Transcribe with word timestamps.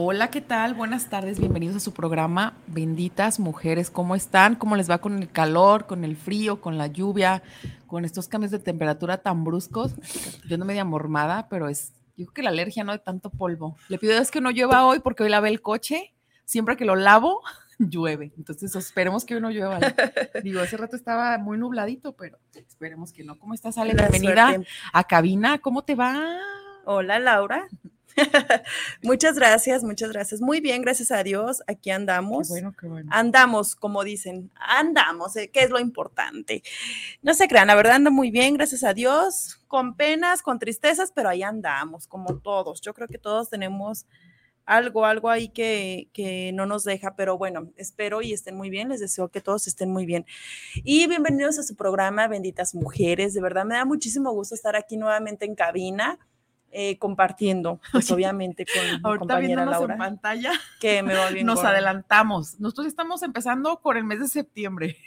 Hola, 0.00 0.30
¿qué 0.30 0.40
tal? 0.40 0.74
Buenas 0.74 1.10
tardes, 1.10 1.40
bienvenidos 1.40 1.74
a 1.74 1.80
su 1.80 1.92
programa 1.92 2.54
Benditas 2.68 3.40
Mujeres. 3.40 3.90
¿Cómo 3.90 4.14
están? 4.14 4.54
¿Cómo 4.54 4.76
les 4.76 4.88
va 4.88 4.98
con 4.98 5.20
el 5.20 5.28
calor, 5.28 5.86
con 5.86 6.04
el 6.04 6.16
frío, 6.16 6.60
con 6.60 6.78
la 6.78 6.86
lluvia, 6.86 7.42
con 7.88 8.04
estos 8.04 8.28
cambios 8.28 8.52
de 8.52 8.60
temperatura 8.60 9.18
tan 9.18 9.42
bruscos? 9.42 9.96
Yo 10.48 10.56
no 10.56 10.64
media 10.64 10.84
mormada, 10.84 11.48
pero 11.48 11.68
es, 11.68 11.94
yo 12.16 12.26
creo 12.26 12.32
que 12.32 12.42
la 12.44 12.50
alergia, 12.50 12.84
¿no? 12.84 12.92
De 12.92 13.00
tanto 13.00 13.28
polvo. 13.30 13.76
Le 13.88 13.98
pido 13.98 14.16
es 14.16 14.30
que 14.30 14.40
no 14.40 14.52
llueva 14.52 14.86
hoy 14.86 15.00
porque 15.00 15.24
hoy 15.24 15.30
lavé 15.30 15.48
el 15.48 15.62
coche. 15.62 16.14
Siempre 16.44 16.76
que 16.76 16.84
lo 16.84 16.94
lavo, 16.94 17.42
llueve. 17.80 18.32
Entonces 18.38 18.72
esperemos 18.76 19.24
que 19.24 19.34
hoy 19.34 19.40
no 19.40 19.50
llueva. 19.50 19.80
Digo, 20.44 20.60
hace 20.60 20.76
rato 20.76 20.94
estaba 20.94 21.38
muy 21.38 21.58
nubladito, 21.58 22.14
pero 22.14 22.38
esperemos 22.54 23.12
que 23.12 23.24
no. 23.24 23.36
¿Cómo 23.36 23.52
estás, 23.52 23.76
Ale? 23.78 23.94
Bienvenida 23.94 24.60
a 24.92 25.04
cabina. 25.08 25.58
¿Cómo 25.58 25.82
te 25.82 25.96
va? 25.96 26.38
Hola, 26.84 27.18
Laura. 27.18 27.66
muchas 29.02 29.36
gracias, 29.36 29.84
muchas 29.84 30.10
gracias. 30.12 30.40
Muy 30.40 30.60
bien, 30.60 30.82
gracias 30.82 31.10
a 31.10 31.22
Dios. 31.22 31.62
Aquí 31.66 31.90
andamos. 31.90 32.48
Qué 32.48 32.52
bueno, 32.54 32.74
qué 32.78 32.86
bueno. 32.86 33.10
Andamos, 33.12 33.74
como 33.74 34.04
dicen, 34.04 34.50
andamos, 34.56 35.36
eh, 35.36 35.50
que 35.50 35.60
es 35.60 35.70
lo 35.70 35.78
importante. 35.78 36.62
No 37.22 37.34
se 37.34 37.48
crean, 37.48 37.68
la 37.68 37.74
verdad 37.74 37.96
ando 37.96 38.10
muy 38.10 38.30
bien, 38.30 38.54
gracias 38.54 38.84
a 38.84 38.94
Dios, 38.94 39.60
con 39.68 39.96
penas, 39.96 40.42
con 40.42 40.58
tristezas, 40.58 41.12
pero 41.12 41.28
ahí 41.28 41.42
andamos, 41.42 42.06
como 42.06 42.38
todos. 42.38 42.80
Yo 42.80 42.94
creo 42.94 43.08
que 43.08 43.18
todos 43.18 43.50
tenemos 43.50 44.06
algo, 44.68 45.06
algo 45.06 45.30
ahí 45.30 45.48
que, 45.48 46.10
que, 46.12 46.52
no 46.52 46.66
nos 46.66 46.84
deja, 46.84 47.16
pero 47.16 47.38
bueno, 47.38 47.72
espero 47.76 48.20
y 48.20 48.34
estén 48.34 48.54
muy 48.54 48.68
bien, 48.68 48.90
les 48.90 49.00
deseo 49.00 49.30
que 49.30 49.40
todos 49.40 49.66
estén 49.66 49.90
muy 49.90 50.04
bien. 50.04 50.26
Y 50.84 51.06
bienvenidos 51.06 51.58
a 51.58 51.62
su 51.62 51.74
programa, 51.74 52.28
Benditas 52.28 52.74
Mujeres, 52.74 53.32
de 53.32 53.40
verdad 53.40 53.64
me 53.64 53.76
da 53.76 53.86
muchísimo 53.86 54.30
gusto 54.32 54.54
estar 54.54 54.76
aquí 54.76 54.98
nuevamente 54.98 55.46
en 55.46 55.54
cabina. 55.54 56.18
Eh, 56.70 56.98
compartiendo, 56.98 57.80
pues 57.92 58.10
obviamente 58.10 58.66
con 58.66 59.14
mi 59.14 59.18
compañera 59.18 59.64
Laura. 59.64 59.94
en 59.94 59.98
pantalla, 59.98 60.52
que 60.80 61.02
me 61.02 61.14
va 61.14 61.30
bien 61.30 61.46
nos 61.46 61.64
adelantamos. 61.64 62.60
Nosotros 62.60 62.88
estamos 62.88 63.22
empezando 63.22 63.78
con 63.80 63.96
el 63.96 64.04
mes 64.04 64.20
de 64.20 64.28
septiembre. 64.28 64.98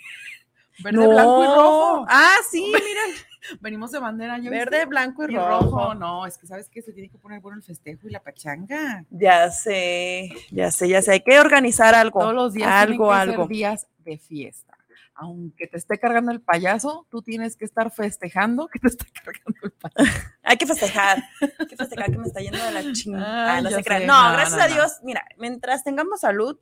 Verde, 0.83 1.07
blanco 1.07 1.43
y 1.43 1.47
rojo. 1.47 2.05
Ah, 2.09 2.37
sí, 2.49 2.63
miren. 2.73 3.59
Venimos 3.59 3.91
de 3.91 3.99
bandera. 3.99 4.39
Verde, 4.39 4.85
blanco 4.85 5.23
y, 5.23 5.35
rojo. 5.35 5.93
No, 5.93 6.25
es 6.25 6.37
que 6.37 6.47
sabes 6.47 6.67
que 6.67 6.81
se 6.81 6.93
tiene 6.93 7.09
que 7.09 7.19
poner 7.19 7.41
bueno 7.41 7.57
el 7.57 7.63
festejo 7.63 8.07
y 8.07 8.11
la 8.11 8.21
pachanga. 8.21 9.05
Ya 9.11 9.51
sé, 9.51 10.31
ya 10.49 10.71
sé, 10.71 10.89
ya 10.89 11.01
sé. 11.03 11.11
Hay 11.11 11.21
que 11.21 11.39
organizar 11.39 11.93
algo. 11.93 12.19
Todos 12.21 12.33
los 12.33 12.53
días 12.53 12.69
algo, 12.69 13.09
que 13.09 13.15
algo. 13.15 13.43
Ser 13.43 13.47
días 13.49 13.87
de 13.99 14.17
fiesta 14.17 14.80
aunque 15.21 15.67
te 15.67 15.77
esté 15.77 15.99
cargando 15.99 16.31
el 16.31 16.41
payaso, 16.41 17.05
tú 17.11 17.21
tienes 17.21 17.55
que 17.55 17.63
estar 17.63 17.91
festejando 17.91 18.67
que 18.67 18.79
te 18.79 18.87
está 18.87 19.05
cargando 19.23 19.59
el 19.61 19.71
payaso. 19.71 20.19
Hay 20.41 20.57
que 20.57 20.65
festejar, 20.65 21.23
hay 21.59 21.67
que 21.67 21.77
festejar 21.77 22.11
que 22.11 22.17
me 22.17 22.25
está 22.27 22.41
yendo 22.41 22.57
de 22.57 22.71
la 22.71 22.91
chingada. 22.91 23.61
No, 23.61 23.69
sé, 23.69 23.81
gracias 23.83 24.07
no, 24.07 24.63
a. 24.63 24.67
Dios, 24.67 24.99
mira, 25.03 25.23
mientras 25.37 25.83
tengamos 25.83 26.21
salud 26.21 26.57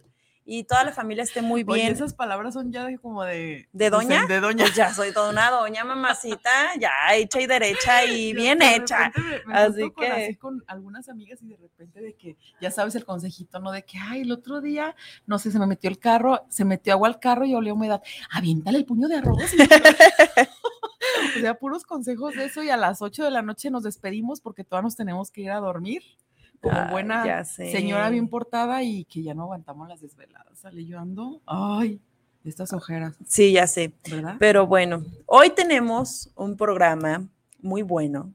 y 0.52 0.64
toda 0.64 0.84
la 0.84 0.92
familia 0.92 1.24
esté 1.24 1.44
muy 1.44 1.64
Oye, 1.68 1.82
bien. 1.84 1.94
esas 1.94 2.16
palabras 2.16 2.56
son 2.56 2.72
ya 2.72 2.84
de 2.86 2.98
como 2.98 3.24
de... 3.24 3.70
¿De 3.72 3.90
doña? 3.92 4.26
De 4.26 4.40
doña. 4.40 4.64
Pues 4.66 4.76
ya 4.76 4.92
soy 4.92 5.14
toda 5.14 5.30
una 5.30 5.52
doña, 5.52 5.84
mamacita, 5.86 6.50
ya 6.80 6.90
hecha 7.14 7.40
y 7.40 7.46
derecha 7.46 8.04
y 8.06 8.34
bien 8.34 8.60
hecha. 8.64 9.12
me- 9.16 9.46
me 9.46 9.54
Así 9.60 9.82
junto 9.82 9.94
con, 9.94 10.04
que- 10.06 10.12
así 10.12 10.36
con 10.38 10.64
algunas 10.66 11.08
amigas 11.08 11.40
y 11.44 11.48
de 11.50 11.58
repente 11.58 12.02
de 12.02 12.16
que, 12.16 12.36
ya 12.60 12.72
sabes 12.72 12.96
el 12.96 13.06
consejito, 13.06 13.60
¿no? 13.60 13.72
De 13.72 13.84
que, 13.84 14.00
ay, 14.00 14.22
el 14.22 14.32
otro 14.32 14.60
día, 14.60 14.96
no 15.28 15.38
sé, 15.38 15.52
se 15.52 15.60
me 15.60 15.68
metió 15.68 15.88
el 15.90 16.00
carro, 16.00 16.44
se 16.50 16.66
metió 16.66 16.94
agua 16.94 17.10
al 17.10 17.20
carro 17.20 17.46
y 17.46 17.54
olió 17.54 17.76
humedad. 17.76 18.02
Aviéntale 18.31 18.80
el 18.80 18.86
puño 18.86 19.08
de 19.08 19.18
arroz. 19.18 19.40
o 21.38 21.40
sea, 21.40 21.54
puros 21.56 21.84
consejos 21.84 22.34
de 22.36 22.46
eso 22.46 22.64
y 22.64 22.70
a 22.70 22.78
las 22.78 23.02
8 23.02 23.24
de 23.24 23.31
la 23.31 23.42
noche 23.42 23.70
nos 23.70 23.84
despedimos 23.84 24.42
porque 24.42 24.64
todas 24.64 24.84
nos 24.84 24.96
tenemos 24.96 25.31
que 25.31 25.42
ir 25.42 25.52
a 25.52 25.58
dormir. 25.60 26.02
Como 26.62 26.78
Ay, 26.78 26.92
buena 26.92 27.44
señora 27.46 28.09
bien 28.09 28.28
portada 28.28 28.84
y 28.84 29.06
que 29.06 29.24
ya 29.24 29.34
no 29.34 29.44
aguantamos 29.44 29.88
las 29.88 30.02
desveladas. 30.02 30.59
Sale 30.59 30.86
yo 30.86 31.00
ando, 31.00 31.42
ay, 31.46 32.02
estas 32.44 32.74
ojeras, 32.74 33.16
Sí, 33.25 33.53
ya 33.53 33.68
sé. 33.68 33.94
¿verdad? 34.09 34.36
Pero 34.40 34.68
bueno, 34.68 35.03
hoy 35.25 35.52
tenemos 35.52 36.31
un 36.36 36.58
programa 36.58 37.28
muy 37.62 37.81
bueno, 37.81 38.34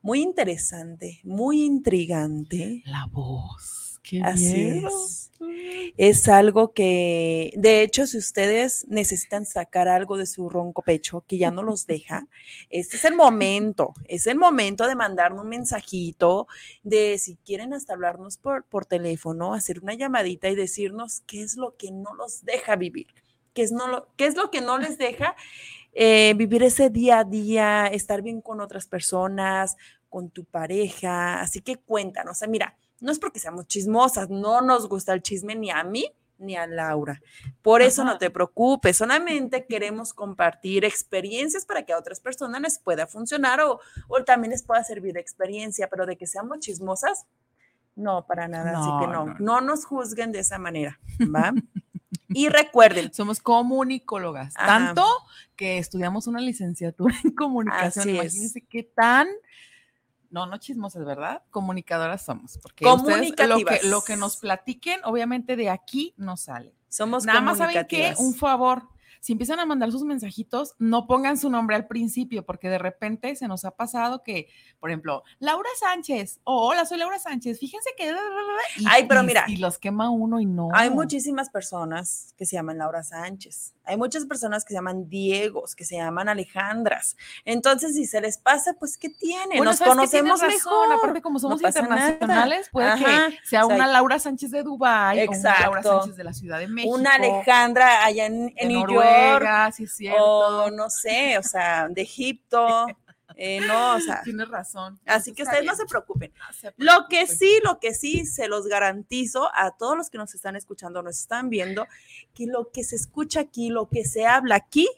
muy 0.00 0.22
interesante, 0.22 1.20
muy 1.24 1.62
intrigante. 1.64 2.82
La 2.86 3.06
voz. 3.06 3.91
Qué 4.12 4.20
Así 4.22 4.54
miedo. 4.54 4.88
es. 4.88 5.30
Es 5.96 6.28
algo 6.28 6.74
que, 6.74 7.54
de 7.56 7.80
hecho, 7.80 8.06
si 8.06 8.18
ustedes 8.18 8.86
necesitan 8.88 9.46
sacar 9.46 9.88
algo 9.88 10.18
de 10.18 10.26
su 10.26 10.50
ronco 10.50 10.82
pecho 10.82 11.24
que 11.26 11.38
ya 11.38 11.50
no 11.50 11.62
los 11.62 11.86
deja, 11.86 12.28
este 12.70 12.96
es 12.96 13.06
el 13.06 13.16
momento, 13.16 13.94
es 14.04 14.26
el 14.26 14.36
momento 14.36 14.86
de 14.86 14.96
mandarnos 14.96 15.44
un 15.44 15.48
mensajito, 15.48 16.46
de 16.82 17.16
si 17.16 17.36
quieren 17.36 17.72
hasta 17.72 17.94
hablarnos 17.94 18.36
por, 18.36 18.64
por 18.64 18.84
teléfono, 18.84 19.54
hacer 19.54 19.80
una 19.80 19.94
llamadita 19.94 20.50
y 20.50 20.56
decirnos 20.56 21.22
qué 21.26 21.42
es 21.42 21.56
lo 21.56 21.76
que 21.78 21.90
no 21.90 22.14
los 22.14 22.44
deja 22.44 22.76
vivir, 22.76 23.06
qué 23.54 23.62
es, 23.62 23.72
no 23.72 23.88
lo, 23.88 24.08
qué 24.16 24.26
es 24.26 24.36
lo 24.36 24.50
que 24.50 24.60
no 24.60 24.76
les 24.76 24.98
deja 24.98 25.36
eh, 25.94 26.34
vivir 26.36 26.62
ese 26.62 26.90
día 26.90 27.20
a 27.20 27.24
día, 27.24 27.86
estar 27.86 28.20
bien 28.20 28.42
con 28.42 28.60
otras 28.60 28.86
personas, 28.86 29.76
con 30.10 30.28
tu 30.28 30.44
pareja. 30.44 31.40
Así 31.40 31.62
que 31.62 31.76
cuéntanos, 31.76 32.36
o 32.36 32.38
sea, 32.38 32.48
mira, 32.48 32.76
no 33.02 33.12
es 33.12 33.18
porque 33.18 33.38
seamos 33.40 33.66
chismosas, 33.66 34.30
no 34.30 34.60
nos 34.62 34.88
gusta 34.88 35.12
el 35.12 35.22
chisme 35.22 35.54
ni 35.54 35.70
a 35.70 35.84
mí 35.84 36.10
ni 36.38 36.56
a 36.56 36.66
Laura. 36.66 37.20
Por 37.62 37.82
eso 37.82 38.02
no 38.04 38.18
te 38.18 38.28
preocupes, 38.30 38.96
solamente 38.96 39.64
queremos 39.66 40.12
compartir 40.12 40.84
experiencias 40.84 41.64
para 41.64 41.84
que 41.84 41.92
a 41.92 41.98
otras 41.98 42.18
personas 42.18 42.60
les 42.60 42.78
pueda 42.80 43.06
funcionar 43.06 43.60
o, 43.60 43.78
o 44.08 44.24
también 44.24 44.50
les 44.50 44.62
pueda 44.64 44.82
servir 44.82 45.12
de 45.12 45.20
experiencia, 45.20 45.88
pero 45.88 46.04
de 46.04 46.16
que 46.16 46.26
seamos 46.26 46.58
chismosas, 46.58 47.26
no, 47.94 48.26
para 48.26 48.48
nada, 48.48 48.70
así 48.70 48.88
No, 48.90 49.00
que 49.00 49.06
no, 49.06 49.12
no, 49.12 49.34
no, 49.34 49.38
no. 49.38 49.60
nos 49.60 49.84
juzguen 49.84 50.32
de 50.32 50.40
esa 50.40 50.58
manera, 50.58 50.98
¿va? 51.32 51.52
y 52.28 52.48
recuerden, 52.48 53.12
Somos 53.14 53.40
comunicólogas, 53.40 54.54
Ajá. 54.56 54.66
tanto 54.66 55.06
que 55.54 55.78
estudiamos 55.78 56.26
una 56.26 56.40
licenciatura 56.40 57.14
en 57.22 57.32
comunicación. 57.32 58.02
Así 58.02 58.10
es. 58.18 58.24
Imagínense 58.34 58.60
qué 58.62 58.82
tan, 58.82 59.28
no, 60.32 60.46
no 60.46 60.56
chismosas, 60.56 61.04
¿verdad? 61.04 61.42
Comunicadoras 61.50 62.24
somos. 62.24 62.58
Porque 62.62 62.86
ustedes 62.86 63.34
lo 63.48 63.58
que, 63.58 63.80
lo 63.84 64.00
que 64.02 64.16
nos 64.16 64.38
platiquen, 64.38 65.00
obviamente 65.04 65.56
de 65.56 65.68
aquí 65.68 66.14
no 66.16 66.36
sale. 66.36 66.74
somos 66.88 67.24
Nada 67.24 67.42
más 67.42 67.58
saben 67.58 67.86
que 67.86 68.14
un 68.18 68.34
favor. 68.34 68.88
Si 69.22 69.32
empiezan 69.34 69.60
a 69.60 69.66
mandar 69.66 69.92
sus 69.92 70.02
mensajitos, 70.02 70.74
no 70.80 71.06
pongan 71.06 71.38
su 71.38 71.48
nombre 71.48 71.76
al 71.76 71.86
principio, 71.86 72.44
porque 72.44 72.68
de 72.68 72.78
repente 72.78 73.36
se 73.36 73.46
nos 73.46 73.64
ha 73.64 73.70
pasado 73.70 74.24
que, 74.24 74.48
por 74.80 74.90
ejemplo, 74.90 75.22
Laura 75.38 75.68
Sánchez, 75.78 76.40
o 76.42 76.66
hola, 76.66 76.84
soy 76.84 76.98
Laura 76.98 77.20
Sánchez, 77.20 77.60
fíjense 77.60 77.90
que... 77.96 78.10
y- 78.78 78.84
Ay, 78.90 79.06
pero 79.06 79.22
mira. 79.22 79.44
Y 79.46 79.58
los 79.58 79.78
quema 79.78 80.10
uno 80.10 80.40
y 80.40 80.46
no. 80.46 80.70
Hay 80.74 80.90
muchísimas 80.90 81.50
personas 81.50 82.34
que 82.36 82.46
se 82.46 82.56
llaman 82.56 82.78
Laura 82.78 83.04
Sánchez. 83.04 83.74
Hay 83.84 83.96
muchas 83.96 84.26
personas 84.26 84.64
que 84.64 84.70
se 84.70 84.74
llaman 84.74 85.08
Diegos, 85.08 85.76
que 85.76 85.84
se 85.84 85.96
llaman 85.96 86.28
Alejandras. 86.28 87.16
Entonces, 87.44 87.94
si 87.94 88.06
se 88.06 88.20
les 88.20 88.38
pasa, 88.38 88.74
pues, 88.74 88.98
¿qué 88.98 89.08
tiene? 89.08 89.56
Bueno, 89.56 89.64
Nos 89.70 89.80
conocemos 89.80 90.40
razón, 90.40 90.48
mejor. 90.54 90.92
Aparte, 90.98 91.22
como 91.22 91.38
somos 91.38 91.62
internacionales, 91.62 92.68
puede 92.72 92.88
Ajá, 92.88 93.30
que 93.30 93.38
sea 93.44 93.64
o 93.64 93.68
sea, 93.68 93.76
una 93.76 93.86
Laura 93.86 94.18
Sánchez 94.18 94.50
de 94.50 94.62
Dubái 94.64 95.26
una 95.28 95.60
Laura. 95.60 95.82
Sánchez 95.82 96.16
de 96.16 96.24
la 96.24 96.32
Ciudad 96.32 96.58
de 96.58 96.66
México. 96.68 96.94
Una 96.94 97.14
Alejandra 97.14 98.04
allá 98.04 98.26
en, 98.26 98.52
en 98.56 98.68
de 98.68 98.74
New 98.74 98.88
York. 98.88 99.11
Noruega, 99.12 99.72
sí 99.72 99.84
es 99.84 99.96
cierto. 99.96 100.22
O 100.22 100.70
no 100.70 100.90
sé, 100.90 101.38
o 101.38 101.42
sea, 101.42 101.88
de 101.88 102.02
Egipto. 102.02 102.86
eh, 103.36 103.60
no, 103.66 103.96
o 103.96 104.00
sea. 104.00 104.22
Tienes 104.22 104.48
razón. 104.48 105.00
Así 105.06 105.32
que 105.32 105.42
ustedes 105.42 105.64
no 105.64 105.74
se 105.74 105.86
preocupen. 105.86 106.32
No 106.36 106.52
se 106.52 106.66
Lo 106.76 107.08
que 107.08 107.16
preocupen. 107.16 107.38
sí, 107.38 107.60
lo 107.64 107.78
que 107.80 107.94
sí, 107.94 108.26
se 108.26 108.48
los 108.48 108.66
garantizo 108.66 109.50
a 109.54 109.70
todos 109.76 109.96
los 109.96 110.10
que 110.10 110.18
nos 110.18 110.34
están 110.34 110.56
escuchando, 110.56 111.02
nos 111.02 111.18
están 111.18 111.48
viendo, 111.48 111.86
que 112.34 112.46
lo 112.46 112.70
que 112.70 112.84
se 112.84 112.96
escucha 112.96 113.40
aquí, 113.40 113.70
lo 113.70 113.88
que 113.88 114.04
se 114.04 114.26
habla 114.26 114.56
aquí, 114.56 114.88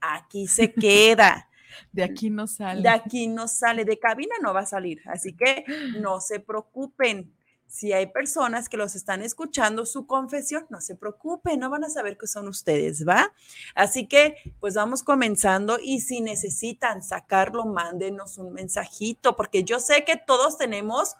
aquí 0.00 0.46
se 0.46 0.72
queda. 0.74 1.48
De 1.92 2.02
aquí 2.02 2.28
no 2.30 2.46
sale. 2.46 2.82
De 2.82 2.88
aquí 2.88 3.28
no 3.28 3.46
sale, 3.46 3.84
de 3.84 3.98
cabina 3.98 4.34
no 4.42 4.52
va 4.52 4.60
a 4.60 4.66
salir. 4.66 5.00
Así 5.06 5.34
que 5.34 5.64
no 6.00 6.20
se 6.20 6.40
preocupen. 6.40 7.32
Si 7.68 7.92
hay 7.92 8.06
personas 8.06 8.68
que 8.68 8.78
los 8.78 8.96
están 8.96 9.22
escuchando 9.22 9.84
su 9.84 10.06
confesión, 10.06 10.66
no 10.70 10.80
se 10.80 10.96
preocupen, 10.96 11.60
no 11.60 11.68
van 11.68 11.84
a 11.84 11.90
saber 11.90 12.16
que 12.16 12.26
son 12.26 12.48
ustedes, 12.48 13.06
¿va? 13.06 13.32
Así 13.74 14.06
que, 14.06 14.36
pues 14.58 14.74
vamos 14.74 15.02
comenzando 15.02 15.78
y 15.80 16.00
si 16.00 16.22
necesitan 16.22 17.02
sacarlo, 17.02 17.66
mándenos 17.66 18.38
un 18.38 18.54
mensajito, 18.54 19.36
porque 19.36 19.64
yo 19.64 19.80
sé 19.80 20.04
que 20.04 20.16
todos 20.16 20.56
tenemos... 20.56 21.14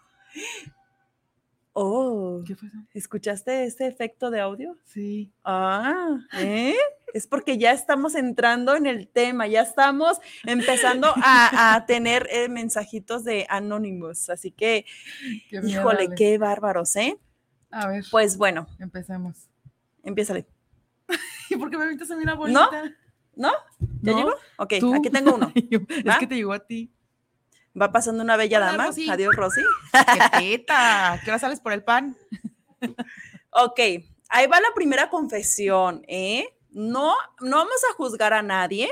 Oh, 1.81 2.43
¿Qué 2.45 2.57
fue 2.57 2.67
eso? 2.67 2.77
¿escuchaste 2.93 3.63
este 3.65 3.87
efecto 3.87 4.33
de 4.33 4.41
audio? 4.41 4.77
Sí. 4.85 5.31
Ah, 5.45 6.19
¿eh? 6.37 6.75
Es 7.15 7.29
porque 7.29 7.57
ya 7.57 7.71
estamos 7.71 8.17
entrando 8.17 8.75
en 8.75 8.87
el 8.87 9.07
tema, 9.07 9.47
ya 9.47 9.63
estamos 9.63 10.19
empezando 10.45 11.07
a, 11.23 11.77
a 11.77 11.87
tener 11.87 12.27
eh, 12.33 12.49
mensajitos 12.49 13.23
de 13.23 13.47
anónimos. 13.49 14.29
Así 14.29 14.51
que, 14.51 14.87
Qué 15.51 15.61
híjole, 15.65 16.09
qué 16.17 16.37
bárbaros, 16.37 16.97
¿eh? 16.97 17.17
A 17.71 17.87
ver, 17.87 18.05
Pues 18.11 18.37
bueno, 18.37 18.67
empecemos. 18.81 19.49
empiézale. 20.03 20.47
¿Y 21.49 21.57
por 21.57 21.71
qué 21.71 21.79
me 21.79 21.85
invitas 21.85 22.11
a 22.11 22.17
mí 22.17 22.25
una 22.25 22.35
bolita? 22.35 22.83
¿No? 23.37 23.53
¿Ya 24.03 24.13
¿No? 24.13 24.19
llegó? 24.19 24.35
Ok, 24.57 24.75
¿Tú? 24.81 24.95
aquí 24.97 25.11
tengo 25.11 25.37
uno. 25.37 25.53
Es 25.55 26.19
que 26.19 26.27
te 26.27 26.35
llegó 26.35 26.53
a 26.53 26.59
ti. 26.59 26.91
Va 27.81 27.93
pasando 27.93 28.23
una 28.23 28.37
bella 28.37 28.59
Hola, 28.59 28.67
dama. 28.73 28.87
Rosy. 28.87 29.09
Adiós, 29.11 29.35
Rosy. 29.37 29.61
¡Qué 29.93 30.39
teta! 30.59 31.21
¿Qué 31.25 31.31
hora 31.31 31.39
sales 31.39 31.61
por 31.61 31.73
el 31.73 31.83
pan? 31.85 32.17
Ok, 33.51 33.81
ahí 34.29 34.47
va 34.47 34.61
la 34.61 34.69
primera 34.75 35.09
confesión, 35.11 36.03
¿eh? 36.09 36.49
No, 36.71 37.15
no 37.41 37.57
vamos 37.57 37.81
a 37.91 37.95
juzgar 37.95 38.33
a 38.35 38.43
nadie. 38.43 38.89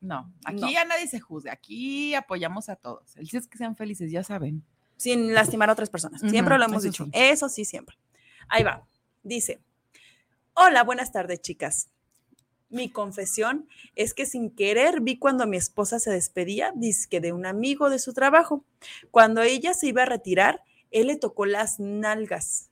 No, 0.00 0.32
aquí 0.44 0.60
No. 0.60 0.70
ya 0.70 0.84
nadie 0.84 1.08
se 1.08 1.18
juzga. 1.18 1.52
Aquí 1.52 2.14
apoyamos 2.14 2.68
a 2.68 2.76
todos. 2.76 3.16
El 3.16 3.24
chiste 3.24 3.38
es 3.38 3.48
que 3.48 3.58
sean 3.58 3.76
felices, 3.76 4.10
ya 4.10 4.22
saben. 4.22 4.64
sin 4.96 5.34
lastimar 5.34 5.68
a 5.68 5.72
otras 5.72 5.90
personas. 5.90 6.20
Siempre 6.20 6.56
lo 6.58 6.64
hemos 6.64 6.78
eso 6.84 6.88
dicho. 6.90 7.04
sí. 7.06 7.10
Eso 7.14 7.48
sí, 7.48 7.64
siempre. 7.64 7.98
Ahí 8.48 8.62
va. 8.62 8.86
Dice, 9.22 9.60
hola, 10.54 10.84
buenas 10.84 11.10
tardes, 11.12 11.40
chicas. 11.40 11.88
Mi 12.76 12.90
confesión 12.90 13.66
es 13.94 14.12
que 14.12 14.26
sin 14.26 14.50
querer 14.50 15.00
vi 15.00 15.18
cuando 15.18 15.46
mi 15.46 15.56
esposa 15.56 15.98
se 15.98 16.10
despedía, 16.10 16.72
dizque 16.74 17.20
de 17.22 17.32
un 17.32 17.46
amigo 17.46 17.88
de 17.88 17.98
su 17.98 18.12
trabajo. 18.12 18.66
Cuando 19.10 19.40
ella 19.40 19.72
se 19.72 19.86
iba 19.86 20.02
a 20.02 20.06
retirar, 20.06 20.62
él 20.90 21.06
le 21.06 21.16
tocó 21.16 21.46
las 21.46 21.80
nalgas. 21.80 22.70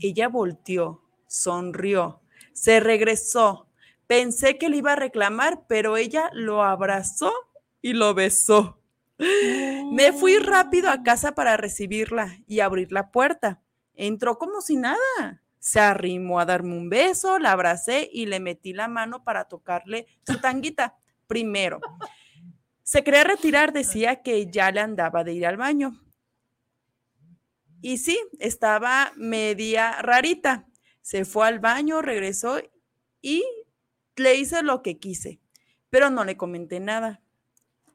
Ella 0.00 0.26
volteó, 0.26 1.02
sonrió, 1.28 2.20
se 2.52 2.80
regresó. 2.80 3.68
Pensé 4.08 4.58
que 4.58 4.68
le 4.68 4.78
iba 4.78 4.94
a 4.94 4.96
reclamar, 4.96 5.66
pero 5.68 5.96
ella 5.96 6.30
lo 6.32 6.64
abrazó 6.64 7.32
y 7.80 7.92
lo 7.92 8.12
besó. 8.12 8.80
Me 9.92 10.12
fui 10.12 10.38
rápido 10.38 10.90
a 10.90 11.04
casa 11.04 11.36
para 11.36 11.56
recibirla 11.56 12.40
y 12.48 12.58
abrir 12.58 12.90
la 12.90 13.12
puerta. 13.12 13.62
Entró 13.94 14.36
como 14.36 14.60
si 14.60 14.74
nada. 14.74 15.43
Se 15.64 15.80
arrimó 15.80 16.40
a 16.40 16.44
darme 16.44 16.76
un 16.76 16.90
beso, 16.90 17.38
la 17.38 17.52
abracé 17.52 18.10
y 18.12 18.26
le 18.26 18.38
metí 18.38 18.74
la 18.74 18.86
mano 18.86 19.24
para 19.24 19.46
tocarle 19.46 20.06
su 20.26 20.38
tanguita 20.38 20.98
primero. 21.26 21.80
Se 22.82 23.02
quería 23.02 23.24
retirar, 23.24 23.72
decía 23.72 24.20
que 24.20 24.50
ya 24.50 24.70
le 24.70 24.80
andaba 24.80 25.24
de 25.24 25.32
ir 25.32 25.46
al 25.46 25.56
baño. 25.56 25.98
Y 27.80 27.96
sí, 27.96 28.20
estaba 28.40 29.12
media 29.16 30.02
rarita. 30.02 30.68
Se 31.00 31.24
fue 31.24 31.46
al 31.46 31.60
baño, 31.60 32.02
regresó 32.02 32.60
y 33.22 33.42
le 34.16 34.34
hice 34.34 34.62
lo 34.62 34.82
que 34.82 34.98
quise, 34.98 35.40
pero 35.88 36.10
no 36.10 36.26
le 36.26 36.36
comenté 36.36 36.78
nada. 36.78 37.22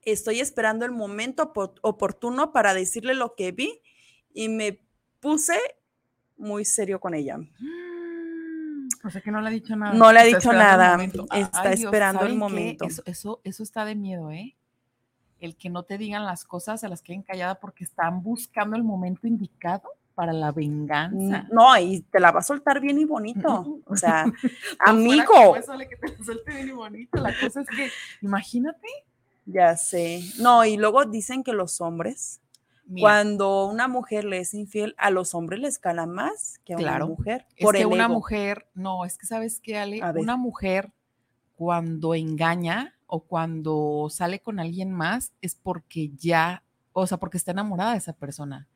Estoy 0.02 0.40
esperando 0.40 0.86
el 0.86 0.92
momento 0.92 1.54
opor- 1.54 1.78
oportuno 1.84 2.52
para 2.52 2.74
decirle 2.74 3.14
lo 3.14 3.36
que 3.36 3.52
vi 3.52 3.80
y 4.34 4.50
me 4.50 4.82
puse 5.20 5.60
muy 6.40 6.66
serio 6.66 7.00
con 7.00 7.14
ella. 7.14 7.38
O 9.04 9.10
sea 9.10 9.22
que 9.22 9.32
no 9.32 9.40
le 9.42 9.48
ha 9.48 9.52
dicho 9.52 9.76
nada. 9.76 9.94
No 9.94 10.12
le 10.12 10.20
ha 10.20 10.24
dicho 10.24 10.52
nada, 10.52 11.02
está 11.04 11.62
Ay, 11.62 11.76
Dios, 11.76 11.86
esperando 11.86 12.26
el 12.26 12.36
momento. 12.36 12.86
Eso, 12.86 13.02
eso, 13.06 13.42
eso 13.44 13.64
está 13.64 13.86
de 13.86 13.96
miedo, 13.96 14.32
¿eh? 14.32 14.56
El 15.40 15.56
que 15.56 15.70
no 15.70 15.84
te 15.84 15.98
digan 15.98 16.26
las 16.26 16.44
cosas, 16.44 16.82
se 16.82 16.90
las 16.90 17.02
queden 17.02 17.22
calladas 17.22 17.58
porque 17.62 17.84
están 17.84 18.24
buscando 18.24 18.76
el 18.76 18.84
momento 18.84 19.26
indicado 19.26 19.90
para 20.20 20.34
la 20.34 20.52
venganza. 20.52 21.48
No, 21.50 21.78
y 21.78 22.02
te 22.02 22.20
la 22.20 22.32
va 22.32 22.42
a 22.42 22.44
soltar 22.44 22.82
bien 22.82 23.00
y 23.00 23.06
bonito. 23.06 23.80
O 23.86 23.96
sea, 23.96 24.26
amigo, 24.80 25.56
que 25.90 25.96
te 25.96 26.24
suelte 26.26 26.56
bien 26.56 26.68
y 26.68 26.72
bonito. 26.74 27.22
La 27.22 27.34
cosa 27.40 27.62
es 27.62 27.68
que, 27.68 27.90
imagínate. 28.22 28.86
ya 29.46 29.78
sé. 29.78 30.22
No, 30.40 30.66
y 30.66 30.76
luego 30.76 31.06
dicen 31.06 31.42
que 31.42 31.54
los 31.54 31.80
hombres, 31.80 32.42
mira, 32.90 33.02
cuando 33.06 33.66
una 33.68 33.88
mujer 33.88 34.26
le 34.26 34.40
es 34.40 34.54
infiel, 34.54 34.94
a 34.98 35.10
los 35.12 35.34
hombres 35.34 35.60
les 35.62 35.80
cala 35.80 36.06
más 36.06 36.60
que 36.66 36.74
a 36.74 36.78
Claro. 36.78 37.06
una 37.06 37.16
mujer. 37.16 37.46
es 37.56 37.64
Por 37.64 37.76
que 37.76 37.82
el 37.82 37.88
una 37.88 38.06
ego. 38.06 38.14
mujer, 38.16 38.68
no, 38.74 39.06
es 39.06 39.18
que 39.18 39.26
sabes 39.26 39.62
qué, 39.62 39.78
Ale, 39.78 40.02
una 40.16 40.36
mujer 40.36 40.92
cuando 41.56 42.16
engaña 42.16 42.96
o 43.08 43.22
cuando 43.22 44.08
sale 44.10 44.40
con 44.40 44.60
alguien 44.60 44.92
más 44.92 45.32
es 45.42 45.56
porque 45.56 46.10
ya, 46.18 46.64
o 46.94 47.08
sea, 47.08 47.18
porque 47.18 47.38
está 47.38 47.52
enamorada 47.52 47.92
de 47.94 47.98
esa 47.98 48.14
persona. 48.14 48.68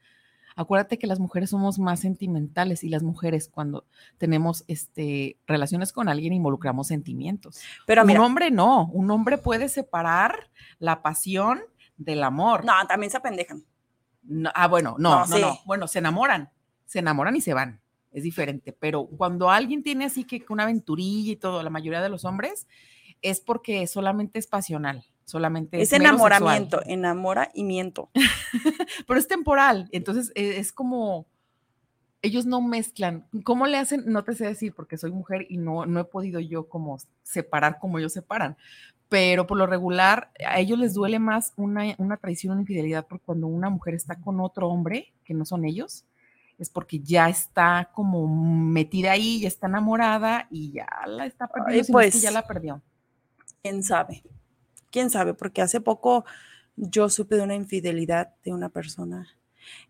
Acuérdate 0.56 1.00
que 1.00 1.08
las 1.08 1.20
mujeres 1.20 1.50
somos 1.50 1.80
más 1.80 2.00
sentimentales 2.02 2.84
y 2.84 2.90
las 2.90 3.02
mujeres 3.02 3.50
cuando 3.50 3.86
tenemos 4.20 4.64
este, 4.68 5.38
relaciones 5.48 5.92
con 5.92 6.10
alguien 6.10 6.32
involucramos 6.34 6.88
sentimientos. 6.88 7.60
Pero 7.88 8.02
un 8.02 8.08
mira, 8.08 8.22
hombre 8.22 8.52
no, 8.52 8.86
un 8.94 9.10
hombre 9.10 9.40
puede 9.40 9.68
separar 9.68 10.52
la 10.78 11.02
pasión 11.02 11.62
del 11.98 12.24
amor. 12.24 12.66
no, 12.66 12.74
también 12.88 13.10
se 13.10 13.18
apendejan. 13.18 13.64
No, 14.24 14.50
ah, 14.56 14.68
bueno, 14.68 14.96
no, 14.98 15.10
No, 15.10 15.26
no, 15.26 15.36
sí. 15.36 15.42
no. 15.42 15.60
Bueno, 15.66 15.88
se 15.88 16.00
enamoran, 16.00 16.50
se 16.86 17.00
enamoran 17.00 17.36
y 17.36 17.42
se 17.42 17.54
van. 17.54 17.82
Es 18.12 18.24
diferente. 18.24 18.74
Pero 18.74 19.06
cuando 19.08 19.50
alguien 19.50 19.84
tiene 19.84 20.06
así 20.06 20.24
que 20.24 20.44
una 20.50 20.64
aventurilla 20.64 21.32
y 21.32 21.36
todo, 21.36 21.64
la 21.64 21.70
mayoría 21.70 22.02
de 22.02 22.10
los 22.10 22.26
hombres, 22.26 22.68
es 23.22 23.40
porque 23.40 23.88
solamente 23.88 24.38
es 24.40 24.48
pasional, 24.48 25.04
solamente 25.26 25.82
es, 25.82 25.92
Es 25.92 26.00
enamoramiento, 26.00 26.78
sexual. 26.78 26.94
enamora 26.94 27.52
y 27.54 27.64
miento. 27.64 28.12
Pero 29.08 29.20
es 29.20 29.28
temporal. 29.28 29.90
Entonces 29.92 30.32
eh, 30.36 30.56
es 30.58 30.72
como 30.72 31.26
ellos 32.22 32.46
no 32.46 32.62
mezclan. 32.62 33.28
¿Cómo 33.44 33.68
le 33.68 33.78
hacen? 33.78 34.04
No 34.06 34.24
te 34.24 34.34
sé 34.34 34.46
decir 34.46 34.74
porque 34.74 34.98
soy 34.98 35.12
mujer 35.12 35.46
y 35.50 35.58
no, 35.58 35.86
no 35.86 36.00
he 36.00 36.06
podido 36.06 36.40
yo 36.40 36.70
como 36.70 36.98
separar 37.24 37.80
como 37.80 38.00
ellos 38.00 38.14
separan. 38.14 38.58
Pero 39.14 39.46
por 39.46 39.60
lo 39.60 39.68
regular, 39.68 40.32
a 40.44 40.60
ellos 40.60 40.80
les 40.80 40.96
duele 40.96 41.20
más 41.20 41.54
una, 41.56 41.94
una 42.00 42.18
traición, 42.18 42.54
una 42.54 42.62
infidelidad, 42.62 43.06
porque 43.06 43.24
cuando 43.24 43.46
una 43.46 43.70
mujer 43.70 43.94
está 43.94 44.20
con 44.20 44.40
otro 44.40 44.70
hombre, 44.70 45.14
que 45.24 45.36
no 45.36 45.46
son 45.46 45.66
ellos, 45.66 46.04
es 46.58 46.72
porque 46.72 47.00
ya 47.00 47.30
está 47.30 47.92
como 47.94 48.28
metida 48.28 49.12
ahí, 49.12 49.42
ya 49.42 49.48
está 49.50 49.68
enamorada 49.68 50.48
y 50.50 50.72
ya 50.72 50.88
la 51.06 51.28
está 51.28 51.48
perdiendo, 51.48 51.92
pues, 51.92 52.24
ya 52.24 52.32
la 52.32 52.42
perdió. 52.42 52.82
¿Quién 53.62 53.84
sabe? 53.84 54.24
¿Quién 54.90 55.12
sabe? 55.12 55.36
Porque 55.36 55.62
hace 55.62 55.80
poco 55.80 56.26
yo 56.76 57.08
supe 57.08 57.36
de 57.36 57.44
una 57.44 57.54
infidelidad 57.54 58.34
de 58.44 58.52
una 58.52 58.70
persona 58.70 59.28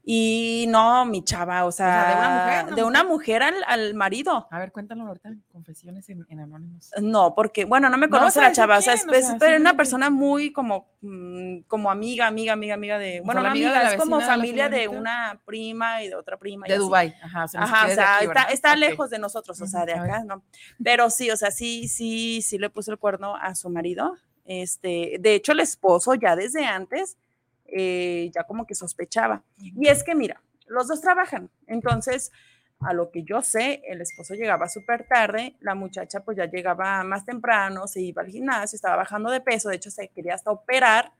Y 0.05 0.65
no, 0.67 1.05
mi 1.05 1.23
chava, 1.23 1.63
o 1.63 1.71
sea, 1.71 2.07
de 2.09 2.15
una 2.15 2.29
mujer, 2.29 2.65
una 2.65 2.75
de 2.75 2.83
una 2.83 3.03
mujer 3.05 3.43
al, 3.43 3.55
al 3.67 3.93
marido. 3.93 4.47
A 4.51 4.59
ver, 4.59 4.73
cuéntalo 4.73 5.03
ahorita, 5.07 5.29
confesiones 5.51 6.09
en, 6.09 6.25
en 6.29 6.41
Anónimos. 6.41 6.91
No, 7.01 7.33
porque, 7.35 7.63
bueno, 7.63 7.89
no 7.89 7.97
me 7.97 8.07
No 8.07 8.17
conoce 8.17 8.39
a 8.39 8.43
la 8.43 8.51
chava, 8.51 8.79
o 8.79 8.81
sea, 8.81 8.95
es, 8.95 9.03
quién, 9.03 9.15
o 9.15 9.17
es- 9.17 9.25
sea, 9.27 9.37
pero 9.39 9.51
es 9.53 9.59
una 9.61 9.69
simplemente- 9.69 9.77
persona 9.77 10.09
muy 10.09 10.51
como, 10.51 10.89
mm, 11.01 11.59
como 11.67 11.89
amiga, 11.89 12.27
amiga, 12.27 12.51
amiga, 12.51 12.73
amiga 12.73 12.99
de, 12.99 13.21
O 13.21 13.23
bueno, 13.23 13.39
sea, 13.39 13.49
no 13.49 13.51
amiga 13.51 13.93
es 13.93 13.97
como 13.97 14.19
de 14.19 14.25
familia 14.25 14.67
de 14.67 14.89
una 14.89 15.39
prima 15.45 16.03
y 16.03 16.09
de 16.09 16.15
otra 16.15 16.35
prima. 16.37 16.67
De. 16.67 16.77
Dubai, 16.77 17.15
ajá. 17.23 17.45
O 17.45 17.47
sea, 17.47 17.61
Ajá, 17.61 17.85
o 17.85 17.89
sea, 17.91 18.15
aquí, 18.17 18.25
está, 18.25 18.43
está 18.43 18.71
Ok. 18.73 18.77
lejos 18.79 19.09
de 19.09 19.19
nosotros, 19.19 19.61
o 19.61 19.67
sea, 19.67 19.85
de 19.85 19.93
acá, 19.93 20.23
¿no? 20.25 20.43
Pero 20.83 21.09
sí, 21.09 21.31
o 21.31 21.37
sea, 21.37 21.49
sí, 21.51 21.87
sí, 21.87 22.41
sí 22.41 22.57
le 22.57 22.69
puso 22.69 22.91
el 22.91 22.97
cuerno 22.97 23.37
a 23.37 23.55
su 23.55 23.69
marido. 23.69 24.17
Este, 24.45 25.15
de 25.21 25.35
hecho, 25.35 25.53
el 25.53 25.61
esposo 25.61 26.13
ya 26.15 26.35
desde 26.35 26.65
antes, 26.65 27.17
eh, 27.65 28.31
ya 28.33 28.43
como 28.43 28.65
que 28.65 28.75
sospechaba. 28.75 29.43
Y 29.57 29.87
es 29.87 30.03
que, 30.03 30.15
mira, 30.15 30.41
los 30.67 30.87
dos 30.87 31.01
trabajan, 31.01 31.49
entonces, 31.67 32.31
a 32.79 32.93
lo 32.93 33.11
que 33.11 33.23
yo 33.23 33.41
sé, 33.41 33.81
el 33.87 34.01
esposo 34.01 34.33
llegaba 34.33 34.67
súper 34.67 35.07
tarde, 35.07 35.55
la 35.59 35.75
muchacha 35.75 36.21
pues 36.21 36.37
ya 36.37 36.45
llegaba 36.45 37.03
más 37.03 37.25
temprano, 37.25 37.87
se 37.87 38.01
iba 38.01 38.21
al 38.21 38.29
gimnasio, 38.29 38.75
estaba 38.75 38.97
bajando 38.97 39.29
de 39.29 39.41
peso, 39.41 39.69
de 39.69 39.77
hecho 39.77 39.89
se 39.89 40.09
quería 40.09 40.35
hasta 40.35 40.51
operar, 40.51 41.11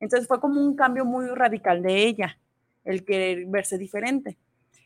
entonces 0.00 0.26
fue 0.26 0.40
como 0.40 0.60
un 0.60 0.74
cambio 0.76 1.04
muy 1.04 1.26
radical 1.28 1.82
de 1.82 2.04
ella, 2.04 2.38
el 2.84 3.04
querer 3.04 3.46
verse 3.46 3.78
diferente. 3.78 4.38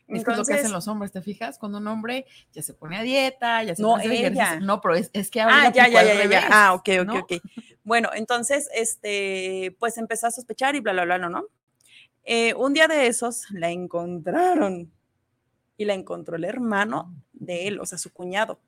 Es 0.09 0.25
lo 0.25 0.43
que 0.43 0.53
hacen 0.53 0.71
los 0.71 0.87
hombres, 0.87 1.11
¿te 1.11 1.21
fijas? 1.21 1.57
Cuando 1.59 1.77
un 1.77 1.87
hombre 1.87 2.25
ya 2.51 2.61
se 2.63 2.73
pone 2.73 2.97
a 2.97 3.01
dieta, 3.03 3.63
ya 3.63 3.75
se 3.75 3.81
No, 3.81 3.91
pone 3.91 4.05
ejercicio. 4.05 4.59
No, 4.61 4.81
pero 4.81 4.95
es, 4.95 5.09
es 5.13 5.29
que 5.29 5.39
ahora 5.41 5.55
Ah, 5.63 5.71
ya, 5.71 5.87
ya, 5.87 6.01
ya, 6.03 6.03
ya, 6.03 6.13
ya. 6.13 6.19
revés, 6.21 6.43
Ah, 6.49 6.73
ok, 6.73 6.89
ok, 7.01 7.05
¿no? 7.05 7.19
ok. 7.19 7.33
Bueno, 7.83 8.09
entonces, 8.13 8.67
este, 8.73 9.75
pues 9.79 9.97
empezó 9.97 10.27
a 10.27 10.31
sospechar 10.31 10.75
y 10.75 10.79
bla, 10.79 10.93
bla, 10.93 11.05
bla, 11.05 11.17
no, 11.19 11.29
¿no? 11.29 11.45
Eh, 12.23 12.53
un 12.55 12.73
día 12.73 12.87
de 12.87 13.07
esos 13.07 13.49
la 13.51 13.69
encontraron 13.69 14.91
y 15.77 15.85
la 15.85 15.93
encontró 15.93 16.35
el 16.35 16.43
hermano 16.43 17.13
de 17.33 17.67
él, 17.67 17.79
o 17.79 17.85
sea, 17.85 17.97
su 17.97 18.11
cuñado, 18.11 18.59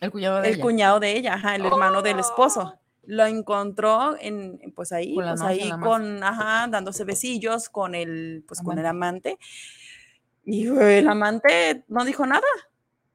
El 0.00 0.10
cuñado 0.10 0.40
de 0.40 0.48
el 0.48 0.54
ella. 0.54 0.62
cuñado 0.62 1.00
de 1.00 1.16
ella, 1.16 1.34
ajá, 1.34 1.54
el 1.56 1.64
hermano 1.64 2.02
del 2.02 2.18
esposo. 2.18 2.78
Lo 3.04 3.26
encontró 3.26 4.16
en, 4.20 4.60
pues 4.76 4.92
ahí, 4.92 5.14
Con 5.14 5.24
pues 5.24 5.40
ahí 5.42 5.70
con, 5.80 6.22
ajá, 6.22 6.68
dándose 6.68 7.04
besillos 7.04 7.68
con 7.68 7.94
el, 7.94 8.44
pues 8.46 8.60
con 8.62 8.78
el 8.78 8.86
amante. 8.86 9.38
Y 10.44 10.66
el 10.66 11.08
amante 11.08 11.84
no 11.88 12.04
dijo 12.04 12.26
nada. 12.26 12.46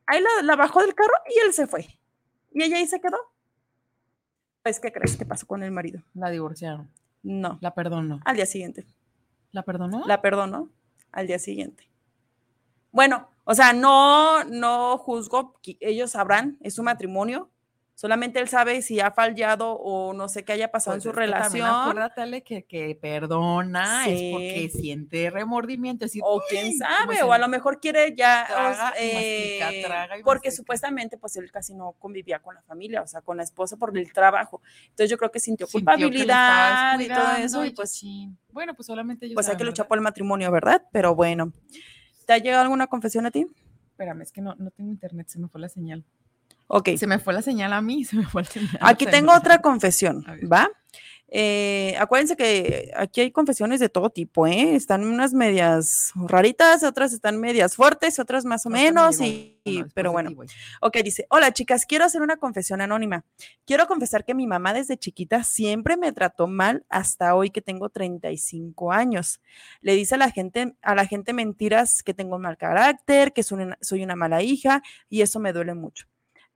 Ahí 0.05 0.21
la, 0.21 0.43
la 0.43 0.55
bajó 0.55 0.81
del 0.81 0.93
carro 0.95 1.13
y 1.33 1.39
él 1.45 1.53
se 1.53 1.67
fue. 1.67 1.87
Y 2.53 2.63
ella 2.63 2.77
ahí 2.77 2.87
se 2.87 2.99
quedó. 2.99 3.17
Pues, 4.63 4.79
¿qué 4.79 4.91
crees 4.91 5.15
que 5.15 5.25
pasó 5.25 5.47
con 5.47 5.63
el 5.63 5.71
marido? 5.71 6.01
La 6.13 6.29
divorciaron. 6.29 6.89
No, 7.23 7.57
La 7.61 7.73
perdonó. 7.73 8.19
al 8.25 8.35
día 8.35 8.45
siguiente. 8.45 8.85
¿La 9.51 9.63
perdonó? 9.63 10.05
La 10.05 10.21
perdonó 10.21 10.69
al 11.11 11.27
día 11.27 11.39
siguiente. 11.39 11.89
Bueno, 12.91 13.29
o 13.43 13.53
sea, 13.55 13.73
no, 13.73 14.43
no 14.45 14.97
juzgo, 14.97 15.59
ellos 15.79 16.11
sabrán, 16.11 16.57
es 16.61 16.75
su 16.75 16.83
matrimonio. 16.83 17.49
Solamente 17.99 18.39
él 18.39 18.47
sabe 18.47 18.83
si 18.83 18.99
ha 18.99 19.09
fallado 19.09 19.71
o 19.71 20.13
no 20.13 20.29
sé 20.29 20.45
qué 20.45 20.53
haya 20.53 20.69
pasado 20.69 20.97
Pues 20.97 21.05
en 21.07 21.11
su 21.13 21.19
es 21.19 21.25
que 21.25 21.31
también 21.31 21.65
relación. 21.65 21.81
Acuérdate, 21.81 22.43
que, 22.43 22.63
que 22.63 22.95
perdona 22.95 24.07
es 24.07 24.19
Sí. 24.19 24.29
porque 24.31 24.69
siente 24.69 25.31
remordimiento. 25.31 26.05
Es 26.05 26.11
decir, 26.11 26.21
O 26.23 26.39
quién 26.47 26.77
sabe, 26.77 27.23
o 27.23 27.33
a 27.33 27.39
lo 27.39 27.47
mejor 27.47 27.79
quiere 27.79 28.13
ya, 28.15 28.45
Traga 28.47 28.69
mastica, 28.69 28.99
eh, 29.01 29.83
traga 29.83 30.15
porque 30.23 30.49
mastica. 30.49 30.55
supuestamente 30.61 31.17
pues 31.17 31.35
él 31.37 31.51
casi 31.51 31.73
no 31.73 31.93
convivía 31.93 32.37
con 32.37 32.53
la 32.53 32.61
familia, 32.61 33.01
o 33.01 33.07
sea, 33.07 33.21
con 33.21 33.35
la 33.37 33.41
esposa 33.41 33.77
por 33.77 33.97
el 33.97 34.13
trabajo. 34.13 34.61
Entonces 34.89 35.09
yo 35.09 35.17
creo 35.17 35.31
que 35.31 35.39
sintió 35.39 35.65
sintió 35.65 35.65
que 35.65 35.71
culpabilidad 35.71 36.99
y 36.99 37.07
todo 37.07 37.31
eso, 37.37 37.65
y 37.65 37.71
pues, 37.71 37.93
chin. 37.93 38.37
Bueno, 38.51 38.75
pues 38.75 38.85
solamente 38.85 39.25
ellos 39.25 39.33
pues 39.33 39.47
hay 39.47 39.53
que 39.55 39.61
saben, 39.61 39.65
luchar 39.71 39.85
¿verdad? 39.85 39.89
por 39.89 39.97
el 39.97 40.03
matrimonio, 40.03 40.51
¿verdad? 40.51 40.83
Pero 40.91 41.15
bueno, 41.15 41.51
¿te 42.27 42.33
ha 42.33 42.37
llegado 42.37 42.61
alguna 42.61 42.85
confesión 42.85 43.25
a 43.25 43.31
ti? 43.31 43.47
Espérame, 43.89 44.21
es 44.21 44.31
que 44.31 44.41
no, 44.41 44.53
no 44.59 44.69
tengo 44.69 44.91
internet, 44.91 45.29
se 45.29 45.39
me 45.39 45.47
fue 45.47 45.59
la 45.59 45.69
señal. 45.69 46.05
Ok. 46.67 46.89
Se 46.97 47.07
me 47.07 47.19
fue 47.19 47.33
la 47.33 47.41
señal 47.41 47.73
a 47.73 47.81
mí, 47.81 48.03
se 48.05 48.15
me 48.15 48.25
fue 48.25 48.43
la 48.43 48.49
señal. 48.49 48.77
Aquí 48.81 49.05
tengo 49.05 49.33
otra 49.33 49.61
confesión. 49.61 50.25
¿va? 50.51 50.69
Eh, 51.29 51.93
acuérdense 51.99 52.37
que 52.37 52.89
aquí 52.95 53.19
hay 53.19 53.31
confesiones 53.31 53.81
de 53.81 53.89
todo 53.89 54.09
tipo, 54.09 54.47
¿eh? 54.47 54.75
Están 54.75 55.03
unas 55.03 55.33
medias 55.33 56.13
raritas, 56.15 56.83
otras 56.83 57.11
están 57.11 57.37
medias 57.37 57.75
fuertes, 57.75 58.17
otras 58.19 58.45
más 58.45 58.65
o 58.65 58.69
No, 58.69 58.77
menos, 58.77 59.19
y, 59.19 59.59
pero 59.93 60.13
bueno. 60.13 60.31
Ok, 60.79 60.97
dice, 61.03 61.27
hola 61.29 61.51
chicas, 61.51 61.85
quiero 61.85 62.05
hacer 62.05 62.21
una 62.21 62.37
confesión 62.37 62.79
anónima. 62.79 63.25
Quiero 63.65 63.87
confesar 63.87 64.23
que 64.23 64.35
mi 64.35 64.47
mamá 64.47 64.73
desde 64.73 64.97
chiquita 64.97 65.43
siempre 65.43 65.97
me 65.97 66.13
trató 66.13 66.47
mal 66.47 66.85
hasta 66.87 67.35
hoy 67.35 67.49
que 67.49 67.61
tengo 67.61 67.89
35 67.89 68.93
años. 68.93 69.41
Le 69.81 69.95
dice 69.95 70.15
a 70.15 70.19
la 70.19 70.31
gente, 70.31 70.75
a 70.81 70.95
la 70.95 71.05
gente 71.05 71.33
mentiras 71.33 72.03
que 72.03 72.13
tengo 72.13 72.39
mal 72.39 72.55
carácter, 72.55 73.33
que 73.33 73.43
soy 73.43 73.63
una, 73.63 73.77
soy 73.81 74.01
una 74.01 74.15
mala 74.15 74.41
hija 74.43 74.81
y 75.09 75.21
eso 75.21 75.41
me 75.41 75.51
duele 75.51 75.73
mucho. 75.73 76.07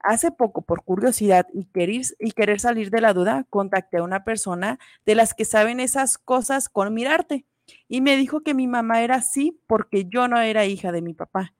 Hace 0.02 0.32
poco, 0.32 0.62
por 0.62 0.82
curiosidad 0.84 1.46
y 1.52 1.66
querer, 1.66 2.02
y 2.18 2.32
querer 2.32 2.60
salir 2.60 2.90
de 2.90 3.00
la 3.00 3.14
duda, 3.14 3.46
contacté 3.50 3.98
a 3.98 4.02
una 4.02 4.24
persona 4.24 4.78
de 5.06 5.14
las 5.14 5.34
que 5.34 5.44
saben 5.44 5.80
esas 5.80 6.18
cosas 6.18 6.68
con 6.68 6.92
mirarte 6.92 7.44
y 7.88 8.00
me 8.00 8.16
dijo 8.16 8.40
que 8.42 8.54
mi 8.54 8.66
mamá 8.66 9.02
era 9.02 9.16
así 9.16 9.60
porque 9.66 10.06
yo 10.06 10.28
no 10.28 10.40
era 10.40 10.64
hija 10.64 10.92
de 10.92 11.02
mi 11.02 11.14
papá 11.14 11.54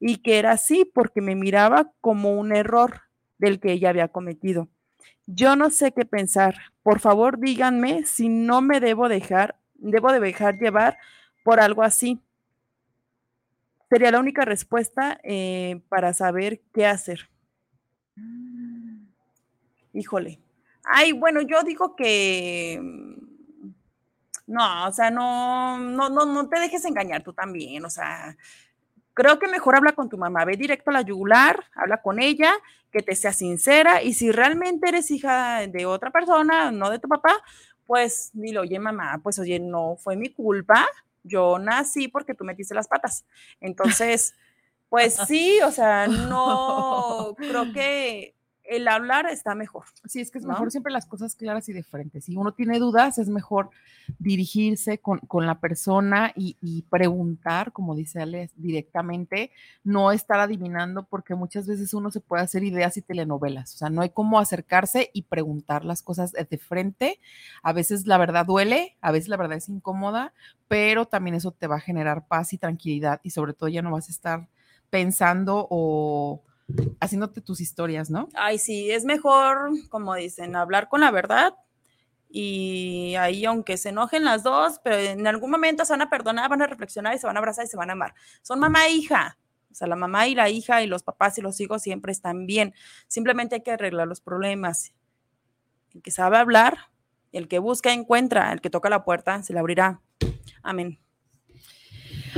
y 0.00 0.18
que 0.18 0.38
era 0.38 0.52
así 0.52 0.84
porque 0.84 1.20
me 1.20 1.36
miraba 1.36 1.92
como 2.00 2.38
un 2.38 2.54
error 2.54 3.02
del 3.38 3.60
que 3.60 3.72
ella 3.72 3.90
había 3.90 4.08
cometido. 4.08 4.68
Yo 5.26 5.56
no 5.56 5.70
sé 5.70 5.92
qué 5.92 6.04
pensar. 6.04 6.56
Por 6.82 7.00
favor, 7.00 7.38
díganme 7.38 8.04
si 8.04 8.28
no 8.28 8.60
me 8.60 8.80
debo 8.80 9.08
dejar, 9.08 9.56
debo 9.74 10.12
de 10.12 10.20
dejar 10.20 10.58
llevar 10.58 10.98
por 11.44 11.60
algo 11.60 11.82
así. 11.82 12.20
Sería 13.90 14.10
la 14.10 14.20
única 14.20 14.44
respuesta 14.44 15.20
eh, 15.22 15.80
para 15.88 16.12
saber 16.14 16.60
qué 16.72 16.86
hacer. 16.86 17.28
Híjole. 19.92 20.40
Ay, 20.84 21.12
bueno, 21.12 21.40
yo 21.40 21.62
digo 21.62 21.96
que 21.96 22.78
mm, 22.82 23.14
no, 24.46 24.88
o 24.88 24.92
sea, 24.92 25.10
no, 25.10 25.78
no, 25.78 26.10
no, 26.10 26.26
no 26.26 26.48
te 26.48 26.60
dejes 26.60 26.84
engañar 26.84 27.22
tú 27.22 27.32
también, 27.32 27.84
o 27.84 27.90
sea, 27.90 28.36
creo 29.14 29.38
que 29.38 29.48
mejor 29.48 29.76
habla 29.76 29.92
con 29.92 30.08
tu 30.08 30.18
mamá, 30.18 30.44
ve 30.44 30.56
directo 30.56 30.90
a 30.90 30.94
la 30.94 31.02
yugular, 31.02 31.64
habla 31.74 32.02
con 32.02 32.20
ella, 32.20 32.52
que 32.92 33.02
te 33.02 33.14
sea 33.16 33.32
sincera 33.32 34.02
y 34.02 34.14
si 34.14 34.30
realmente 34.32 34.88
eres 34.88 35.10
hija 35.10 35.66
de 35.66 35.86
otra 35.86 36.10
persona, 36.10 36.70
no 36.70 36.90
de 36.90 36.98
tu 36.98 37.08
papá, 37.08 37.32
pues 37.86 38.30
dile, 38.34 38.58
oye 38.60 38.78
mamá, 38.78 39.20
pues 39.22 39.38
oye, 39.38 39.58
no 39.60 39.96
fue 39.96 40.16
mi 40.16 40.30
culpa, 40.30 40.86
yo 41.22 41.58
nací 41.58 42.08
porque 42.08 42.34
tú 42.34 42.44
metiste 42.44 42.74
las 42.74 42.88
patas. 42.88 43.24
Entonces, 43.60 44.34
pues 44.94 45.16
sí, 45.26 45.58
o 45.66 45.72
sea, 45.72 46.06
no, 46.06 47.34
creo 47.36 47.72
que 47.72 48.36
el 48.62 48.86
hablar 48.86 49.26
está 49.26 49.56
mejor. 49.56 49.86
Sí, 50.04 50.20
es 50.20 50.30
que 50.30 50.38
es 50.38 50.44
¿no? 50.44 50.50
mejor 50.50 50.70
siempre 50.70 50.92
las 50.92 51.04
cosas 51.04 51.34
claras 51.34 51.68
y 51.68 51.72
de 51.72 51.82
frente. 51.82 52.20
Si 52.20 52.36
uno 52.36 52.52
tiene 52.52 52.78
dudas, 52.78 53.18
es 53.18 53.28
mejor 53.28 53.70
dirigirse 54.20 54.98
con, 54.98 55.18
con 55.18 55.46
la 55.46 55.58
persona 55.58 56.32
y, 56.36 56.58
y 56.62 56.82
preguntar, 56.82 57.72
como 57.72 57.96
dice 57.96 58.22
Ale, 58.22 58.50
directamente, 58.54 59.50
no 59.82 60.12
estar 60.12 60.38
adivinando, 60.38 61.02
porque 61.02 61.34
muchas 61.34 61.66
veces 61.66 61.92
uno 61.92 62.12
se 62.12 62.20
puede 62.20 62.44
hacer 62.44 62.62
ideas 62.62 62.96
y 62.96 63.02
telenovelas. 63.02 63.74
O 63.74 63.78
sea, 63.78 63.90
no 63.90 64.00
hay 64.00 64.10
cómo 64.10 64.38
acercarse 64.38 65.10
y 65.12 65.22
preguntar 65.22 65.84
las 65.84 66.02
cosas 66.02 66.30
de 66.30 66.58
frente. 66.58 67.18
A 67.64 67.72
veces 67.72 68.06
la 68.06 68.16
verdad 68.16 68.46
duele, 68.46 68.96
a 69.00 69.10
veces 69.10 69.28
la 69.28 69.38
verdad 69.38 69.56
es 69.56 69.68
incómoda, 69.68 70.32
pero 70.68 71.06
también 71.06 71.34
eso 71.34 71.50
te 71.50 71.66
va 71.66 71.78
a 71.78 71.80
generar 71.80 72.28
paz 72.28 72.52
y 72.52 72.58
tranquilidad 72.58 73.20
y 73.24 73.30
sobre 73.30 73.54
todo 73.54 73.68
ya 73.68 73.82
no 73.82 73.90
vas 73.90 74.08
a 74.08 74.12
estar 74.12 74.48
pensando 74.90 75.66
o 75.70 76.42
haciéndote 77.00 77.40
tus 77.40 77.60
historias, 77.60 78.10
¿no? 78.10 78.28
Ay, 78.34 78.58
sí, 78.58 78.90
es 78.90 79.04
mejor, 79.04 79.70
como 79.90 80.14
dicen, 80.14 80.56
hablar 80.56 80.88
con 80.88 81.00
la 81.00 81.10
verdad 81.10 81.54
y 82.36 83.14
ahí 83.14 83.44
aunque 83.44 83.76
se 83.76 83.90
enojen 83.90 84.24
las 84.24 84.42
dos, 84.42 84.80
pero 84.82 84.96
en 84.96 85.24
algún 85.24 85.52
momento 85.52 85.84
se 85.84 85.92
van 85.92 86.02
a 86.02 86.10
perdonar, 86.10 86.50
van 86.50 86.62
a 86.62 86.66
reflexionar 86.66 87.14
y 87.14 87.18
se 87.20 87.28
van 87.28 87.36
a 87.36 87.38
abrazar 87.38 87.64
y 87.64 87.68
se 87.68 87.76
van 87.76 87.90
a 87.90 87.92
amar. 87.92 88.12
Son 88.42 88.58
mamá 88.58 88.88
e 88.88 88.92
hija. 88.92 89.38
O 89.70 89.74
sea, 89.76 89.86
la 89.86 89.94
mamá 89.94 90.26
y 90.26 90.34
la 90.34 90.50
hija 90.50 90.82
y 90.82 90.88
los 90.88 91.04
papás 91.04 91.38
y 91.38 91.42
los 91.42 91.60
hijos 91.60 91.82
siempre 91.82 92.10
están 92.10 92.46
bien. 92.46 92.74
Simplemente 93.06 93.54
hay 93.54 93.62
que 93.62 93.70
arreglar 93.70 94.08
los 94.08 94.20
problemas. 94.20 94.94
El 95.94 96.02
que 96.02 96.10
sabe 96.10 96.36
hablar, 96.36 96.90
el 97.30 97.46
que 97.46 97.60
busca 97.60 97.92
encuentra, 97.92 98.52
el 98.52 98.60
que 98.60 98.68
toca 98.68 98.90
la 98.90 99.04
puerta 99.04 99.40
se 99.44 99.52
le 99.52 99.60
abrirá. 99.60 100.00
Amén. 100.64 100.98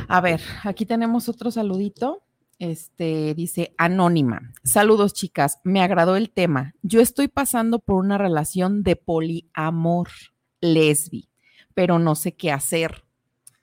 A 0.08 0.20
ver, 0.20 0.42
aquí 0.64 0.84
tenemos 0.84 1.26
otro 1.30 1.50
saludito. 1.50 2.22
Este 2.58 3.34
dice 3.34 3.74
Anónima. 3.76 4.54
Saludos, 4.64 5.12
chicas. 5.12 5.60
Me 5.62 5.82
agradó 5.82 6.16
el 6.16 6.30
tema. 6.30 6.74
Yo 6.80 7.02
estoy 7.02 7.28
pasando 7.28 7.80
por 7.80 7.96
una 7.96 8.16
relación 8.16 8.82
de 8.82 8.96
poliamor, 8.96 10.08
lesbi, 10.62 11.28
pero 11.74 11.98
no 11.98 12.14
sé 12.14 12.34
qué 12.34 12.50
hacer. 12.50 13.04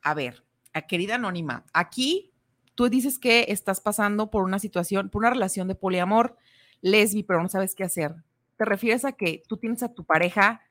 A 0.03 0.13
ver, 0.13 0.43
a 0.73 0.83
querida 0.83 1.15
Anónima, 1.15 1.65
aquí 1.73 2.33
tú 2.75 2.87
dices 2.87 3.17
que 3.17 3.45
estás 3.49 3.81
pasando 3.81 4.29
por 4.29 4.43
una 4.43 4.59
situación, 4.59 5.09
por 5.09 5.21
una 5.21 5.31
relación 5.31 5.67
de 5.67 5.73
poliamor, 5.73 6.37
lesbi, 6.81 7.23
pero 7.23 7.41
no 7.41 7.49
sabes 7.49 7.73
qué 7.73 7.83
hacer. 7.83 8.13
¿Te 8.57 8.65
refieres 8.65 9.05
a 9.05 9.13
que 9.13 9.41
tú 9.47 9.57
tienes 9.57 9.81
a 9.81 9.91
tu 9.91 10.03
pareja 10.03 10.61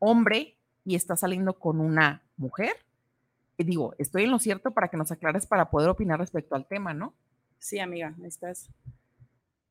hombre 0.00 0.58
y 0.84 0.96
estás 0.96 1.20
saliendo 1.20 1.60
con 1.60 1.80
una 1.80 2.24
mujer? 2.36 2.72
digo, 3.56 3.94
estoy 3.98 4.24
en 4.24 4.30
lo 4.30 4.38
cierto 4.38 4.72
para 4.72 4.88
que 4.88 4.96
nos 4.96 5.10
aclares 5.10 5.46
para 5.46 5.68
poder 5.70 5.90
opinar 5.90 6.20
respecto 6.20 6.54
al 6.54 6.66
tema, 6.66 6.94
¿no? 6.94 7.14
Sí, 7.58 7.78
amiga, 7.78 8.14
estás. 8.24 8.70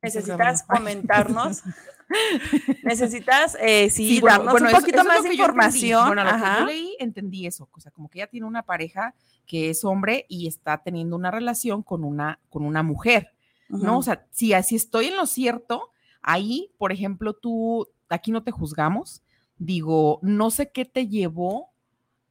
Necesitas 0.02 0.64
comentarnos. 0.68 1.64
Necesitas, 2.84 3.58
eh, 3.60 3.90
sí, 3.90 4.22
darnos 4.22 4.62
un 4.62 4.72
poquito 4.72 5.04
más 5.04 5.24
de 5.24 5.34
información. 5.34 6.08
Bueno, 6.08 6.24
lo 6.24 6.32
que 6.32 6.60
yo 6.60 6.66
leí, 6.66 6.96
entendí 7.00 7.46
eso. 7.48 7.70
O 7.72 7.80
sea, 7.80 7.92
como 7.92 8.10
que 8.10 8.20
ella 8.20 8.28
tiene 8.28 8.46
una 8.46 8.64
pareja 8.64 9.14
que 9.46 9.70
es 9.70 9.84
hombre 9.84 10.26
y 10.30 10.48
está 10.48 10.84
teniendo 10.84 11.16
una 11.16 11.32
relación 11.32 11.84
con 11.84 12.04
una, 12.04 12.40
con 12.50 12.64
una 12.64 12.84
mujer, 12.84 13.34
¿no? 13.70 14.00
O 14.00 14.04
sea, 14.04 14.26
si 14.32 14.54
así 14.54 14.76
estoy 14.76 15.08
en 15.08 15.18
lo 15.18 15.26
cierto, 15.26 15.92
ahí, 16.22 16.72
por 16.78 16.92
ejemplo, 16.92 17.34
tú, 17.34 17.88
aquí 18.10 18.32
no 18.32 18.44
te 18.44 18.52
juzgamos. 18.52 19.24
Digo, 19.58 20.20
no 20.22 20.52
sé 20.52 20.72
qué 20.72 20.86
te 20.86 21.08
llevó 21.08 21.72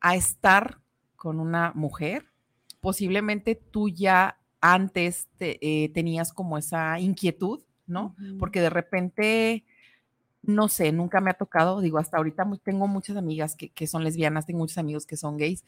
a 0.01 0.15
estar 0.15 0.81
con 1.17 1.41
una 1.41 1.73
mujer. 1.75 2.27
Posiblemente 2.81 3.55
tú 3.57 3.89
ya 3.89 4.39
antes 4.61 5.29
eh, 5.41 5.91
tenías 5.93 6.33
como 6.33 6.59
esa 6.59 6.99
inquietud, 7.01 7.63
¿no? 7.87 8.17
Porque 8.39 8.61
de 8.61 8.71
repente, 8.71 9.65
no 10.43 10.69
sé, 10.69 10.93
nunca 10.93 11.21
me 11.21 11.31
ha 11.31 11.35
tocado, 11.35 11.81
digo, 11.81 11.99
hasta 11.99 12.17
ahorita 12.17 12.45
tengo 12.63 12.89
muchas 12.89 13.17
amigas 13.17 13.57
que, 13.57 13.87
son 13.87 14.05
lesbianas, 14.05 14.47
tengo 14.47 14.61
muchos 14.61 14.79
amigos 14.79 15.07
que 15.07 15.17
son 15.17 15.37
gays, 15.37 15.65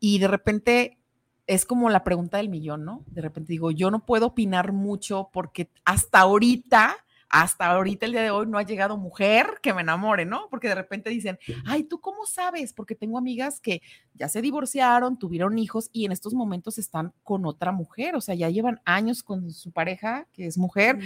y 0.00 0.18
de 0.18 0.28
repente 0.28 0.98
es 1.46 1.64
como 1.66 1.90
la 1.90 2.04
pregunta 2.04 2.36
del 2.36 2.48
millón, 2.48 2.84
¿no? 2.84 3.04
De 3.06 3.20
repente 3.20 3.52
digo, 3.52 3.70
yo 3.70 3.90
no 3.90 4.06
puedo 4.06 4.26
opinar 4.26 4.72
mucho 4.72 5.30
porque 5.32 5.68
hasta 5.84 6.20
ahorita 6.20 6.96
hasta 7.32 7.64
ahorita, 7.64 8.04
el 8.04 8.12
día 8.12 8.20
de 8.20 8.30
hoy, 8.30 8.46
no 8.46 8.58
ha 8.58 8.62
llegado 8.62 8.98
mujer 8.98 9.58
que 9.62 9.72
me 9.72 9.80
enamore, 9.80 10.26
¿no? 10.26 10.48
Porque 10.50 10.68
de 10.68 10.74
repente 10.74 11.08
dicen, 11.08 11.38
ay, 11.64 11.82
¿tú 11.82 11.98
cómo 11.98 12.26
sabes? 12.26 12.74
Porque 12.74 12.94
tengo 12.94 13.16
amigas 13.16 13.58
que 13.58 13.80
ya 14.12 14.28
se 14.28 14.42
divorciaron, 14.42 15.18
tuvieron 15.18 15.58
hijos 15.58 15.88
y 15.94 16.04
en 16.04 16.12
estos 16.12 16.34
momentos 16.34 16.76
están 16.76 17.14
con 17.24 17.46
otra 17.46 17.72
mujer, 17.72 18.16
o 18.16 18.20
sea, 18.20 18.34
ya 18.34 18.50
llevan 18.50 18.82
años 18.84 19.22
con 19.22 19.50
su 19.50 19.72
pareja, 19.72 20.26
que 20.34 20.46
es 20.46 20.58
mujer, 20.58 20.98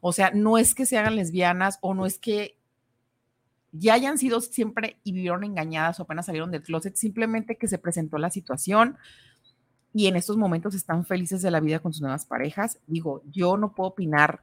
o 0.00 0.12
sea, 0.12 0.30
no 0.32 0.56
es 0.56 0.76
que 0.76 0.86
se 0.86 0.98
hagan 0.98 1.16
lesbianas 1.16 1.78
o 1.80 1.94
no 1.94 2.06
es 2.06 2.16
que 2.16 2.56
ya 3.72 3.94
hayan 3.94 4.18
sido 4.18 4.40
siempre 4.40 4.98
y 5.02 5.10
vivieron 5.10 5.42
engañadas 5.42 5.98
o 5.98 6.04
apenas 6.04 6.26
salieron 6.26 6.52
del 6.52 6.62
closet, 6.62 6.94
simplemente 6.94 7.56
que 7.56 7.66
se 7.66 7.78
presentó 7.78 8.18
la 8.18 8.30
situación 8.30 8.98
y 9.92 10.06
en 10.06 10.14
estos 10.14 10.36
momentos 10.36 10.76
están 10.76 11.04
felices 11.04 11.42
de 11.42 11.50
la 11.50 11.58
vida 11.58 11.80
con 11.80 11.92
sus 11.92 12.02
nuevas 12.02 12.24
parejas. 12.24 12.78
Digo, 12.86 13.22
yo 13.32 13.56
no 13.56 13.74
puedo 13.74 13.90
opinar 13.90 14.42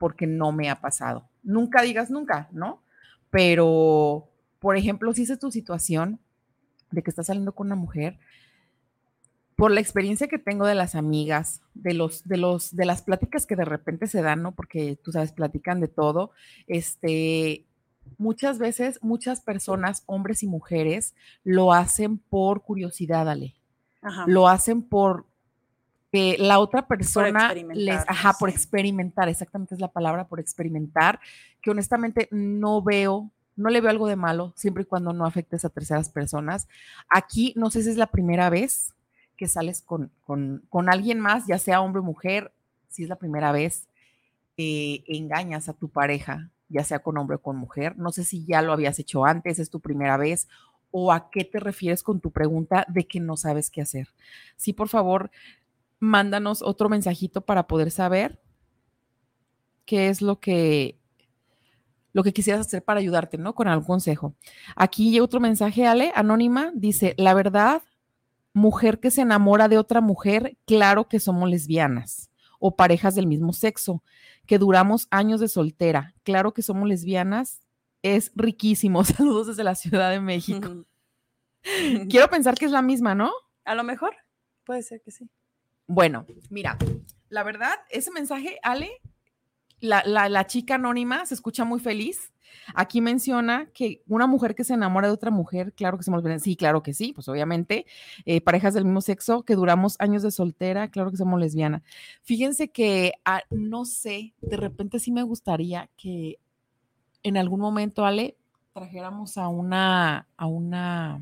porque 0.00 0.26
no 0.26 0.50
me 0.50 0.70
ha 0.70 0.80
pasado. 0.80 1.28
Nunca 1.42 1.82
digas 1.82 2.10
nunca, 2.10 2.48
¿no? 2.52 2.82
Pero, 3.28 4.30
por 4.58 4.78
ejemplo, 4.78 5.12
si 5.12 5.24
es 5.24 5.38
tu 5.38 5.52
situación 5.52 6.18
de 6.90 7.02
que 7.02 7.10
estás 7.10 7.26
saliendo 7.26 7.52
con 7.52 7.66
una 7.66 7.76
mujer, 7.76 8.18
por 9.56 9.70
la 9.70 9.80
experiencia 9.80 10.26
que 10.26 10.38
tengo 10.38 10.64
de 10.64 10.74
las 10.74 10.94
amigas, 10.94 11.60
de 11.74 11.92
los, 11.92 12.26
de 12.26 12.38
los, 12.38 12.74
de 12.74 12.86
las 12.86 13.02
pláticas 13.02 13.44
que 13.44 13.56
de 13.56 13.66
repente 13.66 14.06
se 14.06 14.22
dan, 14.22 14.42
¿no? 14.42 14.52
Porque 14.52 14.98
tú 15.04 15.12
sabes, 15.12 15.32
platican 15.32 15.82
de 15.82 15.88
todo. 15.88 16.30
Este, 16.66 17.66
muchas 18.16 18.58
veces, 18.58 19.00
muchas 19.02 19.42
personas, 19.42 20.02
hombres 20.06 20.42
y 20.42 20.46
mujeres, 20.46 21.14
lo 21.44 21.74
hacen 21.74 22.16
por 22.16 22.62
curiosidad, 22.62 23.28
Ale. 23.28 23.54
Lo 24.26 24.48
hacen 24.48 24.80
por, 24.80 25.26
que 26.12 26.36
la 26.38 26.58
otra 26.58 26.86
persona 26.86 27.54
les, 27.54 28.04
ajá, 28.08 28.34
por 28.38 28.48
experimentar, 28.48 29.28
exactamente 29.28 29.74
es 29.74 29.80
la 29.80 29.92
palabra, 29.92 30.26
por 30.26 30.40
experimentar, 30.40 31.20
que 31.62 31.70
honestamente 31.70 32.28
no 32.32 32.82
veo, 32.82 33.30
no 33.56 33.70
le 33.70 33.80
veo 33.80 33.90
algo 33.90 34.08
de 34.08 34.16
malo, 34.16 34.52
siempre 34.56 34.82
y 34.82 34.86
cuando 34.86 35.12
no 35.12 35.24
afectes 35.24 35.64
a 35.64 35.68
terceras 35.68 36.08
personas. 36.08 36.68
Aquí 37.08 37.52
no 37.56 37.70
sé 37.70 37.82
si 37.82 37.90
es 37.90 37.96
la 37.96 38.08
primera 38.08 38.50
vez 38.50 38.92
que 39.36 39.46
sales 39.46 39.82
con, 39.82 40.10
con, 40.26 40.88
alguien 40.88 41.20
más, 41.20 41.46
ya 41.46 41.58
sea 41.58 41.80
hombre 41.80 42.00
o 42.00 42.04
mujer, 42.04 42.52
si 42.88 43.04
es 43.04 43.08
la 43.08 43.16
primera 43.16 43.52
vez 43.52 43.86
que 44.56 45.04
engañas 45.06 45.68
a 45.68 45.72
tu 45.72 45.88
pareja, 45.88 46.50
ya 46.68 46.84
sea 46.84 46.98
con 46.98 47.16
hombre 47.16 47.36
o 47.36 47.42
con 47.42 47.56
mujer. 47.56 47.96
No 47.96 48.12
sé 48.12 48.24
si 48.24 48.44
ya 48.44 48.60
lo 48.62 48.72
habías 48.72 48.98
hecho 48.98 49.24
antes, 49.24 49.58
es 49.58 49.70
tu 49.70 49.80
primera 49.80 50.16
vez 50.16 50.48
o 50.90 51.12
a 51.12 51.30
qué 51.30 51.44
te 51.44 51.60
refieres 51.60 52.02
con 52.02 52.20
tu 52.20 52.30
pregunta 52.30 52.84
de 52.88 53.06
que 53.06 53.20
no 53.20 53.36
sabes 53.36 53.70
qué 53.70 53.80
hacer. 53.80 54.08
Sí, 54.56 54.72
por 54.72 54.88
favor, 54.88 55.30
mándanos 56.00 56.62
otro 56.62 56.88
mensajito 56.88 57.42
para 57.42 57.66
poder 57.66 57.90
saber 57.90 58.40
qué 59.84 60.08
es 60.08 60.22
lo 60.22 60.40
que 60.40 60.98
lo 62.12 62.24
que 62.24 62.32
quisieras 62.32 62.66
hacer 62.66 62.82
para 62.82 62.98
ayudarte, 62.98 63.38
¿no? 63.38 63.54
Con 63.54 63.68
algún 63.68 63.86
consejo. 63.86 64.34
Aquí 64.74 65.10
hay 65.10 65.20
otro 65.20 65.38
mensaje, 65.38 65.86
Ale, 65.86 66.10
anónima, 66.16 66.72
dice, 66.74 67.14
la 67.16 67.34
verdad, 67.34 67.82
mujer 68.52 68.98
que 68.98 69.12
se 69.12 69.20
enamora 69.20 69.68
de 69.68 69.78
otra 69.78 70.00
mujer, 70.00 70.56
claro 70.66 71.06
que 71.06 71.20
somos 71.20 71.48
lesbianas 71.48 72.30
o 72.58 72.74
parejas 72.74 73.14
del 73.14 73.26
mismo 73.26 73.52
sexo, 73.52 74.02
que 74.46 74.58
duramos 74.58 75.06
años 75.10 75.40
de 75.40 75.48
soltera, 75.48 76.14
claro 76.24 76.52
que 76.52 76.62
somos 76.62 76.88
lesbianas, 76.88 77.60
es 78.02 78.32
riquísimo. 78.34 79.04
Saludos 79.04 79.48
desde 79.48 79.64
la 79.64 79.74
Ciudad 79.74 80.10
de 80.10 80.20
México. 80.20 80.84
Quiero 82.08 82.28
pensar 82.28 82.54
que 82.54 82.64
es 82.64 82.70
la 82.70 82.82
misma, 82.82 83.14
¿no? 83.14 83.30
A 83.64 83.74
lo 83.74 83.84
mejor, 83.84 84.14
puede 84.64 84.82
ser 84.82 85.00
que 85.02 85.10
sí. 85.10 85.30
Bueno, 85.92 86.24
mira, 86.50 86.78
la 87.30 87.42
verdad, 87.42 87.72
ese 87.90 88.12
mensaje, 88.12 88.60
Ale, 88.62 89.02
la, 89.80 90.46
chica 90.46 90.76
anónima 90.76 91.26
se 91.26 91.34
escucha 91.34 91.64
muy 91.64 91.80
feliz. 91.80 92.32
Aquí 92.76 93.00
menciona 93.00 93.66
que 93.74 94.00
una 94.06 94.28
mujer 94.28 94.54
que 94.54 94.62
se 94.62 94.74
enamora 94.74 95.08
de 95.08 95.14
otra 95.14 95.32
mujer, 95.32 95.72
claro 95.72 95.98
que 95.98 96.04
somos 96.04 96.22
Sí, 96.42 96.54
claro 96.54 96.84
que 96.84 96.94
sí, 96.94 97.12
pues 97.12 97.28
obviamente. 97.28 97.86
Eh, 98.24 98.40
parejas 98.40 98.72
del 98.74 98.84
mismo 98.84 99.00
sexo 99.00 99.42
que 99.42 99.56
duramos 99.56 99.96
años 99.98 100.22
de 100.22 100.30
soltera, 100.30 100.92
claro 100.92 101.10
que 101.10 101.16
somos 101.16 101.40
lesbiana. 101.40 101.82
Fíjense 102.22 102.70
que 102.70 103.14
ah, 103.24 103.42
no 103.50 103.84
sé, 103.84 104.32
de 104.42 104.56
repente 104.56 105.00
sí 105.00 105.10
me 105.10 105.24
gustaría 105.24 105.90
que 105.96 106.38
en 107.24 107.36
algún 107.36 107.58
momento, 107.58 108.06
Ale, 108.06 108.36
trajéramos 108.74 109.36
a 109.36 109.48
una, 109.48 110.28
a 110.36 110.46
una, 110.46 111.20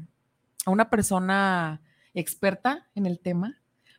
a 0.67 0.71
una 0.71 0.91
persona 0.91 1.81
experta 2.13 2.87
en 2.95 3.07
el 3.07 3.19
tema 3.19 3.58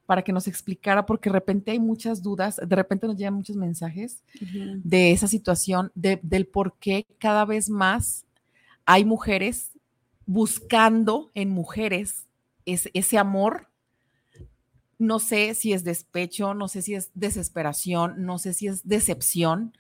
para 0.09 0.23
que 0.23 0.33
nos 0.33 0.47
explicara, 0.47 1.05
porque 1.05 1.29
de 1.29 1.33
repente 1.33 1.69
hay 1.69 1.77
muchas 1.77 2.23
dudas, 2.23 2.59
de 2.67 2.75
repente 2.75 3.05
nos 3.05 3.15
llegan 3.15 3.35
muchos 3.35 3.55
mensajes 3.55 4.23
de 4.41 5.11
esa 5.11 5.27
situación, 5.27 5.91
del 5.93 6.47
por 6.47 6.73
qué 6.79 7.05
cada 7.19 7.45
vez 7.45 7.69
más 7.69 8.25
hay 8.85 9.05
mujeres 9.05 9.69
buscando 10.25 11.29
en 11.35 11.51
mujeres 11.51 12.25
ese 12.65 13.19
amor. 13.19 13.67
No 14.97 15.19
sé 15.19 15.53
si 15.53 15.73
es 15.73 15.83
despecho, 15.83 16.55
no 16.55 16.67
sé 16.67 16.81
si 16.81 16.95
es 16.95 17.11
desesperación, 17.13 18.25
no 18.25 18.39
sé 18.39 18.55
si 18.55 18.65
es 18.65 18.87
decepción, 18.87 19.77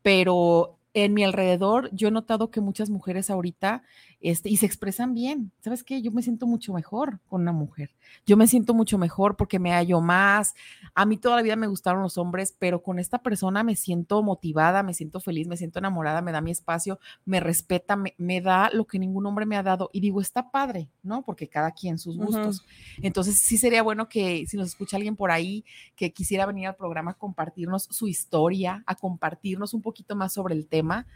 pero 0.00 0.78
en 0.94 1.12
mi 1.12 1.24
alrededor 1.24 1.90
yo 1.92 2.06
he 2.06 2.12
notado 2.12 2.52
que 2.52 2.60
muchas 2.60 2.88
mujeres 2.88 3.30
ahorita 3.30 3.82
este, 4.22 4.48
y 4.48 4.56
se 4.56 4.66
expresan 4.66 5.14
bien. 5.14 5.52
¿Sabes 5.60 5.82
qué? 5.82 6.00
Yo 6.00 6.12
me 6.12 6.22
siento 6.22 6.46
mucho 6.46 6.72
mejor 6.72 7.20
con 7.26 7.42
una 7.42 7.52
mujer. 7.52 7.90
Yo 8.24 8.36
me 8.36 8.46
siento 8.46 8.72
mucho 8.72 8.96
mejor 8.96 9.36
porque 9.36 9.58
me 9.58 9.72
hallo 9.72 10.00
más. 10.00 10.54
A 10.94 11.04
mí 11.04 11.16
toda 11.16 11.36
la 11.36 11.42
vida 11.42 11.56
me 11.56 11.66
gustaron 11.66 12.02
los 12.02 12.18
hombres, 12.18 12.54
pero 12.58 12.82
con 12.82 12.98
esta 12.98 13.18
persona 13.18 13.64
me 13.64 13.74
siento 13.74 14.22
motivada, 14.22 14.82
me 14.82 14.94
siento 14.94 15.18
feliz, 15.18 15.48
me 15.48 15.56
siento 15.56 15.80
enamorada, 15.80 16.22
me 16.22 16.30
da 16.30 16.40
mi 16.40 16.52
espacio, 16.52 17.00
me 17.24 17.40
respeta, 17.40 17.96
me, 17.96 18.40
da 18.40 18.70
lo 18.72 18.86
que 18.86 18.98
ningún 18.98 19.26
hombre 19.26 19.44
me 19.44 19.56
ha 19.56 19.62
dado. 19.62 19.90
Y 19.92 20.00
digo, 20.00 20.20
está 20.20 20.50
padre, 20.50 20.88
¿no? 21.02 21.24
Porque 21.24 21.48
cada 21.48 21.72
quien 21.72 21.98
sus 21.98 22.16
gustos. 22.16 22.64
Entonces, 23.02 23.38
sí 23.38 23.58
sería 23.58 23.82
bueno 23.82 24.08
que 24.08 24.46
si 24.46 24.56
nos 24.56 24.68
escucha 24.68 24.96
alguien 24.96 25.16
por 25.16 25.32
ahí 25.32 25.64
que 25.96 26.12
quisiera 26.12 26.46
venir 26.46 26.68
al 26.68 26.76
programa 26.76 27.12
a 27.12 27.14
compartirnos 27.14 27.88
su 27.90 28.06
historia, 28.06 28.84
a 28.86 28.94
compartirnos 28.94 29.74
un 29.74 29.82
poquito 29.82 30.14
más 30.14 30.32
sobre 30.32 30.54
el 30.54 30.68
tema 30.68 31.06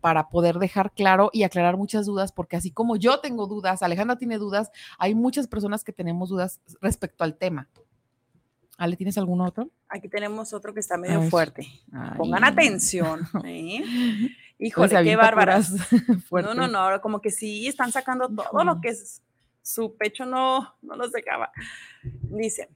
para 0.00 0.28
poder 0.28 0.58
dejar 0.58 0.92
claro 0.92 1.30
y 1.32 1.42
aclarar 1.42 1.76
muchas 1.76 2.06
dudas, 2.06 2.32
porque 2.32 2.56
así 2.56 2.70
como 2.70 2.96
yo 2.96 3.20
tengo 3.20 3.46
dudas, 3.46 3.82
Alejandra 3.82 4.16
tiene 4.16 4.38
dudas, 4.38 4.70
hay 4.98 5.14
muchas 5.14 5.46
personas 5.46 5.84
que 5.84 5.92
tenemos 5.92 6.28
dudas 6.28 6.60
respecto 6.80 7.24
al 7.24 7.36
tema. 7.36 7.68
Ale, 8.78 8.96
¿tienes 8.96 9.16
algún 9.18 9.40
otro? 9.40 9.70
Aquí 9.88 10.08
tenemos 10.08 10.52
otro 10.52 10.74
que 10.74 10.80
está 10.80 10.96
medio 10.96 11.22
fuerte. 11.30 11.68
Pongan 12.16 12.42
atención. 12.42 13.20
¿eh? 13.44 13.82
Híjole, 14.58 15.04
qué 15.04 15.14
bárbaras. 15.14 15.72
no, 16.30 16.54
no, 16.54 16.66
no, 16.66 17.00
como 17.00 17.20
que 17.20 17.30
sí 17.30 17.68
están 17.68 17.92
sacando 17.92 18.28
todo 18.28 18.64
lo 18.64 18.80
que 18.80 18.88
es, 18.88 19.22
su 19.62 19.96
pecho 19.96 20.24
no, 20.24 20.74
no 20.82 20.96
los 20.96 21.12
dejaba. 21.12 21.52
Dice, 22.02 22.70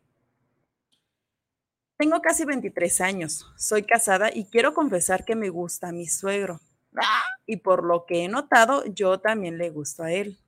tengo 1.96 2.20
casi 2.20 2.44
23 2.44 3.00
años, 3.00 3.46
soy 3.56 3.82
casada 3.82 4.30
y 4.32 4.44
quiero 4.44 4.74
confesar 4.74 5.24
que 5.24 5.34
me 5.34 5.48
gusta 5.48 5.92
mi 5.92 6.06
suegro. 6.06 6.60
Y 7.46 7.59
por 7.59 7.85
lo 7.85 8.06
que 8.06 8.24
he 8.24 8.28
notado, 8.28 8.85
yo 8.87 9.20
también 9.20 9.59
le 9.59 9.70
gusto 9.70 10.02
a 10.02 10.12
él. 10.12 10.38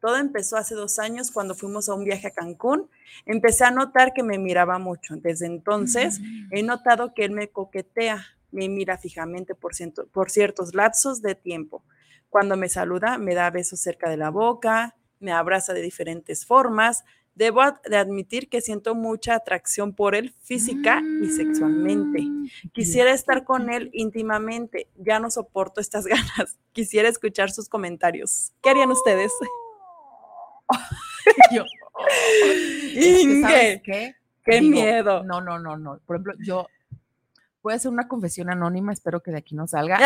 Todo 0.00 0.16
empezó 0.16 0.56
hace 0.56 0.74
dos 0.74 0.98
años 0.98 1.30
cuando 1.30 1.54
fuimos 1.54 1.88
a 1.88 1.94
un 1.94 2.04
viaje 2.04 2.28
a 2.28 2.30
Cancún. 2.30 2.88
Empecé 3.26 3.64
a 3.64 3.70
notar 3.70 4.12
que 4.12 4.22
me 4.22 4.38
miraba 4.38 4.78
mucho. 4.78 5.16
Desde 5.16 5.46
entonces 5.46 6.20
he 6.50 6.62
notado 6.62 7.14
que 7.14 7.24
él 7.24 7.32
me 7.32 7.48
coquetea, 7.48 8.24
me 8.52 8.68
mira 8.68 8.96
fijamente 8.98 9.54
por, 9.54 9.72
por 10.12 10.30
ciertos 10.30 10.74
lapsos 10.74 11.20
de 11.20 11.34
tiempo. 11.34 11.82
Cuando 12.28 12.56
me 12.56 12.68
saluda, 12.68 13.18
me 13.18 13.34
da 13.34 13.50
besos 13.50 13.80
cerca 13.80 14.08
de 14.08 14.16
la 14.16 14.30
boca, 14.30 14.96
me 15.18 15.32
abraza 15.32 15.72
de 15.72 15.82
diferentes 15.82 16.46
formas, 16.46 17.04
Debo 17.38 17.62
de 17.88 17.96
admitir 17.96 18.48
que 18.48 18.60
siento 18.60 18.96
mucha 18.96 19.36
atracción 19.36 19.94
por 19.94 20.16
él 20.16 20.34
física 20.42 21.00
y 21.22 21.28
sexualmente. 21.30 22.22
Mm, 22.22 22.48
Quisiera 22.72 23.12
estar 23.12 23.44
con 23.44 23.70
él 23.70 23.90
íntimamente. 23.92 24.88
Ya 24.96 25.20
no 25.20 25.30
soporto 25.30 25.80
estas 25.80 26.04
ganas. 26.06 26.58
Quisiera 26.72 27.08
escuchar 27.08 27.52
sus 27.52 27.68
comentarios. 27.68 28.50
¿Qué 28.60 28.70
harían 28.70 28.90
ustedes? 28.90 29.32
Yo, 31.52 31.62
Inge, 32.96 33.40
¿sabes 33.42 33.82
qué? 33.84 34.16
qué 34.44 34.60
Digo, 34.60 34.72
miedo. 34.72 35.22
No, 35.22 35.40
no, 35.40 35.60
no, 35.60 35.76
no. 35.76 36.00
Por 36.06 36.16
ejemplo, 36.16 36.34
yo 36.40 36.66
voy 37.62 37.74
a 37.74 37.76
hacer 37.76 37.92
una 37.92 38.08
confesión 38.08 38.50
anónima, 38.50 38.92
espero 38.92 39.22
que 39.22 39.30
de 39.30 39.38
aquí 39.38 39.54
no 39.54 39.68
salga. 39.68 40.00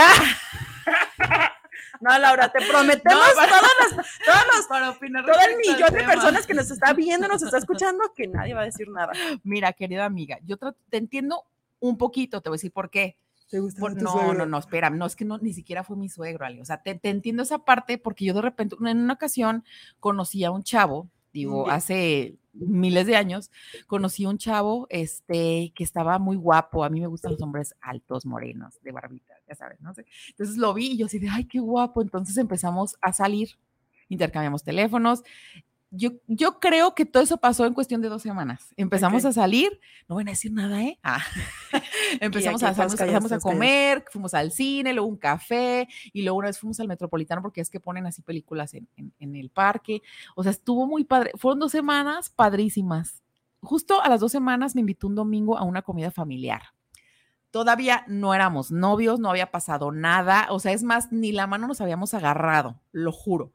No, 2.01 2.19
Laura, 2.19 2.51
te 2.51 2.65
prometemos 2.67 3.23
No, 3.29 3.35
para- 3.35 3.61
todas 3.61 4.47
las, 4.57 4.67
Para 4.67 4.91
opinar 4.91 5.25
todo 5.25 5.35
el 5.49 5.57
millón 5.59 5.93
de 5.93 6.05
personas 6.05 6.47
que 6.47 6.55
nos 6.55 6.71
está 6.71 6.93
viendo, 6.93 7.29
nos 7.29 7.43
está 7.43 7.59
escuchando, 7.59 8.13
que 8.15 8.27
nadie 8.27 8.55
va 8.55 8.63
a 8.63 8.65
decir 8.65 8.89
nada. 8.89 9.13
Mira, 9.43 9.73
querida 9.73 10.05
amiga, 10.05 10.39
yo 10.45 10.57
te 10.57 10.97
entiendo 10.97 11.45
un 11.81 11.99
poquito, 11.99 12.41
te 12.41 12.49
voy 12.49 12.55
a 12.57 12.59
decir 12.59 12.73
por 12.73 12.91
qué. 12.91 13.17
¿Te 13.51 13.59
gusta 13.61 13.81
Por- 13.81 14.01
no, 14.01 14.33
no, 14.33 14.47
no, 14.47 14.59
espera, 14.59 14.89
no, 14.89 15.05
es 15.05 15.15
que 15.15 15.27
no, 15.27 15.37
ni 15.39 15.53
siquiera 15.53 15.85
fue 15.85 15.97
mi 15.97 16.09
suegro, 16.09 16.47
Ale. 16.47 16.63
O 16.63 16.65
sea, 16.65 16.83
te, 16.83 16.95
te 16.95 17.11
entiendo 17.11 17.43
esa 17.43 17.59
parte 17.59 17.99
porque 17.99 18.25
yo 18.25 18.33
de 18.33 18.41
repente, 18.41 18.77
en 18.81 18.99
una 19.03 19.13
ocasión, 19.13 19.63
conocí 20.01 20.43
a 20.45 20.51
un 20.51 20.63
chavo, 20.63 21.09
digo, 21.35 21.69
hace 21.71 22.37
miles 22.55 23.07
de 23.07 23.17
años, 23.17 23.51
conocí 23.87 24.25
a 24.25 24.31
un 24.31 24.39
chavo 24.39 24.87
este, 24.91 25.73
que 25.75 25.85
estaba 25.85 26.19
muy 26.19 26.37
guapo. 26.37 26.83
A 26.85 26.89
mí 26.89 27.01
me 27.01 27.07
gustan 27.09 27.33
los 27.33 27.43
hombres 27.43 27.75
altos, 27.83 28.25
morenos, 28.25 28.81
de 28.83 28.93
barbita, 28.93 29.32
ya 29.53 29.57
sabes, 29.57 29.81
no 29.81 29.93
sé. 29.95 30.07
Entonces 30.31 30.57
lo 30.57 30.73
vi 30.75 30.93
y 30.93 30.97
yo 30.97 31.07
así 31.07 31.19
de, 31.19 31.29
ay, 31.29 31.45
qué 31.45 31.61
guapo. 31.61 32.03
Entonces 32.03 32.37
empezamos 32.39 32.97
a 33.03 33.13
salir, 33.13 33.51
intercambiamos 34.09 34.65
teléfonos. 34.65 35.23
Yo, 35.95 36.13
yo 36.27 36.59
creo 36.59 36.95
que 36.95 37.05
todo 37.05 37.23
eso 37.23 37.37
pasó 37.37 37.67
en 37.67 37.75
cuestión 37.75 38.01
de 38.01 38.09
dos 38.09 38.23
semanas. 38.23 38.73
Empezamos 38.79 39.25
Ok. 39.25 39.29
a 39.29 39.33
salir, 39.35 39.79
no 40.09 40.15
van 40.15 40.27
a 40.27 40.31
decir 40.31 40.51
nada, 40.51 40.83
¿eh? 40.83 40.99
Ah. 41.03 41.23
empezamos, 42.21 42.63
a, 42.63 42.69
empezamos 42.71 43.31
a 43.33 43.39
comer, 43.41 44.03
fuimos 44.11 44.33
al 44.33 44.53
cine, 44.53 44.95
luego 44.95 45.07
un 45.09 45.19
café 45.19 45.87
y 46.15 46.23
luego 46.23 46.39
una 46.39 46.49
vez 46.49 46.59
fuimos 46.59 46.81
al 46.81 46.89
Metropolitano 46.89 47.43
porque 47.43 47.61
es 47.61 47.69
que 47.69 47.79
ponen 47.79 48.07
así 48.07 48.23
películas 48.23 48.73
en, 48.73 48.89
en- 48.97 49.13
en 49.19 49.37
el 49.37 49.51
parque. 49.51 50.01
O 50.35 50.43
sea, 50.43 50.53
estuvo 50.53 50.87
muy 50.87 51.05
padre. 51.05 51.33
Fueron 51.37 51.59
dos 51.61 51.73
semanas 51.73 52.31
padrísimas. 52.31 53.23
Justo 53.61 54.03
a 54.03 54.09
las 54.09 54.21
dos 54.21 54.33
semanas 54.33 54.75
me 54.75 54.81
invitó 54.81 55.07
un 55.09 55.15
domingo 55.15 55.59
a 55.59 55.63
una 55.65 55.83
comida 55.83 56.11
familiar. 56.11 56.63
Todavía 57.53 58.03
no 58.09 58.35
éramos 58.35 58.73
novios, 58.73 59.21
no 59.21 59.29
había 59.29 59.51
pasado 59.51 59.93
nada. 59.93 60.47
O 60.49 60.59
sea, 60.59 60.73
es 60.73 60.83
más, 60.83 61.13
ni 61.13 61.33
la 61.33 61.47
mano 61.47 61.69
nos 61.69 61.83
habíamos 61.83 62.15
agarrado, 62.15 62.81
lo 62.93 63.13
juro. 63.13 63.53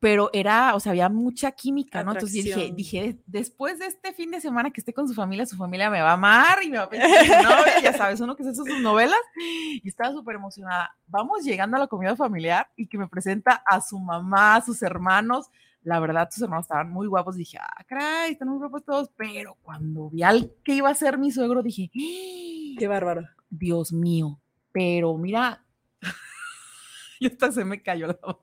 Pero 0.00 0.30
era, 0.32 0.76
o 0.76 0.80
sea, 0.80 0.90
había 0.90 1.08
mucha 1.08 1.50
química, 1.50 2.04
¿no? 2.04 2.12
Entonces 2.12 2.44
dije, 2.44 2.72
dije, 2.72 3.18
después 3.26 3.80
de 3.80 3.86
este 3.86 4.12
fin 4.12 4.30
de 4.30 4.40
semana 4.40 4.70
que 4.70 4.80
esté 4.80 4.94
con 4.94 5.08
su 5.08 5.14
familia, 5.14 5.46
su 5.46 5.56
familia 5.56 5.90
me 5.90 6.00
va 6.00 6.10
a 6.10 6.12
amar 6.12 6.62
y 6.62 6.70
me 6.70 6.78
va 6.78 6.84
a 6.84 6.88
pensar 6.88 7.82
ya 7.82 7.92
sabes, 7.92 8.20
uno 8.20 8.36
que 8.36 8.44
se 8.44 8.50
hace 8.50 8.62
sus 8.62 8.80
novelas. 8.80 9.18
Y 9.36 9.88
estaba 9.88 10.12
súper 10.12 10.36
emocionada. 10.36 10.96
Vamos 11.08 11.42
llegando 11.42 11.76
a 11.76 11.80
la 11.80 11.88
comida 11.88 12.14
familiar 12.14 12.70
y 12.76 12.86
que 12.86 12.96
me 12.96 13.08
presenta 13.08 13.60
a 13.66 13.80
su 13.80 13.98
mamá, 13.98 14.54
a 14.54 14.64
sus 14.64 14.80
hermanos. 14.82 15.50
La 15.82 16.00
verdad, 16.00 16.28
sus 16.30 16.42
hermanos 16.42 16.64
estaban 16.64 16.90
muy 16.90 17.06
guapos. 17.06 17.36
Dije, 17.36 17.58
ah, 17.58 17.84
caray, 17.86 18.32
están 18.32 18.48
muy 18.48 18.58
guapos 18.58 18.84
todos. 18.84 19.10
Pero 19.16 19.56
cuando 19.62 20.10
vi 20.10 20.22
al 20.22 20.52
que 20.64 20.74
iba 20.74 20.90
a 20.90 20.94
ser 20.94 21.18
mi 21.18 21.30
suegro, 21.30 21.62
dije, 21.62 21.90
"Ah, 21.94 22.76
Qué 22.78 22.86
bárbaro. 22.88 23.22
Dios 23.50 23.92
mío. 23.92 24.40
Pero 24.72 25.16
mira, 25.16 25.64
y 27.20 27.26
hasta 27.26 27.50
se 27.52 27.64
me 27.64 27.82
cayó 27.82 28.06
la 28.08 28.18
baba 28.22 28.42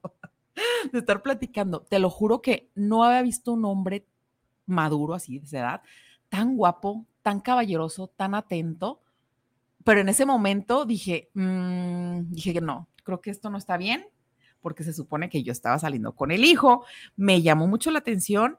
de 0.91 0.99
estar 0.99 1.21
platicando. 1.21 1.81
Te 1.81 1.99
lo 1.99 2.09
juro 2.09 2.41
que 2.41 2.69
no 2.75 3.03
había 3.03 3.21
visto 3.21 3.53
un 3.53 3.65
hombre 3.65 4.07
maduro 4.65 5.13
así 5.13 5.39
de 5.39 5.45
esa 5.45 5.59
edad, 5.59 5.81
tan 6.29 6.55
guapo, 6.55 7.05
tan 7.21 7.39
caballeroso, 7.39 8.07
tan 8.07 8.35
atento. 8.35 9.01
Pero 9.83 10.01
en 10.01 10.09
ese 10.09 10.25
momento 10.25 10.85
dije, 10.85 11.29
mm, 11.33 12.31
dije 12.31 12.53
que 12.53 12.61
no, 12.61 12.87
creo 13.03 13.21
que 13.21 13.29
esto 13.29 13.49
no 13.49 13.57
está 13.57 13.77
bien, 13.77 14.07
porque 14.65 14.83
se 14.83 14.93
supone 14.93 15.29
que 15.29 15.43
yo 15.43 15.51
estaba 15.51 15.77
saliendo 15.77 16.15
con 16.15 16.31
el 16.31 16.43
hijo. 16.43 16.85
Me 17.15 17.43
llamó 17.43 17.67
mucho 17.67 17.91
la 17.91 17.99
atención 17.99 18.57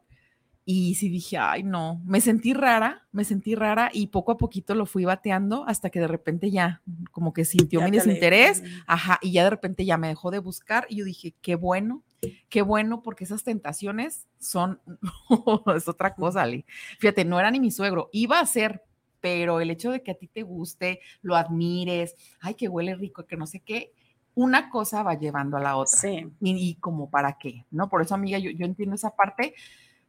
y 0.64 0.94
sí 0.94 1.08
dije, 1.08 1.36
ay, 1.36 1.64
no, 1.64 2.00
me 2.04 2.20
sentí 2.20 2.54
rara, 2.54 3.08
me 3.10 3.24
sentí 3.24 3.56
rara 3.56 3.90
y 3.92 4.06
poco 4.06 4.30
a 4.30 4.36
poquito 4.36 4.76
lo 4.76 4.86
fui 4.86 5.04
bateando 5.04 5.64
hasta 5.66 5.90
que 5.90 5.98
de 5.98 6.06
repente 6.06 6.52
ya 6.52 6.80
como 7.10 7.32
que 7.32 7.44
sintió 7.44 7.80
Ya 7.80 7.86
mi 7.86 7.90
desinterés, 7.90 8.62
ajá, 8.86 9.18
y 9.20 9.32
ya 9.32 9.42
de 9.42 9.50
repente 9.50 9.84
ya 9.84 9.98
me 9.98 10.06
dejó 10.06 10.30
de 10.30 10.38
buscar 10.38 10.86
y 10.88 10.98
yo 10.98 11.04
dije, 11.04 11.34
qué 11.42 11.56
bueno, 11.56 12.04
qué 12.48 12.62
bueno, 12.62 13.02
porque 13.02 13.24
esas 13.24 13.42
tentaciones 13.42 14.28
son, 14.38 14.80
es 15.74 15.88
otra 15.88 16.14
cosa, 16.14 16.42
Ale. 16.42 16.66
Fíjate, 17.00 17.24
no 17.24 17.40
era 17.40 17.50
ni 17.50 17.58
mi 17.58 17.72
suegro, 17.72 18.10
iba 18.12 18.38
a 18.38 18.46
ser, 18.46 18.84
pero 19.18 19.60
el 19.60 19.72
hecho 19.72 19.90
de 19.90 20.04
que 20.04 20.12
a 20.12 20.14
ti 20.14 20.28
te 20.28 20.44
guste, 20.44 21.00
lo 21.20 21.34
admires, 21.34 22.14
ay, 22.38 22.54
que 22.54 22.68
huele 22.68 22.94
rico, 22.94 23.26
que 23.26 23.36
no 23.36 23.48
sé 23.48 23.58
qué, 23.58 23.92
una 24.36 24.70
cosa 24.70 25.02
va 25.02 25.14
llevando 25.14 25.56
a 25.56 25.60
la 25.60 25.76
otra 25.76 25.98
Sí. 25.98 26.30
y, 26.40 26.56
y 26.70 26.74
como 26.76 27.10
para 27.10 27.38
qué, 27.38 27.64
¿no? 27.72 27.88
Por 27.88 28.02
eso, 28.02 28.14
amiga, 28.14 28.38
yo, 28.38 28.50
yo 28.52 28.64
entiendo 28.66 28.94
esa 28.94 29.16
parte. 29.16 29.54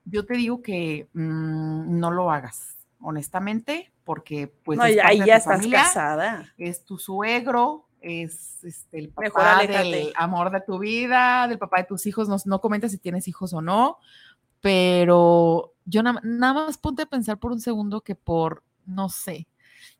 Yo 0.06 0.26
te 0.26 0.36
digo 0.36 0.62
que 0.62 1.08
mm, 1.14 2.00
no 2.00 2.12
lo 2.12 2.30
hagas, 2.32 2.78
honestamente, 3.02 3.92
porque 4.04 4.48
pues 4.64 4.78
no, 4.78 4.86
es 4.86 4.98
ahí 5.04 5.18
ya 5.18 5.24
tu 5.26 5.32
estás 5.40 5.44
familia, 5.46 5.80
casada. 5.84 6.54
es 6.58 6.86
tu 6.86 6.98
suegro, 7.00 7.88
es 8.00 8.64
este, 8.64 9.00
el 9.00 9.10
papá 9.10 9.66
del 9.66 10.14
amor 10.16 10.52
de 10.52 10.62
tu 10.62 10.78
vida, 10.78 11.48
del 11.48 11.58
papá 11.58 11.78
de 11.80 11.86
tus 11.86 12.06
hijos, 12.06 12.30
no, 12.30 12.38
no 12.46 12.62
comenta 12.62 12.88
si 12.88 12.98
tienes 13.00 13.28
hijos 13.28 13.54
o 13.54 13.62
no, 13.62 13.98
pero 14.62 15.74
yo 15.86 16.04
na- 16.04 16.20
nada 16.24 16.54
más 16.54 16.78
ponte 16.78 17.04
a 17.04 17.06
pensar 17.08 17.38
por 17.40 17.52
un 17.52 17.60
segundo 17.62 18.02
que 18.02 18.16
por, 18.16 18.64
no 18.86 19.10
sé, 19.10 19.48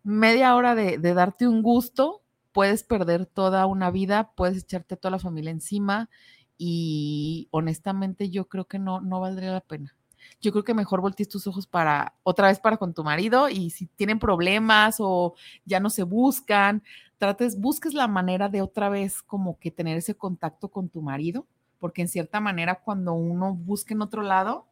media 0.04 0.56
hora 0.56 0.76
de, 0.76 0.98
de 0.98 1.14
darte 1.14 1.48
un 1.48 1.62
gusto, 1.62 2.22
puedes 2.58 2.82
perder 2.82 3.28
toda 3.28 3.68
una 3.68 3.92
vida, 3.92 4.32
puedes 4.36 4.64
echarte 4.64 4.96
a 4.96 4.98
toda 4.98 5.12
la 5.12 5.20
familia 5.20 5.52
encima 5.52 6.10
y 6.58 7.50
honestamente 7.52 8.32
yo 8.32 8.48
creo 8.48 8.66
que 8.66 8.80
no, 8.80 9.00
no 9.00 9.20
valdría 9.20 9.52
la 9.52 9.62
pena. 9.62 9.96
Yo 10.42 10.52
creo 10.52 10.64
que 10.64 10.74
mejor 10.74 11.02
voltees 11.02 11.30
tus 11.30 11.46
ojos 11.46 11.68
para 11.68 12.16
otra 12.24 12.48
vez 12.48 12.58
para 12.58 12.78
con 12.78 12.96
tu 12.96 13.04
marido 13.04 13.48
y 13.48 13.70
si 13.70 13.86
tienen 13.86 14.18
problemas 14.18 14.96
o 14.98 15.36
ya 15.66 15.80
no 15.80 15.92
se 15.92 16.02
buscan, 16.02 16.82
trates, 17.20 17.60
busques 17.60 17.94
la 17.94 18.08
manera 18.08 18.50
de 18.50 18.64
otra 18.64 18.90
vez 18.90 19.22
como 19.22 19.60
que 19.60 19.70
tener 19.70 19.96
ese 19.96 20.16
contacto 20.16 20.70
con 20.70 20.90
tu 20.90 21.04
marido, 21.04 21.46
porque 21.78 22.02
en 22.02 22.08
cierta 22.08 22.40
manera 22.40 22.82
cuando 22.84 23.14
uno 23.14 23.54
busca 23.54 23.94
en 23.94 24.02
otro 24.02 24.24
lado 24.24 24.66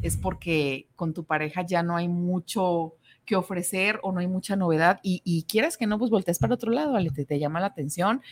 es 0.00 0.16
porque 0.16 0.86
con 0.94 1.12
tu 1.12 1.24
pareja 1.24 1.62
ya 1.62 1.82
no 1.82 1.96
hay 1.96 2.06
mucho 2.06 2.94
que 3.24 3.36
ofrecer 3.36 4.00
o 4.02 4.12
no 4.12 4.20
hay 4.20 4.26
mucha 4.26 4.56
novedad 4.56 4.98
y, 5.02 5.22
y 5.24 5.44
quieres 5.44 5.76
que 5.76 5.86
no, 5.86 5.98
pues 5.98 6.10
voltees 6.10 6.38
para 6.38 6.54
otro 6.54 6.70
lado. 6.72 6.96
Te, 7.14 7.24
te 7.24 7.38
llama 7.38 7.60
la 7.60 7.66
atención 7.66 8.22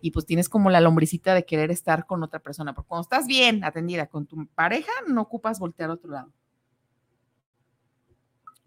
y 0.00 0.10
pues 0.10 0.26
tienes 0.26 0.48
como 0.48 0.70
la 0.70 0.80
lombricita 0.80 1.34
de 1.34 1.44
querer 1.44 1.70
estar 1.70 2.06
con 2.06 2.22
otra 2.22 2.40
persona, 2.40 2.74
porque 2.74 2.88
cuando 2.88 3.02
estás 3.02 3.26
bien 3.26 3.62
atendida 3.64 4.06
con 4.06 4.26
tu 4.26 4.46
pareja, 4.48 4.90
no 5.06 5.22
ocupas 5.22 5.58
voltear 5.58 5.90
a 5.90 5.94
otro 5.94 6.10
lado. 6.10 6.32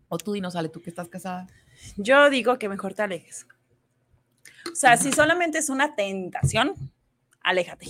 O 0.07 0.17
tú 0.17 0.33
dinos, 0.33 0.55
Ale, 0.55 0.69
tú 0.69 0.81
que 0.81 0.89
estás 0.89 1.09
casada. 1.09 1.47
Yo 1.97 2.29
digo 2.29 2.57
que 2.59 2.69
mejor 2.69 2.93
te 2.93 3.01
alejes. 3.01 3.47
O 4.71 4.75
sea, 4.75 4.95
si 4.97 5.11
solamente 5.11 5.57
es 5.57 5.69
una 5.69 5.95
tentación, 5.95 6.73
aléjate. 7.41 7.87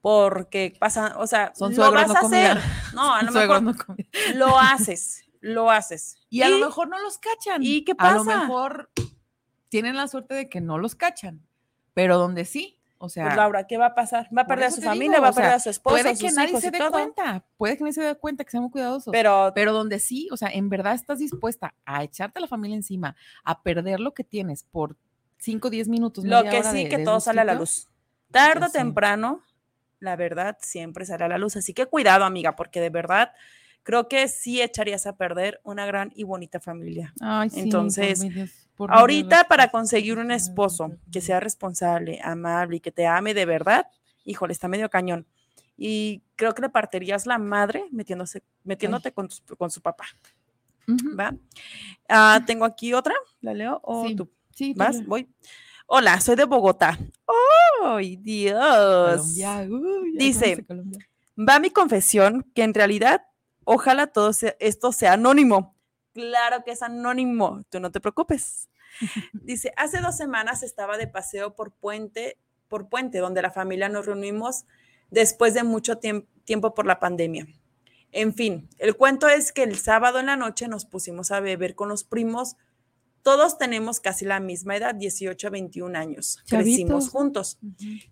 Porque 0.00 0.76
pasa, 0.78 1.18
o 1.18 1.26
sea, 1.26 1.52
Son 1.56 1.74
lo 1.74 1.90
vas 1.90 2.08
no 2.08 2.14
a 2.16 2.20
comida. 2.20 2.52
hacer. 2.52 2.94
No, 2.94 3.12
a 3.14 3.22
lo 3.22 3.32
Suegros, 3.32 3.62
mejor 3.62 3.96
no 3.98 4.36
lo 4.36 4.58
haces, 4.58 5.24
lo 5.46 5.70
haces. 5.70 6.16
Y 6.28 6.42
a 6.42 6.48
lo 6.48 6.58
mejor 6.58 6.88
no 6.88 6.98
los 7.00 7.18
cachan. 7.18 7.62
¿Y 7.62 7.84
qué 7.84 7.92
A 7.98 8.12
lo 8.12 8.24
pasa? 8.24 8.40
mejor 8.40 8.90
tienen 9.68 9.96
la 9.96 10.08
suerte 10.08 10.34
de 10.34 10.48
que 10.48 10.60
no 10.60 10.78
los 10.78 10.94
cachan, 10.94 11.46
pero 11.94 12.18
donde 12.18 12.44
sí, 12.44 12.78
o 12.98 13.08
sea, 13.08 13.24
Pues 13.24 13.36
Laura, 13.36 13.66
¿qué 13.66 13.76
va 13.76 13.86
a 13.86 13.94
pasar? 13.94 14.28
Va 14.36 14.42
a 14.42 14.46
perder 14.46 14.66
a 14.68 14.70
su 14.70 14.80
familia, 14.80 15.16
digo, 15.16 15.22
va 15.22 15.28
a 15.28 15.32
sea, 15.32 15.42
perder 15.42 15.56
a 15.56 15.60
su 15.60 15.70
esposa, 15.70 16.02
puede 16.02 16.16
que 16.18 16.30
nadie 16.32 16.60
se 16.60 16.70
dé 16.70 16.78
todo. 16.78 16.90
cuenta, 16.92 17.44
puede 17.58 17.76
que 17.76 17.82
nadie 17.84 17.92
se 17.92 18.00
dé 18.02 18.14
cuenta, 18.14 18.44
que 18.44 18.50
sean 18.50 18.62
muy 18.62 18.70
cuidadosos. 18.72 19.12
Pero, 19.12 19.52
Pero, 19.54 19.72
donde 19.72 19.98
sí, 19.98 20.28
o 20.32 20.36
sea, 20.36 20.48
en 20.48 20.68
verdad 20.70 20.94
estás 20.94 21.18
dispuesta 21.18 21.74
a 21.84 22.02
echarte 22.04 22.38
a 22.38 22.42
la 22.42 22.48
familia 22.48 22.76
encima, 22.76 23.14
a 23.44 23.62
perder 23.62 24.00
lo 24.00 24.14
que 24.14 24.24
tienes 24.24 24.62
por 24.64 24.96
5 25.38 25.68
o 25.68 25.70
10 25.70 25.88
minutos. 25.88 26.24
lo 26.24 26.42
que 26.44 26.62
sí, 26.64 26.84
de- 26.84 26.88
que 26.88 26.98
de 26.98 27.04
todo 27.04 27.20
sale 27.20 27.42
a 27.42 27.44
la 27.44 27.54
luz. 27.54 27.88
Tarde 28.30 28.64
o 28.64 28.68
sí. 28.68 28.72
temprano, 28.72 29.42
la 30.00 30.16
verdad 30.16 30.56
siempre 30.60 31.04
sale 31.04 31.24
a 31.24 31.28
la 31.28 31.38
luz. 31.38 31.56
Así 31.56 31.74
que 31.74 31.86
cuidado, 31.86 32.24
amiga, 32.24 32.56
porque 32.56 32.80
de 32.80 32.90
verdad 32.90 33.32
creo 33.86 34.08
que 34.08 34.26
sí 34.26 34.60
echarías 34.60 35.06
a 35.06 35.16
perder 35.16 35.60
una 35.62 35.86
gran 35.86 36.10
y 36.16 36.24
bonita 36.24 36.58
familia. 36.58 37.14
Ay, 37.20 37.50
sí, 37.50 37.60
Entonces, 37.60 38.20
Dios, 38.20 38.50
por 38.74 38.90
Dios, 38.90 38.98
Ahorita 38.98 39.44
para 39.44 39.70
conseguir 39.70 40.18
un 40.18 40.32
esposo 40.32 40.90
que 41.12 41.20
sea 41.20 41.38
responsable, 41.38 42.18
amable 42.20 42.78
y 42.78 42.80
que 42.80 42.90
te 42.90 43.06
ame 43.06 43.32
de 43.32 43.46
verdad, 43.46 43.86
híjole, 44.24 44.52
está 44.52 44.66
medio 44.66 44.90
cañón. 44.90 45.24
Y 45.76 46.20
creo 46.34 46.52
que 46.52 46.62
le 46.62 46.68
partirías 46.68 47.26
la 47.26 47.38
madre 47.38 47.84
metiéndose, 47.92 48.42
metiéndote 48.64 49.12
con, 49.12 49.28
con 49.56 49.70
su 49.70 49.80
papá, 49.80 50.06
Ujú, 50.88 51.16
¿va? 51.16 51.36
Ah, 52.08 52.42
tengo 52.46 52.64
aquí 52.64 52.92
otra, 52.92 53.14
¿la 53.40 53.54
leo 53.54 53.80
o 53.84 54.08
Sí, 54.08 54.16
tú? 54.16 54.28
Sí, 54.52 54.74
¿Vas? 54.76 55.06
Voy. 55.06 55.28
Hola, 55.86 56.20
soy 56.20 56.34
de 56.34 56.44
Bogotá. 56.44 56.98
¡Ay, 57.84 58.16
Dios! 58.16 58.60
Colombia, 58.60 59.62
ya 59.62 60.18
Dice. 60.18 60.66
Va 61.38 61.60
mi 61.60 61.70
confesión 61.70 62.50
que 62.52 62.64
en 62.64 62.74
realidad 62.74 63.22
Ojalá 63.68 64.06
todo 64.06 64.30
esto 64.60 64.92
sea 64.92 65.14
anónimo. 65.14 65.74
Claro 66.14 66.62
que 66.64 66.70
es 66.70 66.82
anónimo, 66.82 67.62
tú 67.68 67.80
no 67.80 67.90
te 67.90 68.00
preocupes. 68.00 68.70
Dice, 69.32 69.72
hace 69.76 70.00
dos 70.00 70.16
semanas 70.16 70.62
estaba 70.62 70.96
de 70.96 71.08
paseo 71.08 71.56
por 71.56 71.72
Puente, 71.72 72.38
por 72.68 72.88
Puente, 72.88 73.18
donde 73.18 73.42
la 73.42 73.50
familia 73.50 73.88
nos 73.88 74.06
reunimos 74.06 74.66
después 75.10 75.52
de 75.52 75.64
mucho 75.64 75.98
tiempo 75.98 76.74
por 76.74 76.86
la 76.86 77.00
pandemia. 77.00 77.48
En 78.12 78.34
fin, 78.34 78.68
el 78.78 78.96
cuento 78.96 79.26
es 79.28 79.50
que 79.50 79.64
el 79.64 79.76
sábado 79.76 80.20
en 80.20 80.26
la 80.26 80.36
noche 80.36 80.68
nos 80.68 80.86
pusimos 80.86 81.32
a 81.32 81.40
beber 81.40 81.74
con 81.74 81.88
los 81.88 82.04
primos. 82.04 82.56
Todos 83.22 83.58
tenemos 83.58 83.98
casi 83.98 84.24
la 84.24 84.38
misma 84.38 84.76
edad, 84.76 84.94
18 84.94 85.48
a 85.48 85.50
21 85.50 85.98
años. 85.98 86.38
Crecimos 86.48 87.10
juntos. 87.10 87.58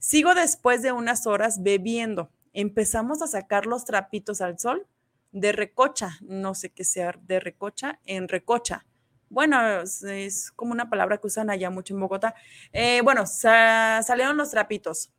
Sigo 0.00 0.34
después 0.34 0.82
de 0.82 0.90
unas 0.90 1.28
horas 1.28 1.62
bebiendo. 1.62 2.32
Empezamos 2.52 3.22
a 3.22 3.28
sacar 3.28 3.66
los 3.66 3.84
trapitos 3.84 4.40
al 4.40 4.58
sol 4.58 4.88
de 5.34 5.50
recocha, 5.50 6.16
no 6.22 6.54
sé 6.54 6.70
qué 6.70 6.84
sea 6.84 7.12
de 7.20 7.40
recocha, 7.40 7.98
en 8.06 8.28
recocha. 8.28 8.86
Bueno, 9.28 9.58
es, 9.80 10.52
como 10.52 10.70
una 10.70 10.88
palabra 10.88 11.18
que 11.18 11.26
usan 11.26 11.50
allá 11.50 11.70
mucho 11.70 11.92
en 11.92 12.00
Bogotá. 12.00 12.36
Eh, 12.72 13.00
bueno, 13.02 13.26
salieron 13.26 14.36
los 14.36 14.52
trapitos, 14.52 15.12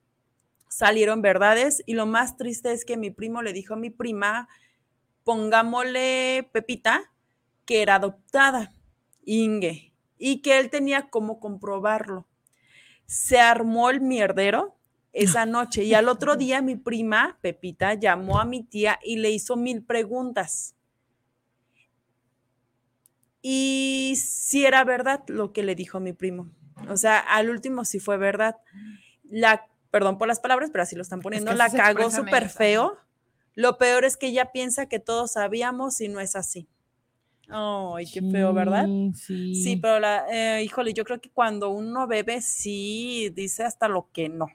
salieron 0.69 1.21
verdades 1.21 1.83
y 1.85 1.95
lo 1.95 2.05
más 2.05 2.37
triste 2.37 2.71
es 2.71 2.85
que 2.85 2.95
mi 2.95 3.11
primo 3.11 3.41
le 3.41 3.51
dijo 3.51 3.73
a 3.73 3.77
mi 3.77 3.89
prima, 3.89 4.47
pongámosle 5.25 6.49
Pepita, 6.53 7.11
que 7.65 7.81
era 7.81 7.95
adoptada, 7.95 8.71
Inge, 9.25 9.91
y 10.17 10.41
que 10.41 10.59
él 10.59 10.69
tenía 10.69 11.09
cómo 11.09 11.41
comprobarlo. 11.41 12.25
Se 13.05 13.37
armó 13.37 13.89
el 13.89 13.99
mierdero 13.99 14.77
esa 15.15 15.45
noche 15.47 15.83
y 15.83 15.93
al 15.93 16.07
otro 16.09 16.35
día 16.35 16.61
mi 16.61 16.75
prima, 16.75 17.39
Pepita, 17.41 17.95
llamó 17.95 18.39
a 18.39 18.45
mi 18.45 18.63
tía 18.63 18.99
y 19.03 19.17
le 19.17 19.31
hizo 19.31 19.55
mil 19.55 19.83
preguntas. 19.83 20.75
Y 23.41 24.15
si 24.17 24.65
era 24.65 24.83
verdad 24.83 25.23
lo 25.27 25.53
que 25.53 25.63
le 25.63 25.75
dijo 25.75 25.99
mi 25.99 26.13
primo. 26.13 26.51
O 26.89 26.97
sea, 26.97 27.19
al 27.19 27.49
último 27.49 27.85
sí 27.85 27.99
fue 27.99 28.17
verdad. 28.17 28.57
La, 29.23 29.67
perdón 29.91 30.17
por 30.17 30.27
las 30.27 30.39
palabras, 30.39 30.69
pero 30.71 30.83
así 30.83 30.95
lo 30.95 31.03
están 31.03 31.21
poniendo, 31.21 31.53
la 31.53 31.69
cagó 31.69 32.11
súper 32.11 32.49
feo 32.49 32.97
lo 33.55 33.77
peor 33.77 34.03
es 34.03 34.17
que 34.17 34.27
ella 34.27 34.51
piensa 34.51 34.87
que 34.87 34.99
todos 34.99 35.31
sabíamos 35.31 35.99
y 36.01 36.09
no 36.09 36.19
es 36.19 36.35
así. 36.35 36.67
Ay, 37.47 38.05
qué 38.11 38.21
feo, 38.21 38.53
¿verdad? 38.53 38.87
Sí. 39.13 39.55
Sí, 39.55 39.77
pero 39.77 39.99
la, 39.99 40.25
eh, 40.29 40.63
híjole, 40.63 40.93
yo 40.93 41.05
creo 41.05 41.21
que 41.21 41.29
cuando 41.29 41.69
uno 41.69 42.05
bebe, 42.07 42.41
sí 42.41 43.31
dice 43.33 43.63
hasta 43.63 43.87
lo 43.87 44.09
que 44.11 44.29
no. 44.29 44.47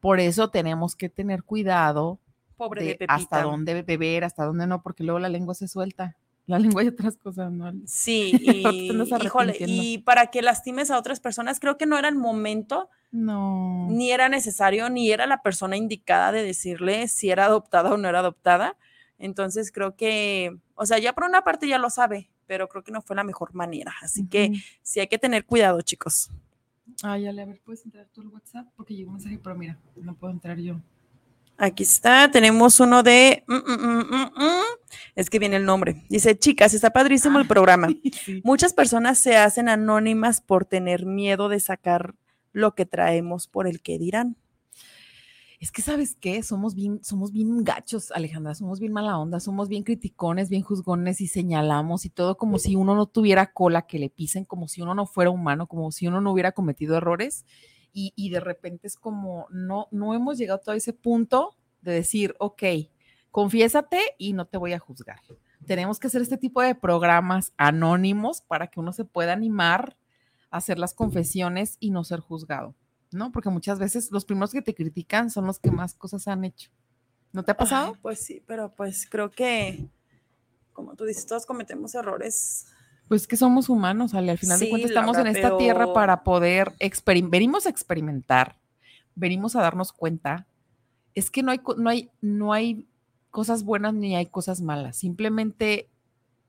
Por 0.00 0.20
eso 0.20 0.50
tenemos 0.50 0.96
que 0.96 1.08
tener 1.08 1.42
cuidado. 1.42 2.18
Pobre 2.56 2.96
de, 2.98 3.06
Hasta 3.08 3.42
dónde 3.42 3.82
beber, 3.82 4.24
hasta 4.24 4.44
dónde 4.44 4.66
no, 4.66 4.82
porque 4.82 5.04
luego 5.04 5.18
la 5.18 5.28
lengua 5.28 5.54
se 5.54 5.68
suelta. 5.68 6.16
La 6.46 6.58
lengua 6.58 6.84
y 6.84 6.88
otras 6.88 7.16
cosas, 7.16 7.52
¿no? 7.52 7.72
Sí, 7.86 8.32
y, 8.40 8.92
híjole, 9.24 9.56
y 9.60 9.98
para 9.98 10.28
que 10.28 10.42
lastimes 10.42 10.90
a 10.90 10.98
otras 10.98 11.20
personas, 11.20 11.60
creo 11.60 11.76
que 11.76 11.86
no 11.86 11.98
era 11.98 12.08
el 12.08 12.16
momento 12.16 12.88
no. 13.16 13.86
Ni 13.88 14.10
era 14.10 14.28
necesario, 14.28 14.90
ni 14.90 15.10
era 15.10 15.26
la 15.26 15.42
persona 15.42 15.76
indicada 15.76 16.32
de 16.32 16.42
decirle 16.42 17.08
si 17.08 17.30
era 17.30 17.46
adoptada 17.46 17.92
o 17.92 17.96
no 17.96 18.08
era 18.08 18.18
adoptada. 18.18 18.76
Entonces 19.18 19.72
creo 19.72 19.96
que, 19.96 20.58
o 20.74 20.86
sea, 20.86 20.98
ya 20.98 21.14
por 21.14 21.24
una 21.24 21.42
parte 21.42 21.68
ya 21.68 21.78
lo 21.78 21.88
sabe, 21.88 22.30
pero 22.46 22.68
creo 22.68 22.84
que 22.84 22.92
no 22.92 23.00
fue 23.00 23.16
la 23.16 23.24
mejor 23.24 23.54
manera. 23.54 23.94
Así 24.02 24.26
que 24.28 24.52
sí 24.82 25.00
hay 25.00 25.06
que 25.06 25.18
tener 25.18 25.46
cuidado, 25.46 25.80
chicos. 25.80 26.30
Ay, 27.02 27.26
Ale, 27.26 27.42
a 27.42 27.46
ver, 27.46 27.60
¿puedes 27.64 27.84
entrar 27.84 28.06
tú 28.12 28.22
al 28.22 28.28
WhatsApp? 28.28 28.66
Porque 28.76 28.94
llegó 28.94 29.10
un 29.10 29.16
mensaje, 29.16 29.38
pero 29.42 29.56
mira, 29.56 29.78
no 29.96 30.14
puedo 30.14 30.32
entrar 30.32 30.58
yo. 30.58 30.80
Aquí 31.58 31.84
está, 31.84 32.30
tenemos 32.30 32.80
uno 32.80 33.02
de... 33.02 33.42
Mm, 33.46 33.54
mm, 33.54 34.32
mm, 34.36 34.62
es 35.14 35.30
que 35.30 35.38
viene 35.38 35.56
el 35.56 35.64
nombre. 35.64 36.04
Dice, 36.08 36.38
chicas, 36.38 36.74
está 36.74 36.90
padrísimo 36.90 37.38
el 37.38 37.46
programa. 37.46 37.88
Muchas 38.44 38.74
personas 38.74 39.18
se 39.18 39.36
hacen 39.36 39.68
anónimas 39.68 40.40
por 40.40 40.66
tener 40.66 41.06
miedo 41.06 41.48
de 41.48 41.60
sacar 41.60 42.14
lo 42.52 42.74
que 42.74 42.84
traemos 42.84 43.48
por 43.48 43.66
el 43.66 43.80
que 43.80 43.98
dirán. 43.98 44.36
Es 45.58 45.72
que, 45.72 45.82
¿sabes 45.82 46.16
qué? 46.20 46.42
Somos 46.42 46.74
bien, 46.74 47.02
somos 47.02 47.32
bien 47.32 47.64
gachos, 47.64 48.10
Alejandra, 48.12 48.54
somos 48.54 48.78
bien 48.78 48.92
mala 48.92 49.18
onda, 49.18 49.40
somos 49.40 49.68
bien 49.68 49.84
criticones, 49.84 50.50
bien 50.50 50.62
juzgones 50.62 51.20
y 51.20 51.28
señalamos 51.28 52.04
y 52.04 52.10
todo 52.10 52.36
como 52.36 52.58
si 52.58 52.76
uno 52.76 52.94
no 52.94 53.06
tuviera 53.06 53.52
cola 53.52 53.86
que 53.86 53.98
le 53.98 54.10
pisen, 54.10 54.44
como 54.44 54.68
si 54.68 54.82
uno 54.82 54.94
no 54.94 55.06
fuera 55.06 55.30
humano, 55.30 55.66
como 55.66 55.90
si 55.92 56.06
uno 56.06 56.20
no 56.20 56.32
hubiera 56.32 56.52
cometido 56.52 56.96
errores. 56.96 57.46
Y, 57.92 58.12
y 58.14 58.28
de 58.30 58.40
repente 58.40 58.86
es 58.86 58.96
como, 58.96 59.46
no, 59.50 59.88
no 59.90 60.14
hemos 60.14 60.36
llegado 60.36 60.60
a 60.66 60.76
ese 60.76 60.92
punto 60.92 61.56
de 61.80 61.92
decir, 61.92 62.34
ok, 62.38 62.62
confiésate 63.30 64.00
y 64.18 64.34
no 64.34 64.46
te 64.46 64.58
voy 64.58 64.74
a 64.74 64.78
juzgar. 64.78 65.20
Tenemos 65.66 65.98
que 65.98 66.08
hacer 66.08 66.20
este 66.20 66.36
tipo 66.36 66.60
de 66.60 66.74
programas 66.74 67.52
anónimos 67.56 68.42
para 68.42 68.66
que 68.66 68.80
uno 68.80 68.92
se 68.92 69.04
pueda 69.04 69.32
animar 69.32 69.96
hacer 70.50 70.78
las 70.78 70.94
confesiones 70.94 71.76
y 71.80 71.90
no 71.90 72.04
ser 72.04 72.20
juzgado, 72.20 72.74
¿no? 73.16 73.32
Porque 73.32 73.50
muchas 73.50 73.78
veces 73.78 74.12
los 74.12 74.24
primeros 74.24 74.52
que 74.52 74.62
te 74.62 74.74
critican 74.74 75.30
son 75.30 75.46
los 75.46 75.58
que 75.58 75.70
más 75.70 75.94
cosas 75.94 76.28
han 76.28 76.44
hecho. 76.44 76.70
¿No 77.32 77.42
te 77.42 77.50
ha 77.50 77.56
pasado? 77.56 77.96
pues 78.00 78.20
sí, 78.20 78.42
pero 78.46 78.72
pues 78.74 79.06
creo 79.10 79.30
que, 79.30 79.88
como 80.72 80.94
tú 80.94 81.04
dices, 81.04 81.26
todos 81.26 81.44
cometemos 81.44 81.94
errores. 81.94 82.66
Pues 83.08 83.26
que 83.26 83.36
somos 83.36 83.68
humanos, 83.68 84.14
Ale. 84.14 84.32
Al 84.32 84.38
final 84.38 84.58
de 84.58 84.68
cuentas 84.68 84.90
estamos 84.90 85.18
en 85.18 85.26
esta 85.26 85.56
tierra 85.58 85.92
para 85.92 86.22
poder, 86.22 86.72
venimos 87.24 87.66
a 87.66 87.70
experimentar, 87.70 88.56
venimos 89.14 89.54
a 89.56 89.62
darnos 89.62 89.92
cuenta. 89.92 90.46
Es 91.14 91.30
que 91.30 91.42
no 91.42 91.50
hay, 91.50 91.60
no 91.76 91.90
hay, 91.90 92.10
no 92.20 92.52
hay 92.52 92.86
cosas 93.30 93.64
buenas 93.64 93.94
ni 93.94 94.16
hay 94.16 94.26
cosas 94.26 94.60
malas. 94.60 94.96
Simplemente 94.96 95.88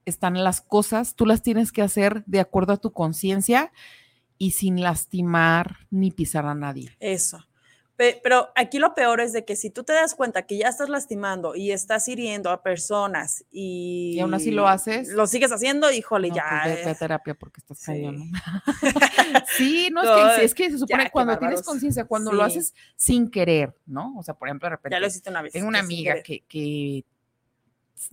están 0.06 0.42
las 0.42 0.62
cosas, 0.62 1.16
tú 1.16 1.26
las 1.26 1.42
tienes 1.42 1.72
que 1.72 1.82
hacer 1.82 2.24
de 2.26 2.40
acuerdo 2.40 2.74
a 2.74 2.78
tu 2.78 2.92
conciencia 2.92 3.72
y 4.38 4.52
sin 4.52 4.82
lastimar 4.82 5.78
ni 5.90 6.12
pisar 6.12 6.46
a 6.46 6.56
nadie. 6.56 6.96
Eso. 7.00 7.40
Pero 7.98 8.50
aquí 8.54 8.78
lo 8.78 8.94
peor 8.94 9.22
es 9.22 9.34
de 9.34 9.44
que 9.44 9.56
si 9.56 9.72
tú 9.72 9.84
te 9.84 9.92
das 9.92 10.14
cuenta 10.14 10.44
que 10.44 10.56
ya 10.56 10.68
estás 10.68 10.88
lastimando 10.88 11.56
y 11.56 11.72
estás 11.72 12.08
hiriendo 12.08 12.52
a 12.52 12.62
personas 12.62 13.44
y, 13.50 14.14
y 14.16 14.20
aún 14.20 14.36
así 14.36 14.52
lo 14.52 14.68
haces, 14.68 15.10
lo 15.10 15.26
sigues 15.26 15.52
haciendo, 15.52 15.92
híjole, 15.92 16.30
ya. 16.30 16.62
Pues 16.64 16.86
ve, 16.86 16.94
terapia 16.94 17.34
porque 17.34 17.60
estás 17.60 17.80
sí. 17.80 18.04
¿no? 18.04 18.24
sí, 19.58 19.90
no, 19.92 20.04
es, 20.04 20.36
que, 20.38 20.46
es 20.46 20.54
que 20.54 20.72
se 20.72 20.78
supone 20.78 21.10
cuando 21.10 21.40
tienes 21.40 21.64
conciencia, 21.64 22.06
cuando 22.06 22.32
lo 22.32 22.44
haces 22.44 22.76
sin 22.96 23.32
querer, 23.32 23.76
¿no? 23.88 24.16
O 24.16 24.22
sea, 24.22 24.36
por 24.36 24.48
ejemplo, 24.48 24.68
de 24.68 24.76
repente. 24.76 24.96
Ya 24.96 25.00
lo 25.00 25.08
hiciste 25.08 25.32
una 25.32 25.42
vez. 25.42 25.54
Tengo 25.54 25.68
una 25.68 25.80
amiga 25.80 26.22
que, 26.22 26.42
que 26.42 27.04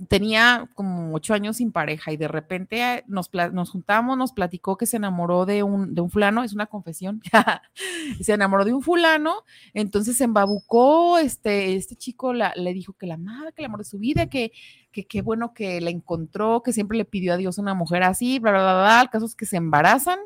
tenía 0.08 0.68
como 0.74 1.14
ocho 1.14 1.34
años 1.34 1.58
sin 1.58 1.70
pareja 1.70 2.12
y 2.12 2.16
de 2.16 2.28
repente 2.28 2.82
eh, 2.82 3.04
nos, 3.06 3.30
nos 3.52 3.70
juntamos, 3.70 4.16
nos 4.16 4.32
platicó 4.32 4.76
que 4.76 4.86
se 4.86 4.96
enamoró 4.96 5.44
de 5.46 5.62
un, 5.62 5.94
de 5.94 6.00
un 6.00 6.10
fulano, 6.10 6.42
es 6.42 6.54
una 6.54 6.66
confesión, 6.66 7.20
se 8.20 8.32
enamoró 8.32 8.64
de 8.64 8.72
un 8.72 8.82
fulano, 8.82 9.44
entonces 9.74 10.16
se 10.16 10.24
embabucó, 10.24 11.18
este, 11.18 11.76
este 11.76 11.96
chico 11.96 12.32
la, 12.32 12.52
le 12.56 12.72
dijo 12.72 12.94
que 12.94 13.06
la 13.06 13.14
amaba, 13.14 13.52
que 13.52 13.62
el 13.62 13.66
amor 13.66 13.80
de 13.80 13.84
su 13.84 13.98
vida, 13.98 14.26
que 14.26 14.52
qué 14.90 15.22
bueno 15.22 15.52
que 15.52 15.80
la 15.80 15.90
encontró, 15.90 16.62
que 16.62 16.72
siempre 16.72 16.96
le 16.96 17.04
pidió 17.04 17.34
a 17.34 17.36
Dios 17.36 17.58
una 17.58 17.74
mujer 17.74 18.04
así, 18.04 18.38
bla, 18.38 18.52
bla, 18.52 18.62
bla, 18.62 18.74
bla, 18.74 19.02
el 19.02 19.10
caso 19.10 19.26
es 19.26 19.34
que 19.34 19.46
se 19.46 19.56
embarazan. 19.56 20.18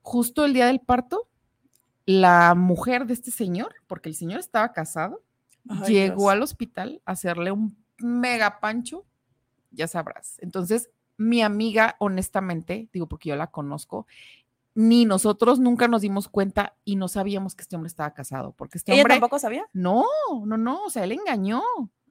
Justo 0.00 0.44
el 0.44 0.52
día 0.52 0.66
del 0.66 0.80
parto, 0.80 1.28
la 2.06 2.54
mujer 2.54 3.06
de 3.06 3.14
este 3.14 3.30
señor, 3.30 3.74
porque 3.86 4.08
el 4.08 4.14
señor 4.14 4.40
estaba 4.40 4.72
casado, 4.72 5.22
llegó 5.86 6.30
al 6.30 6.42
hospital 6.42 7.02
a 7.04 7.12
hacerle 7.12 7.52
un 7.52 7.81
mega 8.02 8.60
pancho, 8.60 9.04
ya 9.70 9.88
sabrás. 9.88 10.38
Entonces, 10.40 10.90
mi 11.16 11.42
amiga, 11.42 11.96
honestamente, 11.98 12.88
digo 12.92 13.06
porque 13.06 13.30
yo 13.30 13.36
la 13.36 13.48
conozco, 13.48 14.06
ni 14.74 15.04
nosotros 15.04 15.58
nunca 15.58 15.88
nos 15.88 16.02
dimos 16.02 16.28
cuenta 16.28 16.74
y 16.84 16.96
no 16.96 17.08
sabíamos 17.08 17.54
que 17.54 17.62
este 17.62 17.76
hombre 17.76 17.88
estaba 17.88 18.14
casado, 18.14 18.52
porque 18.52 18.78
este 18.78 18.92
¿Ella 18.92 19.02
hombre... 19.02 19.14
tampoco 19.14 19.38
sabía? 19.38 19.66
No, 19.72 20.04
no, 20.46 20.56
no, 20.56 20.84
o 20.84 20.90
sea, 20.90 21.04
él 21.04 21.12
engañó. 21.12 21.62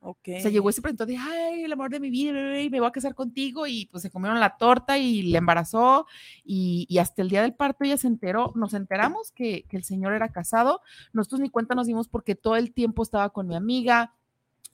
Ok. 0.03 0.29
O 0.37 0.41
sea, 0.41 0.49
llegó 0.49 0.69
ese 0.69 0.81
pronto 0.81 1.05
de, 1.05 1.15
ay, 1.15 1.63
el 1.63 1.73
amor 1.73 1.91
de 1.91 1.99
mi 1.99 2.09
vida, 2.09 2.59
y 2.59 2.71
me 2.71 2.79
voy 2.79 2.87
a 2.87 2.91
casar 2.91 3.13
contigo, 3.13 3.67
y 3.67 3.85
pues 3.85 4.01
se 4.01 4.09
comieron 4.09 4.39
la 4.39 4.57
torta 4.57 4.97
y 4.97 5.21
le 5.23 5.37
embarazó, 5.37 6.07
y, 6.43 6.87
y 6.89 6.97
hasta 6.97 7.21
el 7.21 7.29
día 7.29 7.43
del 7.43 7.53
parto 7.53 7.83
ella 7.83 7.97
se 7.97 8.07
enteró, 8.07 8.51
nos 8.55 8.73
enteramos 8.73 9.31
que, 9.31 9.63
que 9.69 9.77
el 9.77 9.83
señor 9.83 10.13
era 10.13 10.29
casado, 10.29 10.81
nosotros 11.13 11.41
ni 11.41 11.49
cuenta 11.49 11.75
nos 11.75 11.85
dimos 11.85 12.07
porque 12.07 12.33
todo 12.33 12.55
el 12.55 12.73
tiempo 12.73 13.03
estaba 13.03 13.29
con 13.29 13.47
mi 13.47 13.55
amiga, 13.55 14.15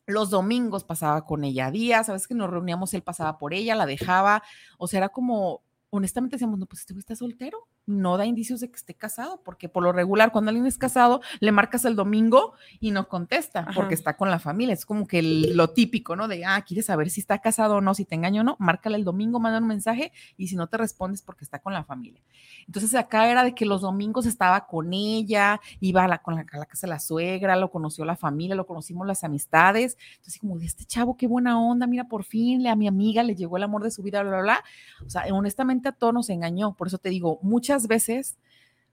los 0.07 0.29
domingos 0.29 0.83
pasaba 0.85 1.25
con 1.25 1.43
ella 1.43 1.69
días, 1.69 2.07
sabes 2.07 2.27
que 2.27 2.33
nos 2.33 2.49
reuníamos, 2.49 2.93
él 2.93 3.03
pasaba 3.03 3.37
por 3.37 3.53
ella, 3.53 3.75
la 3.75 3.85
dejaba, 3.85 4.41
o 4.77 4.87
sea, 4.87 4.99
era 4.99 5.09
como, 5.09 5.63
honestamente 5.89 6.37
decíamos, 6.37 6.57
no, 6.57 6.65
pues 6.65 6.81
este 6.81 6.93
güey 6.93 7.01
está 7.01 7.15
soltero. 7.15 7.67
No 7.87 8.17
da 8.17 8.25
indicios 8.25 8.59
de 8.59 8.69
que 8.69 8.75
esté 8.75 8.93
casado, 8.93 9.41
porque 9.43 9.69
por 9.69 9.81
lo 9.81 9.91
regular 9.93 10.31
cuando 10.31 10.49
alguien 10.49 10.67
es 10.67 10.77
casado, 10.77 11.21
le 11.39 11.51
marcas 11.51 11.85
el 11.85 11.95
domingo 11.95 12.53
y 12.79 12.91
no 12.91 13.07
contesta, 13.07 13.61
Ajá. 13.61 13.71
porque 13.73 13.95
está 13.95 14.15
con 14.17 14.29
la 14.29 14.37
familia. 14.39 14.73
Es 14.73 14.85
como 14.85 15.07
que 15.07 15.19
el- 15.19 15.55
lo 15.57 15.69
típico, 15.69 16.15
¿no? 16.15 16.27
De, 16.27 16.45
ah, 16.45 16.61
quieres 16.67 16.85
saber 16.87 17.09
si 17.09 17.21
está 17.21 17.39
casado 17.39 17.77
o 17.77 17.81
no, 17.81 17.93
si 17.95 18.05
te 18.05 18.13
engañó 18.15 18.41
o 18.41 18.43
no, 18.43 18.55
márcale 18.59 18.97
el 18.97 19.03
domingo, 19.05 19.39
manda 19.39 19.57
un 19.59 19.67
mensaje 19.67 20.11
y 20.37 20.47
si 20.49 20.55
no 20.55 20.67
te 20.67 20.77
respondes 20.77 21.21
porque 21.21 21.43
está 21.45 21.59
con 21.59 21.73
la 21.73 21.83
familia. 21.83 22.21
Entonces 22.65 22.93
acá 22.95 23.29
era 23.31 23.43
de 23.43 23.55
que 23.55 23.65
los 23.65 23.81
domingos 23.81 24.25
estaba 24.25 24.67
con 24.67 24.91
ella, 24.93 25.61
iba 25.79 26.03
a 26.03 26.07
la, 26.09 26.17
con 26.17 26.35
la, 26.35 26.45
a 26.51 26.57
la 26.57 26.65
casa 26.65 26.87
de 26.87 26.91
la 26.91 26.99
suegra, 26.99 27.55
lo 27.55 27.71
conoció 27.71 28.03
la 28.03 28.17
familia, 28.17 28.55
lo 28.55 28.67
conocimos 28.67 29.07
las 29.07 29.23
amistades. 29.23 29.97
Entonces 30.17 30.39
como 30.41 30.57
de 30.59 30.65
este 30.65 30.83
chavo, 30.83 31.15
qué 31.15 31.27
buena 31.27 31.57
onda, 31.59 31.87
mira, 31.87 32.03
por 32.09 32.25
fin 32.25 32.63
le- 32.63 32.69
a 32.69 32.75
mi 32.75 32.87
amiga 32.87 33.23
le 33.23 33.35
llegó 33.35 33.55
el 33.55 33.63
amor 33.63 33.83
de 33.83 33.91
su 33.91 34.03
vida, 34.03 34.21
bla, 34.23 34.31
bla, 34.31 34.41
bla. 34.41 34.63
O 35.05 35.09
sea, 35.09 35.23
honestamente 35.33 35.87
a 35.87 35.91
todos 35.93 36.13
nos 36.13 36.29
engañó. 36.29 36.73
Por 36.73 36.87
eso 36.87 36.97
te 36.97 37.09
digo, 37.09 37.39
muchas 37.41 37.76
veces 37.85 38.37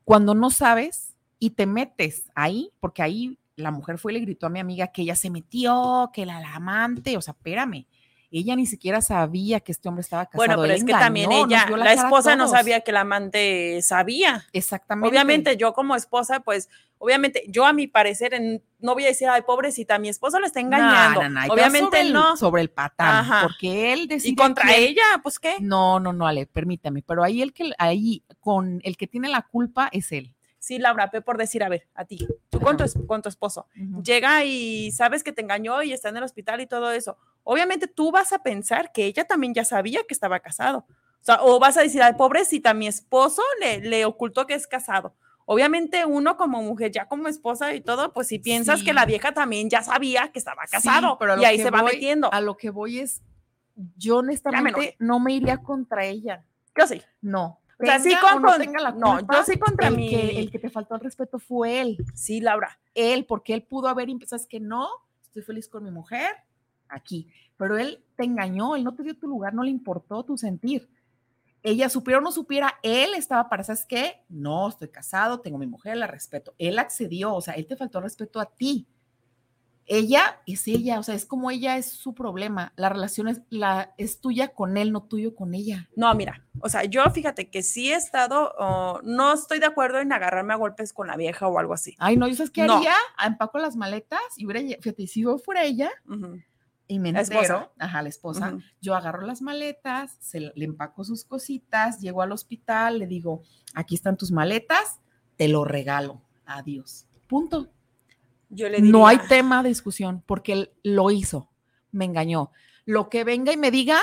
cuando 0.05 0.35
no 0.35 0.51
sabes 0.51 1.15
y 1.39 1.51
te 1.51 1.65
metes 1.65 2.25
ahí, 2.35 2.71
porque 2.81 3.03
ahí 3.03 3.39
la 3.57 3.71
mujer 3.71 3.99
fue 3.99 4.13
y 4.13 4.19
le 4.19 4.21
gritó 4.21 4.47
a 4.47 4.51
mi 4.51 4.61
amiga 4.61 4.89
que 4.89 5.03
ella 5.03 5.17
se 5.17 5.31
metió, 5.31 6.11
que 6.13 6.27
la, 6.27 6.41
la 6.41 6.57
amante, 6.57 7.17
o 7.17 7.23
sea, 7.23 7.33
espérame. 7.33 7.87
Ella 8.39 8.57
ni 8.57 8.67
siquiera 8.67 9.01
sabía 9.01 9.61
que 9.61 9.71
este 9.73 9.89
hombre 9.89 10.01
estaba 10.03 10.27
casado. 10.27 10.39
Bueno, 10.39 10.55
pero 10.55 10.65
él 10.65 10.71
es 10.73 10.85
que 10.85 10.93
también 10.93 11.31
engañó, 11.31 11.77
ella, 11.77 11.77
la, 11.77 11.93
esposa 11.93 12.35
no 12.35 12.49
sabía 12.49 12.81
que 12.81 12.91
el 12.91 12.97
amante 12.97 13.81
sabía. 13.83 14.45
Exactamente. 14.53 15.09
Obviamente, 15.09 15.57
yo 15.57 15.73
como 15.73 15.95
esposa, 15.95 16.41
pues, 16.41 16.69
obviamente, 16.99 17.45
yo 17.49 17.65
a 17.65 17.73
mi 17.73 17.87
parecer, 17.87 18.35
en- 18.35 18.61
no 18.81 18.95
voy 18.95 19.05
a 19.05 19.09
decir, 19.09 19.29
ay, 19.29 19.43
pobrecita, 19.43 19.99
mi 20.01 20.09
esposo 20.09 20.41
le 20.41 20.47
está 20.47 20.59
engañando. 20.61 21.23
No, 21.23 21.29
no, 21.29 21.41
no, 21.47 21.53
Obviamente 21.53 21.85
sobre 21.85 22.01
el- 22.01 22.13
no. 22.13 22.37
sobre 22.37 22.63
el 22.63 22.71
patán, 22.71 23.17
Ajá. 23.25 23.43
porque 23.45 23.93
él 23.93 24.09
decide 24.09 24.33
Y 24.33 24.37
contra 24.37 24.75
ella, 24.75 25.03
pues, 25.23 25.39
¿qué? 25.39 25.57
No, 25.61 26.01
no, 26.01 26.13
no, 26.13 26.27
Ale, 26.27 26.47
permítame, 26.47 27.03
pero 27.07 27.23
ahí 27.23 27.41
el 27.41 27.53
que 27.53 27.71
ahí 27.79 28.25
con 28.41 28.81
el 28.83 28.97
que 28.97 29.07
tiene 29.07 29.29
la 29.29 29.43
culpa 29.43 29.89
es 29.93 30.11
él. 30.11 30.34
Sí, 30.65 30.79
Laura, 30.79 31.11
pe 31.11 31.21
por 31.21 31.37
decir, 31.37 31.63
a 31.63 31.69
ver, 31.69 31.87
a 31.95 32.07
ti, 32.07 32.27
tú 32.49 32.59
con 32.59 32.79
tu, 32.79 32.85
con 33.07 33.21
tu 33.21 33.29
esposo, 33.29 33.67
llega 34.03 34.45
y 34.45 34.91
sabes 34.93 35.23
que 35.23 35.31
te 35.31 35.43
engañó 35.43 35.83
y 35.83 35.93
está 35.93 36.09
en 36.09 36.17
el 36.17 36.23
hospital 36.23 36.63
y 36.63 36.67
todo 36.67 36.91
eso. 36.91 37.19
Obviamente 37.43 37.87
tú 37.87 38.11
vas 38.11 38.33
a 38.33 38.43
pensar 38.43 38.91
que 38.91 39.05
ella 39.05 39.25
también 39.25 39.53
ya 39.53 39.67
sabía 39.67 40.01
que 40.09 40.15
estaba 40.15 40.41
casado. 40.41 40.87
O 40.89 41.25
sea, 41.25 41.43
o 41.43 41.59
vas 41.61 41.77
a 41.77 41.83
decir, 41.83 42.03
ay, 42.03 42.15
pobrecita, 42.15 42.73
mi 42.73 42.87
esposo 42.87 43.43
le, 43.61 43.81
le 43.81 44.07
ocultó 44.07 44.47
que 44.47 44.55
es 44.55 44.67
casado. 44.67 45.15
Obviamente 45.45 46.07
uno 46.07 46.39
como 46.39 46.63
mujer, 46.63 46.91
ya 46.93 47.09
como 47.09 47.29
esposa 47.29 47.75
y 47.75 47.83
todo, 47.83 48.15
pues 48.15 48.29
si 48.29 48.39
piensas 48.39 48.79
Sí. 48.81 48.87
que 48.87 48.95
la 48.95 49.05
vieja 49.05 49.33
también 49.33 49.69
ya 49.69 49.83
sabía 49.83 50.33
que 50.33 50.39
estaba 50.39 50.63
Sí, 50.67 50.73
casado 50.73 51.19
pero 51.19 51.39
y 51.39 51.45
ahí 51.45 51.59
se 51.61 51.71
va 51.71 51.83
metiendo. 51.83 52.33
A 52.33 52.41
lo 52.41 52.57
que 52.57 52.71
voy 52.71 53.01
es, 53.01 53.21
yo 53.99 54.17
honestamente 54.19 54.97
no 54.99 55.21
me 55.21 55.35
iría 55.35 55.59
contra 55.59 56.07
ella. 56.07 56.43
Yo 56.75 56.87
sí. 56.87 57.03
No. 57.21 57.61
O 57.81 57.85
sea, 57.85 57.99
sí 57.99 58.11
Tenga 58.11 58.21
con- 58.21 58.33
o 58.33 58.41
no 58.41 58.49
con- 58.49 58.59
tenga 58.61 58.81
la 58.81 58.91
no, 58.93 59.17
culpa, 59.19 59.35
yo 59.37 59.45
sí 59.45 59.59
contra 59.59 59.89
el 59.89 59.97
mi- 59.97 60.11
Que, 60.11 60.39
el 60.41 60.51
que 60.51 60.59
te 60.59 60.71
faltó 60.71 60.95
el 60.95 61.01
respeto 61.01 61.39
fue 61.39 61.81
él. 61.81 61.97
Sí, 62.15 62.41
Laura. 62.41 62.79
Él, 62.95 63.25
porque 63.27 63.55
él 63.55 63.63
pudo 63.63 63.89
haber 63.89 64.09
empezado, 64.11 64.41
es 64.41 64.47
que 64.49 64.61
no, 64.61 64.89
estoy 65.23 65.43
feliz 65.43 65.69
con 65.69 65.83
mi 65.83 65.91
mujer, 65.91 66.31
aquí. 66.89 67.29
Pero 67.57 67.77
él 67.79 68.05
te 68.17 68.25
engañó, 68.25 68.77
él 68.77 68.85
no 68.85 68.95
te 68.95 69.03
dio 69.03 69.17
tu 69.17 69.27
lugar, 69.27 69.55
no 69.55 69.63
le 69.63 69.71
importó 69.71 70.25
tu 70.25 70.37
sentir. 70.37 70.89
Ella 71.63 71.89
supiera 71.89 72.19
o 72.19 72.21
no 72.23 72.31
supiera, 72.31 72.75
él 72.83 73.15
estaba 73.15 73.49
para, 73.49 73.65
¿sabes 73.65 73.87
qué? 73.87 74.23
No, 74.29 74.69
estoy 74.69 74.89
casado, 74.89 75.41
tengo 75.41 75.57
mi 75.57 75.67
mujer, 75.67 75.97
la 75.97 76.07
respeto. 76.07 76.55
Él 76.59 76.79
accedió, 76.79 77.35
o 77.35 77.41
sea, 77.41 77.55
él 77.55 77.67
te 77.67 77.75
faltó 77.77 77.99
el 77.99 78.05
respeto 78.05 78.39
a 78.39 78.45
ti. 78.47 78.87
Ella 79.87 80.41
es 80.47 80.67
ella, 80.67 80.99
o 80.99 81.03
sea, 81.03 81.15
es 81.15 81.27
como 81.27 81.51
ella 81.51 81.77
es 81.77 81.91
su 81.91 82.15
problema. 82.15 82.73
La 82.77 82.89
relación 82.89 83.29
es, 83.29 83.43
la, 83.51 83.95
es 83.99 84.21
tuya 84.21 84.49
con 84.49 84.77
él, 84.79 84.93
no 84.93 85.03
tuyo 85.03 85.35
con 85.35 85.53
ella. 85.55 85.91
No, 85.95 86.15
mira, 86.15 86.47
o 86.61 86.69
sea, 86.71 86.85
yo 86.85 87.09
fíjate 87.11 87.51
que 87.51 87.63
sí 87.63 87.93
he 87.93 87.95
estado, 87.95 88.55
oh, 88.59 89.01
no 89.03 89.35
estoy 89.35 89.59
de 89.59 89.67
acuerdo 89.67 89.99
en 89.99 90.13
agarrarme 90.13 90.55
a 90.55 90.57
golpes 90.57 90.93
con 90.95 91.07
la 91.07 91.17
vieja 91.17 91.47
o 91.49 91.59
algo 91.59 91.75
así. 91.75 91.95
Ay, 91.99 92.17
no, 92.17 92.27
¿yo 92.27 92.35
sabes 92.35 92.51
qué 92.51 92.67
No. 92.67 92.77
haría? 92.77 92.95
Empaco 93.25 93.59
las 93.59 93.77
maletas 93.77 94.21
y 94.39 94.47
hubiera, 94.47 94.61
fíjate, 94.81 95.07
si 95.07 95.23
yo 95.23 95.37
fuera 95.39 95.65
ella 95.65 95.91
Ujú, 96.09 96.41
y 96.87 96.99
me 96.99 97.13
La 97.13 97.21
esposa. 97.21 97.41
entero, 97.55 97.73
ajá, 97.79 98.03
la 98.03 98.09
esposa, 98.09 98.49
ujú. 98.49 98.63
yo 98.81 98.95
agarro 98.95 99.27
las 99.27 99.43
maletas, 99.43 100.17
se, 100.19 100.41
le 100.41 100.65
empaco 100.65 101.05
sus 101.05 101.25
cositas, 101.25 102.01
llego 102.01 102.23
al 102.23 102.33
hospital, 102.33 102.99
le 103.01 103.07
digo, 103.07 103.43
aquí 103.75 103.95
están 103.97 104.17
tus 104.17 104.31
maletas, 104.31 105.01
te 105.37 105.49
lo 105.49 105.65
regalo, 105.65 106.23
adiós. 106.47 107.07
Punto. 107.29 107.69
Yo 108.55 108.69
le 108.69 108.81
No 108.81 109.07
hay 109.07 109.19
tema 109.29 109.63
de 109.63 109.69
discusión 109.69 110.23
porque 110.27 110.53
él 110.53 110.73
lo 110.83 111.11
hizo, 111.11 111.51
me 111.93 112.05
engañó. 112.05 112.51
Lo 112.85 113.09
que 113.09 113.25
venga 113.25 113.53
y 113.53 113.57
me 113.57 113.71
diga, 113.71 113.99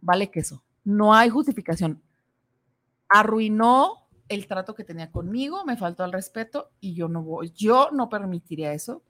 vale 0.00 0.30
queso. 0.30 0.64
No 0.84 1.14
hay 1.14 1.28
justificación. 1.28 2.02
Arruinó 3.08 4.08
el 4.28 4.46
trato 4.46 4.74
que 4.74 4.84
tenía 4.84 5.10
conmigo, 5.10 5.64
me 5.64 5.76
faltó 5.76 6.04
el 6.04 6.12
respeto 6.12 6.70
y 6.80 6.94
yo 6.94 7.08
no 7.08 7.22
voy, 7.22 7.50
yo 7.50 7.90
no 7.92 8.08
permitiría 8.08 8.72
eso. 8.72 9.02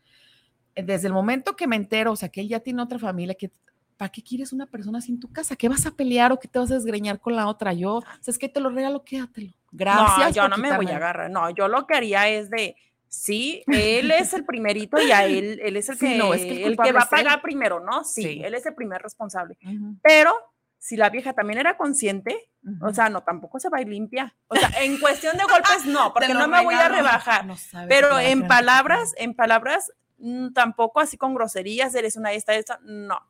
Desde 0.75 1.09
el 1.09 1.13
momento 1.13 1.57
que 1.57 1.67
me 1.67 1.77
entero, 1.77 2.13
o 2.13 2.17
sea, 2.17 2.31
que 2.31 2.41
él 2.41 2.49
ya 2.49 2.61
tiene 2.61 2.83
otra 2.83 2.99
familia, 2.99 3.35
que 3.35 3.51
¿para 3.99 4.11
qué 4.11 4.23
quieres 4.23 4.55
una 4.55 4.65
persona 4.65 4.99
en 5.07 5.21
tu 5.21 5.31
casa? 5.31 5.57
¿Qué 5.57 5.69
vas 5.69 5.85
a 5.85 5.91
pelear 5.91 6.33
o 6.33 6.41
qué 6.41 6.49
te 6.49 6.59
vas 6.59 6.71
a 6.71 6.75
desgreñar 6.77 7.21
con 7.21 7.37
la 7.37 7.47
otra? 7.49 7.75
Yo, 7.75 8.01
¿sabes 8.21 8.39
qué? 8.39 8.49
Te 8.49 8.59
lo 8.59 8.71
regalo, 8.71 9.05
quédatelo. 9.05 9.53
Gracias. 9.73 10.29
no, 10.29 10.43
yo 10.43 10.49
no 10.49 10.57
me 10.57 10.69
voy 10.69 10.87
quitarme". 10.87 10.93
a 10.93 10.97
agarrar, 10.97 11.31
no, 11.31 11.51
yo 11.51 11.69
lo 11.69 11.87
que 11.87 11.95
haría 11.95 12.27
es 12.27 12.49
de, 12.49 12.77
sí, 13.11 13.63
él 13.67 14.11
es 14.13 14.33
el 14.33 14.45
primerito 14.47 14.99
y 15.03 15.11
a 15.11 15.27
él, 15.27 15.61
él 15.63 15.77
es 15.77 15.89
el 15.91 15.99
Sí, 15.99 16.07
que, 16.07 16.17
no, 16.17 16.33
es 16.33 16.43
que 16.43 16.65
el 16.65 16.73
el 16.73 16.77
que 16.79 16.93
va 16.93 17.03
a 17.03 17.09
pagar 17.11 17.43
primero, 17.43 17.81
¿no? 17.81 18.05
Sí, 18.05 18.23
Sí. 18.23 18.43
él 18.43 18.55
es 18.55 18.65
el 18.65 18.75
primer 18.75 19.03
responsable. 19.03 19.59
Pero 20.03 20.33
si 20.79 20.97
la 20.97 21.11
vieja 21.11 21.35
también 21.35 21.59
era 21.59 21.77
consciente, 21.77 22.51
o 22.81 22.87
ujú. 22.87 22.95
sea, 22.95 23.11
no, 23.11 23.23
tampoco 23.23 23.59
se 23.61 23.69
va 23.69 23.79
a 23.79 23.81
ir 23.83 23.89
limpia. 23.89 24.35
O 24.47 24.57
sea, 24.57 24.71
en 24.81 24.99
cuestión 24.99 25.37
de 25.37 25.43
golpes, 25.45 25.85
no, 25.87 26.13
porque 26.15 26.33
no 26.33 26.49
me 26.49 26.65
voy 26.65 26.75
a 26.75 26.89
rebajar. 26.89 27.45
No 27.45 27.57
Pero 27.89 28.19
en 28.19 28.47
palabras, 28.47 29.13
en 29.19 29.35
palabras, 29.35 29.93
mm, 30.19 30.53
tampoco 30.53 31.01
así 31.01 31.19
con 31.19 31.35
groserías, 31.35 31.95
eres 31.95 32.17
una 32.17 32.33
esta, 32.33 32.55
esta, 32.55 32.79
no. 32.85 33.21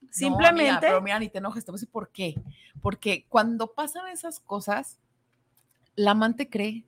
No, 0.00 0.12
Simplemente, 0.12 0.62
mira, 0.64 0.80
pero 0.80 1.00
mira, 1.02 1.18
ni 1.18 1.28
te 1.28 1.38
enojes, 1.38 1.64
te 1.64 1.70
voy 1.70 1.76
a 1.76 1.78
decir 1.78 1.90
por 1.90 2.10
qué. 2.10 2.34
Porque 2.80 3.26
cuando 3.28 3.72
pasan 3.74 4.06
esas 4.08 4.40
cosas, 4.40 4.98
la 5.94 6.12
amante 6.12 6.48
cree 6.48 6.84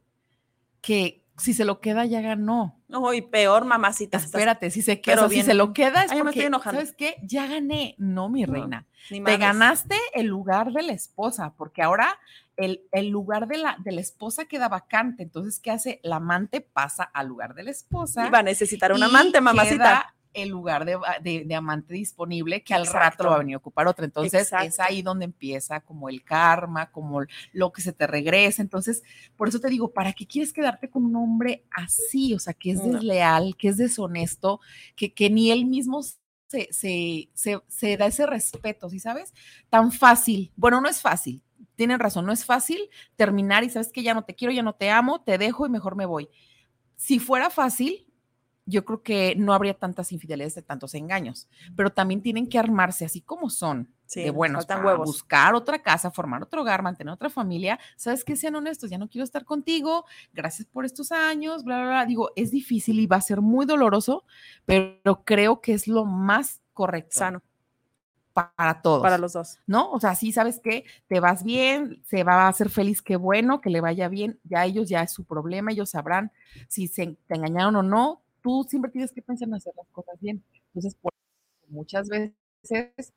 que 0.80 1.22
si 1.38 1.55
se 1.55 1.64
lo 1.64 1.81
queda 1.81 2.05
ya 2.05 2.20
ganó. 2.20 2.74
no, 2.88 3.12
y 3.14 3.22
peor, 3.22 3.64
mamacita. 3.64 4.16
estás- 4.18 4.31
Espérate, 4.33 4.70
si 4.70 4.83
se 4.83 4.96
pero 4.96 5.20
queda, 5.22 5.29
si 5.29 5.35
bien- 5.35 5.46
se 5.46 5.55
lo 5.55 5.72
queda 5.72 6.05
es 6.05 6.11
Ay, 6.12 6.18
ya 6.18 6.24
me 6.24 6.31
estoy 6.31 6.46
enojando. 6.46 6.81
¿sabes 6.81 6.94
qué? 6.96 7.16
Ya 7.22 7.46
gané. 7.46 7.94
No, 7.98 8.29
mi 8.29 8.44
reina. 8.44 8.87
Te 9.09 9.37
ganaste 9.38 9.96
el 10.14 10.27
lugar 10.27 10.72
de 10.72 10.83
la 10.83 10.92
esposa, 10.92 11.55
porque 11.57 11.83
ahora 11.83 12.18
el, 12.57 12.83
el 12.92 13.09
lugar 13.09 13.46
de 13.46 13.57
la, 13.59 13.77
de 13.83 13.92
la 13.92 14.01
esposa 14.01 14.44
queda 14.46 14.68
vacante. 14.68 15.22
Entonces, 15.22 15.61
¿qué 15.61 15.70
hace? 15.70 16.01
La 16.03 16.16
amante 16.16 16.61
pasa 16.61 17.05
al 17.05 17.29
lugar 17.29 17.55
de 17.55 17.62
la 17.62 17.70
esposa. 17.70 18.27
Y 18.27 18.31
va 18.31 18.40
a 18.40 18.42
necesitar 18.42 18.92
un 18.92 19.03
amante, 19.03 19.40
mamacita. 19.40 20.14
El 20.38 20.48
lugar 20.51 20.85
de, 20.85 20.98
de- 21.22 21.44
de 21.44 21.55
amante 21.55 21.94
disponible 21.94 22.62
que 22.62 22.74
al 22.74 22.87
rato 22.87 22.98
Exacto. 22.98 23.24
lo 23.24 23.31
va 23.31 23.37
a 23.37 23.38
venir 23.40 23.55
a 23.55 23.59
ocupar 23.59 23.87
otra. 23.88 24.05
Entonces 24.05 24.53
es 24.64 24.81
ahí 24.81 25.03
donde 25.03 25.24
empieza 25.27 25.81
como 25.81 26.09
el 26.09 26.22
karma, 26.24 26.90
como 26.90 27.22
lo 27.53 27.72
que 27.72 27.83
se 27.83 27.92
te 27.92 28.07
regresa. 28.07 28.62
Entonces, 28.62 29.03
por 29.37 29.48
eso 29.48 29.61
te 29.61 29.68
digo, 29.68 29.92
¿para 29.92 30.12
qué 30.12 30.27
quieres 30.27 30.53
quedarte 30.53 30.88
con 30.90 31.05
un 31.05 31.16
hombre 31.16 31.64
así? 31.70 32.35
O 32.35 32.38
sea, 32.38 32.55
que 32.55 32.70
es 32.72 32.79
No. 32.79 32.92
desleal, 32.92 33.57
que 33.57 33.68
es 33.68 33.77
deshonesto, 33.77 34.61
que, 34.96 35.12
que 35.12 35.31
ni 35.31 35.51
él 35.51 35.66
mismo 35.66 36.03
se, 36.03 36.68
se, 36.72 37.29
se, 37.35 37.61
se 37.68 37.96
da 37.96 38.07
ese 38.07 38.27
respeto, 38.27 38.88
¿sí 38.88 38.98
sabes? 39.01 39.35
Tan 39.68 39.92
fácil. 39.92 40.51
Bueno, 40.57 40.81
no 40.81 40.88
es 40.88 41.01
fácil. 41.01 41.42
Tienen 41.77 42.01
razón, 42.01 42.27
no 42.27 42.33
es 42.33 42.44
fácil 42.44 42.81
terminar 43.16 43.62
y 43.64 43.70
sabes 43.70 43.92
que 43.92 44.03
ya 44.03 44.14
no 44.14 44.24
te 44.24 44.35
quiero, 44.35 44.53
ya 44.53 44.62
no 44.62 44.74
te 44.74 44.90
amo, 44.90 45.20
te 45.22 45.38
dejo 45.38 45.66
y 45.66 45.70
mejor 45.70 45.94
me 45.96 46.07
voy. 46.07 46.29
Si 46.96 47.18
fuera 47.20 47.51
fácil, 47.51 48.08
yo 48.68 48.85
creo 48.85 49.02
que 49.02 49.35
no 49.37 49.54
habría 49.54 49.74
tantas 49.74 50.12
infidelidades 50.12 50.54
de 50.54 50.62
tantos 50.62 50.94
engaños, 50.94 51.48
pero 51.76 51.90
también 51.90 52.22
tienen 52.22 52.48
que 52.48 52.59
armarse 52.59 53.04
así 53.04 53.20
como 53.22 53.50
son, 53.50 53.92
Sí, 54.07 54.22
de 54.22 54.31
buenos, 54.31 54.66
faltan 54.66 54.78
para 54.83 54.88
huevos. 54.88 55.07
buscar 55.07 55.54
otra 55.54 55.83
casa, 55.83 56.11
formar 56.11 56.42
otro 56.42 56.62
hogar, 56.62 56.83
mantener 56.83 57.12
otra 57.12 57.31
familia, 57.31 57.78
sabes 57.96 58.24
que 58.24 58.37
sean 58.37 58.54
honestos, 58.57 58.90
ya 58.90 58.98
no 58.98 59.09
quiero 59.09 59.24
estar 59.24 59.44
contigo, 59.44 60.04
gracias 60.33 60.66
por 60.68 60.85
estos 60.87 61.12
años, 61.12 61.64
bla, 61.64 61.78
bla, 61.78 61.88
bla. 61.88 62.07
Digo, 62.07 62.31
es 62.37 62.50
difícil 62.50 63.00
y 63.00 63.07
va 63.07 63.16
a 63.16 63.20
ser 63.20 63.40
muy 63.42 63.66
doloroso, 63.66 64.24
pero 64.64 65.24
creo 65.24 65.61
que 65.61 65.74
es 65.74 65.88
lo 65.88 66.04
más 66.07 66.61
correcto 66.72 67.18
Sano, 67.18 67.42
para 68.33 68.81
todos. 68.83 69.02
para 69.02 69.18
los 69.18 69.33
dos. 69.33 69.59
¿no? 69.66 69.90
O 69.90 70.00
sea, 70.00 70.14
sí 70.14 70.33
sabes 70.33 70.61
que 70.61 70.85
te 71.09 71.20
vas 71.20 71.42
bien, 71.44 72.02
se 72.04 72.22
va 72.24 72.44
a 72.46 72.48
hacer 72.48 72.70
feliz, 72.70 73.02
qué 73.02 73.16
bueno, 73.16 73.61
que 73.61 73.70
le 73.70 73.81
vaya 73.81 74.09
bien, 74.09 74.38
ya 74.44 74.64
ellos 74.64 74.88
ya 74.88 75.02
es 75.02 75.12
su 75.12 75.24
problema, 75.24 75.72
ellos 75.72 75.90
sabrán 75.90 76.33
si 76.68 76.87
se 76.88 77.18
te 77.26 77.35
engañaron 77.35 77.76
o 77.76 77.83
no, 77.83 78.22
tú 78.42 78.66
siempre 78.68 78.90
tienes 78.90 79.12
que 79.12 79.22
pensar 79.22 79.48
en 79.48 79.55
hacer 79.55 79.72
las 79.77 79.88
cosas 79.90 80.18
bien. 80.20 80.42
Entonces, 80.68 80.94
por 81.01 81.12
muchas 81.68 82.09
veces, 82.09 83.12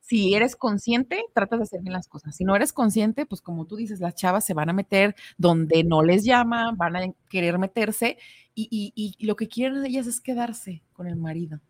si 0.00 0.34
eres 0.34 0.56
consciente, 0.56 1.24
tratas 1.34 1.58
de 1.60 1.62
hacer 1.64 1.80
bien 1.82 1.92
las 1.92 2.08
cosas. 2.08 2.34
Si 2.34 2.44
no 2.44 2.56
eres 2.56 2.72
consciente, 2.72 3.26
pues 3.26 3.40
como 3.42 3.66
tú 3.66 3.76
dices, 3.76 4.00
las 4.00 4.14
chavas 4.14 4.44
se 4.44 4.54
van 4.54 4.68
a 4.70 4.72
meter 4.72 5.14
donde 5.38 5.84
no 5.84 6.02
les 6.02 6.24
llaman, 6.24 6.76
van 6.76 6.96
a 6.96 7.00
querer 7.28 7.58
meterse 7.58 8.18
y, 8.54 8.68
y- 8.96 9.14
y 9.18 9.26
lo 9.26 9.36
que 9.36 9.48
quieren 9.48 9.84
ellas 9.86 10.06
es 10.06 10.20
quedarse 10.20 10.82
con 10.94 11.06
el 11.06 11.16
marido, 11.16 11.60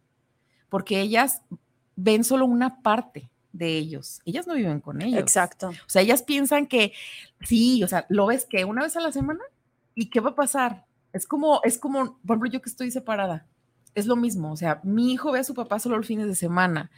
porque 0.71 1.01
ellas 1.01 1.43
ven 1.97 2.25
solo 2.25 2.47
una 2.47 2.81
parte 2.83 3.31
de 3.53 3.77
ellos. 3.77 4.21
Ellas 4.25 4.47
no 4.47 4.55
viven 4.55 4.81
con 4.81 5.03
ellos. 5.03 5.21
Exacto. 5.21 5.69
O 5.71 5.89
sea, 5.89 6.01
ellas 6.03 6.23
piensan 6.23 6.67
que 6.67 6.93
sí, 7.43 7.83
o 7.85 7.89
sea, 7.89 8.07
lo 8.09 8.27
ves 8.27 8.47
que 8.47 8.65
una 8.65 8.83
vez 8.85 8.97
a 8.97 9.01
la 9.01 9.13
semana 9.13 9.41
y 9.95 10.09
qué 10.09 10.21
va 10.21 10.31
a 10.31 10.35
pasar. 10.37 10.87
Es 11.13 11.27
como, 11.27 11.61
es 11.65 11.79
como, 11.79 12.19
por 12.27 12.37
ejemplo, 12.37 12.51
yo 12.51 12.63
que 12.63 12.71
estoy 12.71 12.91
separada, 12.91 13.47
es 13.95 14.07
lo 14.07 14.17
mismo. 14.17 14.53
O 14.53 14.57
sea, 14.57 14.81
mi 14.85 15.13
hijo 15.13 15.33
ve 15.33 15.41
a 15.41 15.45
su 15.45 15.55
papá 15.55 15.79
solo 15.79 15.97
los 15.97 16.07
fines 16.07 16.27
de 16.27 16.35
semana. 16.35 16.91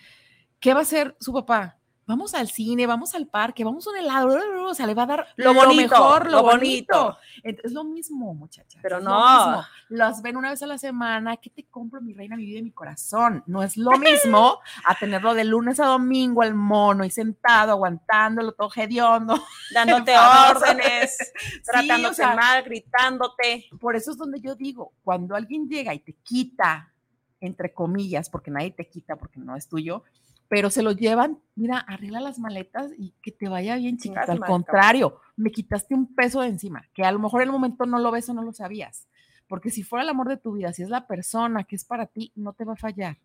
¿Qué 0.61 0.75
va 0.75 0.81
a 0.81 0.83
hacer 0.83 1.17
su 1.21 1.33
papá? 1.33 1.79
Vamos 2.05 2.35
al 2.35 2.49
cine, 2.49 2.87
vamos 2.87 3.15
al 3.15 3.29
parque, 3.29 3.63
vamos 3.63 3.87
a 3.87 3.91
un 3.91 3.97
helado, 3.97 4.37
o 4.67 4.75
sea, 4.75 4.87
le 4.87 4.95
va 4.95 5.05
a 5.05 5.07
dar 5.07 5.27
Lo 5.37 5.55
bonito, 5.55 5.95
mejor, 5.95 6.25
lo, 6.27 6.33
lo 6.33 6.43
bonito. 6.43 7.19
bonito. 7.43 7.63
Es 7.65 7.73
lo 7.73 7.85
mismo, 7.85 8.35
muchachas. 8.35 8.81
Pero 8.83 8.99
lo 8.99 9.11
no. 9.11 9.47
mismo. 9.47 9.65
Las 9.91 10.21
ven 10.21 10.37
una 10.37 10.51
vez 10.51 10.63
a 10.63 10.67
la 10.67 10.79
semana. 10.79 11.37
¿Qué 11.37 11.51
te 11.51 11.65
compro, 11.65 12.01
mi 12.01 12.13
reina, 12.13 12.37
mi 12.37 12.45
vida 12.45 12.59
y 12.59 12.63
mi 12.63 12.73
corazón? 12.73 13.45
No 13.47 13.63
es 13.63 13.77
lo 13.77 13.93
mismo 13.99 14.59
a 14.85 14.95
tenerlo 14.97 15.33
de 15.35 15.45
lunes 15.45 15.79
a 15.79 15.87
domingo 15.87 16.43
al 16.43 16.55
mono 16.55 17.05
y 17.05 17.11
sentado, 17.11 17.73
aguantándolo, 17.73 18.53
todo 18.53 18.71
hediondo. 18.75 19.41
Dándote 19.73 20.15
órdenes, 20.51 21.17
tratándote 21.65 22.13
o 22.13 22.15
sea, 22.15 22.35
mal, 22.35 22.65
gritándote. 22.65 23.67
Por 23.81 23.95
eso 23.95 24.11
es 24.11 24.17
donde 24.17 24.41
yo 24.41 24.57
digo, 24.57 24.93
cuando 25.05 25.37
alguien 25.37 25.69
llega 25.69 25.95
y 25.95 26.01
te 26.01 26.15
quita, 26.15 26.93
entre 27.41 27.73
comillas, 27.73 28.29
porque 28.29 28.51
nadie 28.51 28.73
te 28.73 28.89
quita 28.89 29.17
porque 29.17 29.39
no 29.39 29.57
es 29.57 29.69
tuyo, 29.69 30.05
pero 30.53 30.69
se 30.69 30.83
lo 30.83 30.93
llevan, 30.93 31.39
mira, 31.55 31.79
arregla 31.79 32.21
las 32.21 32.39
maletas 32.39 32.93
y 32.99 33.15
que 33.23 33.33
te 33.33 33.49
vaya 33.49 33.77
bien, 33.77 33.97
tu 33.97 34.13
Al 34.15 34.39
contrario, 34.39 35.19
me 35.35 35.51
quitaste 35.51 35.95
un 35.95 36.15
peso 36.15 36.43
de 36.43 36.49
encima, 36.49 36.87
que 36.93 37.05
a 37.05 37.11
lo 37.11 37.19
mejor 37.19 37.41
en 37.41 37.49
el 37.49 37.53
momento 37.53 37.87
no 37.87 37.99
lo 37.99 38.11
ves 38.11 38.29
o 38.29 38.35
no 38.35 38.43
lo 38.43 38.53
sabías. 38.53 39.09
Porque 39.49 39.71
si 39.71 39.83
fuera 39.83 40.03
el 40.03 40.11
amor 40.11 40.29
de 40.29 40.37
tu 40.37 40.53
vida, 40.53 40.75
si 40.75 40.83
es 40.83 40.91
la 40.91 41.07
persona 41.07 41.65
que 41.65 41.75
es 41.75 41.87
para 41.87 42.05
ti, 42.05 42.33
no 42.35 42.53
te 42.53 42.67
va 42.67 42.75
a 42.75 42.77
fallar. 42.77 43.17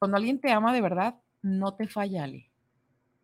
Cuando 0.00 0.16
alguien 0.16 0.40
te 0.40 0.50
ama 0.50 0.72
de 0.72 0.80
verdad, 0.80 1.20
no 1.40 1.74
te 1.74 1.86
falla, 1.86 2.24
Ale. 2.24 2.50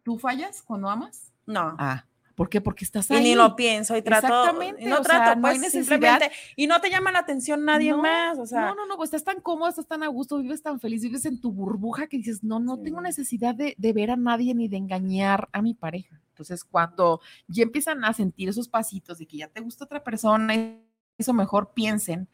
¿Tú 0.04 0.16
fallas 0.16 0.62
cuando 0.62 0.88
amas? 0.88 1.32
No. 1.46 1.74
Ah, 1.80 2.04
¿por 2.40 2.48
qué? 2.48 2.62
Porque 2.62 2.86
estás 2.86 3.10
y 3.10 3.14
ahí. 3.16 3.22
ni 3.22 3.34
lo 3.34 3.54
pienso 3.54 3.94
y 3.98 4.00
trato. 4.00 4.26
Exactamente, 4.26 4.82
Y 4.82 4.86
no 4.86 4.96
sea, 4.96 5.04
trato, 5.04 5.34
no 5.36 5.42
pues 5.42 5.60
necesidad. 5.60 5.82
simplemente. 5.90 6.30
Y 6.56 6.68
no 6.68 6.80
te 6.80 6.88
llama 6.88 7.12
la 7.12 7.18
atención 7.18 7.66
nadie 7.66 7.90
No, 7.90 7.98
más. 7.98 8.38
O 8.38 8.46
sea, 8.46 8.62
no, 8.68 8.74
no, 8.76 8.86
no, 8.86 8.96
pues 8.96 9.08
estás 9.08 9.24
tan 9.24 9.42
cómodo, 9.42 9.68
estás 9.68 9.86
tan 9.86 10.02
a 10.02 10.06
gusto, 10.06 10.38
vives 10.38 10.62
tan 10.62 10.80
feliz, 10.80 11.02
vives 11.02 11.26
en 11.26 11.38
tu 11.38 11.52
burbuja 11.52 12.06
que 12.06 12.16
dices, 12.16 12.42
no, 12.42 12.58
no 12.58 12.78
tengo 12.78 13.02
necesidad 13.02 13.54
de, 13.54 13.74
de 13.76 13.92
ver 13.92 14.10
a 14.10 14.16
nadie 14.16 14.54
ni 14.54 14.68
de 14.68 14.78
engañar 14.78 15.50
a 15.52 15.60
mi 15.60 15.74
pareja. 15.74 16.18
Entonces, 16.30 16.64
cuando 16.64 17.20
ya 17.46 17.62
empiezan 17.62 18.02
a 18.06 18.14
sentir 18.14 18.48
esos 18.48 18.68
pasitos 18.70 19.18
de 19.18 19.26
que 19.26 19.36
ya 19.36 19.48
te 19.48 19.60
gusta 19.60 19.84
otra 19.84 20.02
persona, 20.02 20.54
eso 21.18 21.34
mejor 21.34 21.74
piensen 21.74 22.26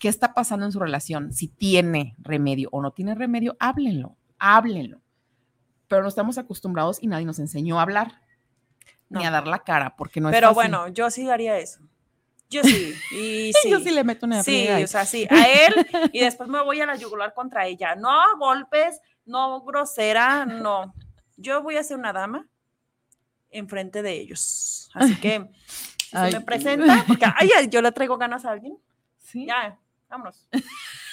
qué 0.00 0.08
está 0.08 0.34
pasando 0.34 0.66
en 0.66 0.72
su 0.72 0.80
relación, 0.80 1.32
si 1.32 1.46
tiene 1.46 2.16
remedio 2.18 2.70
o 2.72 2.82
no 2.82 2.90
tiene 2.90 3.14
remedio, 3.14 3.56
háblenlo, 3.60 4.16
háblenlo. 4.40 5.00
Pero 5.86 6.02
no 6.02 6.08
estamos 6.08 6.38
acostumbrados 6.38 7.00
y 7.00 7.06
nadie 7.06 7.24
nos 7.24 7.38
enseñó 7.38 7.78
a 7.78 7.82
hablar 7.82 8.23
ni 9.08 9.22
No. 9.22 9.28
a 9.28 9.30
dar 9.30 9.46
la 9.46 9.58
cara, 9.60 9.94
porque 9.96 10.20
no 10.20 10.28
es 10.28 10.34
pero 10.34 10.54
bueno, 10.54 10.88
yo 10.88 11.10
sí 11.10 11.28
haría 11.30 11.58
eso. 11.58 11.80
Yo 12.50 12.62
sí. 12.62 12.94
Y 13.12 13.52
sí. 13.62 13.70
Yo 13.70 13.80
sí 13.80 13.90
le 13.90 14.04
meto 14.04 14.26
una 14.26 14.42
Sí, 14.42 14.68
o 14.68 14.86
sea, 14.86 15.04
sí, 15.06 15.26
a 15.30 15.42
él 15.66 15.74
y 16.12 16.20
después 16.20 16.48
me 16.48 16.62
voy 16.62 16.80
a 16.80 16.86
la 16.86 16.96
yugular 16.96 17.32
contra 17.34 17.66
ella. 17.66 17.94
No 17.96 18.36
golpes, 18.38 19.00
no 19.24 19.62
grosera, 19.62 20.44
no. 20.46 20.94
Yo 21.36 21.62
voy 21.62 21.76
a 21.76 21.82
ser 21.82 21.96
una 21.98 22.12
dama 22.12 22.46
enfrente 23.50 24.02
de 24.02 24.12
ellos. 24.12 24.90
Así 24.94 25.16
que 25.16 25.48
si 25.98 26.16
Ay, 26.16 26.32
se 26.32 26.38
me 26.38 26.44
presenta, 26.44 27.04
porque 27.06 27.26
ay, 27.36 27.50
yo 27.70 27.82
le 27.82 27.90
traigo 27.92 28.16
ganas 28.18 28.44
a 28.44 28.50
alguien. 28.50 28.76
Sí. 29.18 29.46
Ya, 29.46 29.76
vámonos. 30.08 30.46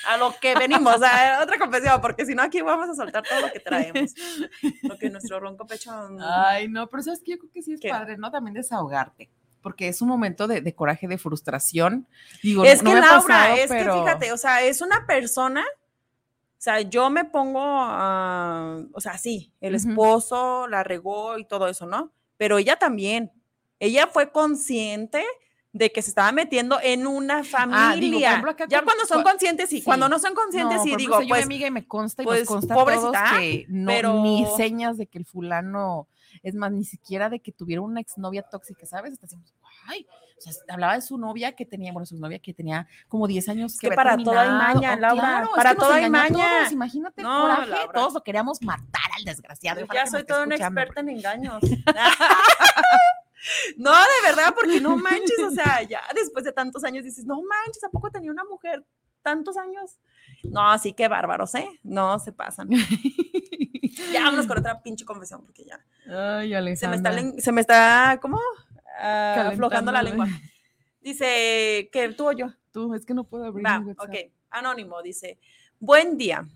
A 0.08 0.18
lo 0.18 0.34
que 0.40 0.56
venimos, 0.56 1.02
a 1.02 1.40
otra 1.44 1.58
confesión, 1.60 2.02
porque 2.02 2.26
si 2.26 2.34
no 2.36 2.42
aquí 2.44 2.62
vamos 2.62 2.90
a 2.90 2.96
soltar 2.96 3.24
todo 3.24 3.42
lo 3.42 3.52
que 3.52 3.60
traemos. 3.60 4.14
Lo 4.84 4.98
que 4.98 5.10
nuestro 5.10 5.40
ronco 5.40 5.66
pecho. 5.68 5.92
Ay, 6.22 6.68
no, 6.68 6.88
pero 6.88 7.04
sabes 7.04 7.22
que 7.24 7.32
yo 7.32 7.38
creo 7.38 7.52
que 7.52 7.62
sí 7.62 7.74
es 7.74 7.80
¿Qué? 7.80 7.90
padre, 7.90 8.18
¿no? 8.18 8.32
También 8.32 8.54
desahogarte, 8.54 9.30
porque 9.62 9.88
es 9.88 10.02
un 10.02 10.08
momento 10.10 10.48
de, 10.48 10.62
de 10.62 10.74
coraje, 10.76 11.08
de 11.08 11.18
frustración. 11.18 12.08
Digo, 12.42 12.64
Es 12.66 12.82
no 12.84 12.92
que 12.92 12.98
ha 12.98 13.02
Laura, 13.02 13.22
pasado, 13.28 13.56
es 13.56 13.68
pero- 13.70 13.94
que 13.96 14.00
fíjate, 14.02 14.32
o 14.32 14.38
sea, 14.38 14.64
es 14.64 14.82
una 14.82 15.06
persona, 15.06 15.62
o 15.64 16.64
sea, 16.64 16.82
yo 16.82 17.10
me 17.10 17.26
pongo, 17.26 17.62
ah, 17.64 18.80
o 18.94 19.02
sea, 19.02 19.18
sí, 19.18 19.52
el 19.62 19.76
Ujú. 19.76 19.90
esposo 19.90 20.68
la 20.68 20.84
regó 20.84 21.38
y 21.38 21.46
todo 21.46 21.68
eso, 21.68 21.86
¿no? 21.86 22.12
Pero 22.38 22.58
ella 22.58 22.78
también, 22.78 23.32
ella 23.80 24.08
fue 24.08 24.32
consciente 24.32 25.24
de 25.74 25.92
que 25.92 26.02
se 26.02 26.10
estaba 26.10 26.32
metiendo 26.32 26.80
en 26.82 27.08
una 27.08 27.40
Ah, 27.40 27.44
familia. 27.44 27.96
digo, 28.00 28.20
por 28.20 28.24
ejemplo, 28.28 28.52
acá 28.52 28.66
ya 28.68 28.84
cuando 28.84 29.06
son 29.06 29.24
conscientes, 29.24 29.70
sí. 29.70 29.82
cuando 29.84 30.10
no 30.10 30.20
son 30.20 30.34
conscientes, 30.34 30.78
No, 30.80 30.84
por 30.86 30.98
digo, 30.98 31.22
yo 31.22 31.28
pues, 31.30 31.40
mi 31.48 31.56
amiga 31.56 31.68
y 31.68 31.72
me 31.72 31.88
consta 31.88 32.24
y 32.24 32.26
pues, 32.26 32.40
nos 32.42 32.48
consta 32.50 32.74
todos 32.76 33.12
que 33.40 33.66
no, 33.70 33.92
ni 34.24 34.44
pero- 34.44 34.58
señas 34.58 34.98
de 34.98 35.08
que 35.08 35.18
el 35.18 35.26
fulano, 35.26 36.08
es 36.44 36.56
más, 36.56 36.72
ni 36.72 36.84
siquiera 36.84 37.30
de 37.30 37.40
que 37.40 37.52
tuviera 37.52 37.82
una 37.82 38.02
exnovia 38.02 38.42
tóxica, 38.44 38.86
¿sabes? 38.86 39.14
Hasta 39.14 39.28
decimos, 39.28 39.54
ay, 39.88 40.06
o 40.38 40.42
sea, 40.42 40.54
hablaba 40.70 40.96
de 40.96 41.02
su 41.02 41.18
novia 41.20 41.52
que 41.56 41.66
tenía, 41.66 41.92
bueno, 41.94 42.06
su 42.06 42.18
novia 42.18 42.40
que 42.40 42.52
tenía 42.54 42.88
como 43.08 43.28
10 43.28 43.48
años 43.50 43.78
que 43.78 43.88
había 43.88 43.96
para 43.96 44.18
todo 44.18 44.38
hay 44.40 44.50
maña, 44.50 44.96
Oh, 44.96 45.00
Laura, 45.00 45.22
claro, 45.22 45.46
es 45.46 45.52
para 45.56 45.70
que 45.72 45.76
todo 45.80 45.92
hay 45.94 46.10
maña. 46.10 46.58
todos, 46.60 46.72
Imagínate 46.72 47.22
No, 47.22 47.42
coraje, 47.42 47.88
todos 47.94 48.14
lo 48.16 48.24
queríamos 48.24 48.62
matar 48.64 49.04
al 49.18 49.24
desgraciado. 49.24 49.82
Yo 49.82 49.88
ya 49.94 50.04
que 50.04 50.10
soy 50.10 50.24
toda 50.26 50.44
una 50.46 50.56
experta 50.56 51.00
en 51.02 51.10
engaños. 51.10 51.62
no, 53.78 53.92
de 53.92 54.30
verdad, 54.30 54.54
porque 54.54 54.80
no 54.80 54.98
manches, 54.98 55.40
o 55.46 55.52
sea, 55.52 55.84
ya 55.90 56.02
después 56.16 56.46
de 56.46 56.52
tantos 56.52 56.84
años 56.84 57.04
dices, 57.04 57.26
no 57.26 57.42
manches, 57.42 57.84
¿a 57.84 57.90
poco 57.90 58.12
tenía 58.12 58.32
una 58.32 58.44
mujer 58.44 58.86
tantos 59.22 59.58
años? 59.58 60.00
No, 60.44 60.70
así 60.70 60.94
que 60.94 61.08
bárbaros, 61.08 61.54
¿eh? 61.56 61.68
No 61.84 62.20
se 62.20 62.32
pasan. 62.32 62.70
Ya 64.12 64.24
vámonos 64.24 64.48
con 64.48 64.58
otra 64.58 64.82
pinche 64.82 65.06
confesión, 65.06 65.44
porque 65.46 65.66
ya 65.66 65.80
Ay, 66.08 66.76
se 66.76 66.88
me 66.88 66.96
está, 66.96 67.12
se 67.40 67.52
me 67.52 67.62
está, 67.62 68.18
¿cómo? 68.22 68.40
Ah, 69.00 69.50
aflojando 69.52 69.92
la 69.92 70.02
lengua. 70.02 70.28
Dice 71.02 71.90
que 71.92 72.14
tú 72.16 72.30
o 72.30 72.32
yo. 72.32 72.54
Tú, 72.72 72.94
es 72.94 73.06
que 73.06 73.14
no 73.14 73.26
puedo 73.26 73.46
abrir 73.46 73.66
Va, 73.66 73.84
ok. 73.98 74.32
Anónimo 74.50 75.02
dice, 75.02 75.40
buen 75.80 76.18
día. 76.18 76.48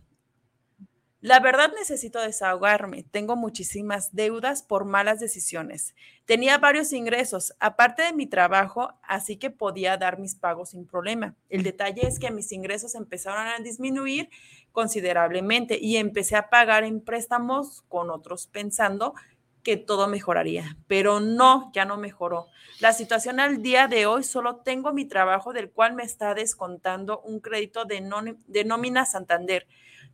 La 1.26 1.40
verdad 1.40 1.74
necesito 1.76 2.22
desahogarme. 2.22 3.02
Tengo 3.02 3.36
muchísimas 3.36 4.14
deudas 4.14 4.62
por 4.62 4.86
malas 4.86 5.20
decisiones. 5.20 5.96
Tenía 6.26 6.60
varios 6.60 6.94
ingresos, 6.94 7.56
aparte 7.60 8.04
de 8.04 8.14
mi 8.14 8.28
trabajo, 8.28 8.94
así 9.02 9.36
que 9.36 9.50
podía 9.50 9.98
dar 9.98 10.20
mis 10.20 10.36
pagos 10.36 10.70
sin 10.70 10.86
problema. 10.86 11.34
El 11.50 11.64
detalle 11.64 12.06
es 12.06 12.20
que 12.20 12.30
mis 12.30 12.52
ingresos 12.52 12.94
empezaron 12.94 13.48
a 13.48 13.58
disminuir 13.58 14.30
considerablemente 14.72 15.80
y 15.82 15.98
empecé 15.98 16.36
a 16.36 16.52
pagar 16.52 16.84
en 16.84 17.02
préstamos 17.02 17.82
con 17.90 18.12
otros 18.12 18.46
pensando 18.46 19.16
que 19.64 19.78
todo 19.78 20.08
mejoraría, 20.08 20.78
pero 20.86 21.22
no, 21.22 21.72
ya 21.74 21.86
no 21.86 21.98
mejoró. 21.98 22.46
La 22.80 22.94
situación 22.94 23.40
al 23.40 23.64
día 23.64 23.88
de 23.88 24.06
hoy 24.06 24.22
solo 24.22 24.58
tengo 24.58 24.94
mi 24.94 25.06
trabajo 25.06 25.54
del 25.54 25.72
cual 25.72 25.96
me 25.96 26.04
está 26.04 26.36
descontando 26.36 27.20
un 27.22 27.40
crédito 27.40 27.86
de, 27.86 28.36
de 28.46 28.64
nómina 28.64 29.08
Santander. 29.08 29.66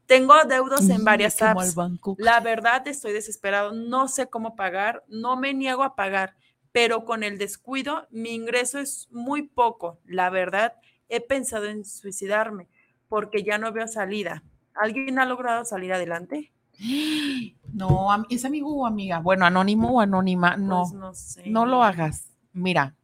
Tengo 0.06 0.34
deudos 0.48 0.90
en 0.90 1.04
varias 1.04 1.42
apps. 1.42 1.76
banco. 1.76 2.16
La 2.20 2.40
verdad 2.40 2.88
estoy 2.88 3.14
desesperado, 3.14 3.72
no 3.72 4.08
sé 4.08 4.28
cómo 4.28 4.56
pagar, 4.56 5.04
no 5.08 5.38
me 5.38 5.54
niego 5.54 5.84
a 5.84 5.96
pagar, 5.96 6.36
pero 6.72 7.06
con 7.06 7.24
el 7.24 7.38
descuido 7.38 8.08
mi 8.12 8.32
ingreso 8.32 8.80
es 8.80 9.08
muy 9.12 9.44
poco. 9.44 10.00
La 10.06 10.30
verdad 10.30 10.74
he 11.10 11.22
pensado 11.22 11.66
en 11.66 11.86
suicidarme 11.86 12.68
porque 13.08 13.44
ya 13.44 13.58
no 13.58 13.72
veo 13.72 13.88
salida. 13.88 14.44
¿Alguien 14.74 15.20
ha 15.20 15.26
logrado 15.26 15.66
salir 15.66 15.94
adelante? 15.94 16.52
No, 17.74 18.10
es 18.30 18.44
amigo 18.44 18.76
o 18.76 18.86
amiga. 18.86 19.20
Bueno, 19.20 19.46
anónimo 19.46 19.94
o 19.94 20.02
anónima, 20.02 20.58
no. 20.58 20.82
Pues 20.82 20.94
no 20.94 21.14
sé. 21.14 21.50
No 21.50 21.66
lo 21.66 21.84
hagas. 21.84 22.26
Mira, 22.52 22.96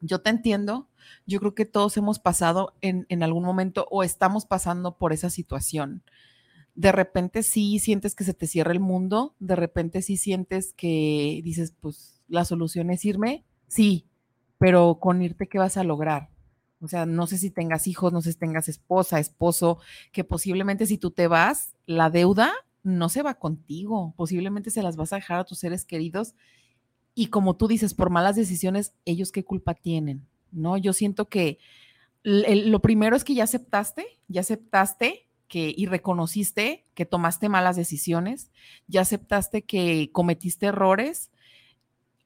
yo 0.00 0.20
te 0.20 0.30
entiendo. 0.30 0.88
Yo 1.26 1.40
creo 1.40 1.54
que 1.54 1.64
todos 1.64 1.96
hemos 1.96 2.18
pasado 2.18 2.74
en, 2.80 3.06
en 3.08 3.22
algún 3.22 3.44
momento 3.44 3.86
o 3.90 4.02
estamos 4.02 4.46
pasando 4.46 4.96
por 4.96 5.12
esa 5.12 5.30
situación. 5.30 6.02
De 6.74 6.92
repente 6.92 7.42
sí 7.42 7.78
sientes 7.78 8.14
que 8.14 8.24
se 8.24 8.34
te 8.34 8.46
cierra 8.46 8.72
el 8.72 8.80
mundo, 8.80 9.34
de 9.38 9.56
repente 9.56 10.02
sí 10.02 10.16
sientes 10.16 10.72
que 10.74 11.40
dices, 11.42 11.72
pues 11.80 12.22
la 12.28 12.44
solución 12.44 12.90
es 12.90 13.04
irme, 13.04 13.44
sí, 13.66 14.06
pero 14.58 14.98
con 15.00 15.22
irte, 15.22 15.48
¿qué 15.48 15.58
vas 15.58 15.76
a 15.76 15.84
lograr? 15.84 16.30
O 16.80 16.88
sea, 16.88 17.06
no 17.06 17.26
sé 17.26 17.38
si 17.38 17.50
tengas 17.50 17.86
hijos, 17.86 18.12
no 18.12 18.20
sé 18.20 18.32
si 18.32 18.38
tengas 18.38 18.68
esposa, 18.68 19.18
esposo, 19.18 19.78
que 20.12 20.24
posiblemente 20.24 20.86
si 20.86 20.98
tú 20.98 21.10
te 21.10 21.26
vas, 21.26 21.74
la 21.86 22.10
deuda 22.10 22.52
no 22.82 23.08
se 23.08 23.22
va 23.22 23.34
contigo, 23.34 24.14
posiblemente 24.16 24.70
se 24.70 24.82
las 24.82 24.96
vas 24.96 25.12
a 25.12 25.16
dejar 25.16 25.40
a 25.40 25.44
tus 25.44 25.58
seres 25.58 25.84
queridos 25.84 26.34
y 27.14 27.28
como 27.28 27.56
tú 27.56 27.66
dices, 27.66 27.94
por 27.94 28.10
malas 28.10 28.36
decisiones, 28.36 28.92
ellos 29.06 29.32
qué 29.32 29.42
culpa 29.42 29.74
tienen, 29.74 30.26
¿no? 30.56 30.76
Yo 30.76 30.92
siento 30.92 31.28
que 31.28 31.58
lo 32.22 32.80
primero 32.80 33.14
es 33.14 33.22
que 33.22 33.34
ya 33.34 33.44
aceptaste, 33.44 34.04
ya 34.26 34.40
aceptaste 34.40 35.28
que 35.46 35.72
y 35.76 35.86
reconociste 35.86 36.84
que 36.94 37.06
tomaste 37.06 37.48
malas 37.48 37.76
decisiones, 37.76 38.50
ya 38.88 39.02
aceptaste 39.02 39.62
que 39.62 40.10
cometiste 40.12 40.66
errores. 40.66 41.30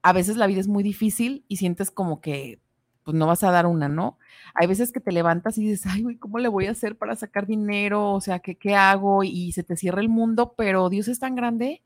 A 0.01 0.13
veces 0.13 0.37
la 0.37 0.47
vida 0.47 0.59
es 0.59 0.67
muy 0.67 0.81
difícil 0.81 1.45
y 1.47 1.57
sientes 1.57 1.91
como 1.91 2.19
que 2.19 2.59
pues 3.03 3.15
no 3.15 3.27
vas 3.27 3.43
a 3.43 3.51
dar 3.51 3.65
una, 3.65 3.89
¿no? 3.89 4.17
Hay 4.53 4.67
veces 4.67 4.91
que 4.91 4.99
te 4.99 5.11
levantas 5.11 5.57
y 5.57 5.61
dices, 5.61 5.85
ay, 5.85 6.17
¿cómo 6.17 6.39
le 6.39 6.47
voy 6.47 6.67
a 6.67 6.71
hacer 6.71 6.97
para 6.97 7.15
sacar 7.15 7.47
dinero? 7.47 8.11
O 8.11 8.21
sea, 8.21 8.39
¿qué, 8.39 8.55
qué 8.55 8.75
hago? 8.75 9.23
Y 9.23 9.51
se 9.53 9.63
te 9.63 9.75
cierra 9.75 10.01
el 10.01 10.09
mundo, 10.09 10.53
pero 10.55 10.89
Dios 10.89 11.07
es 11.07 11.19
tan 11.19 11.35
grande 11.35 11.81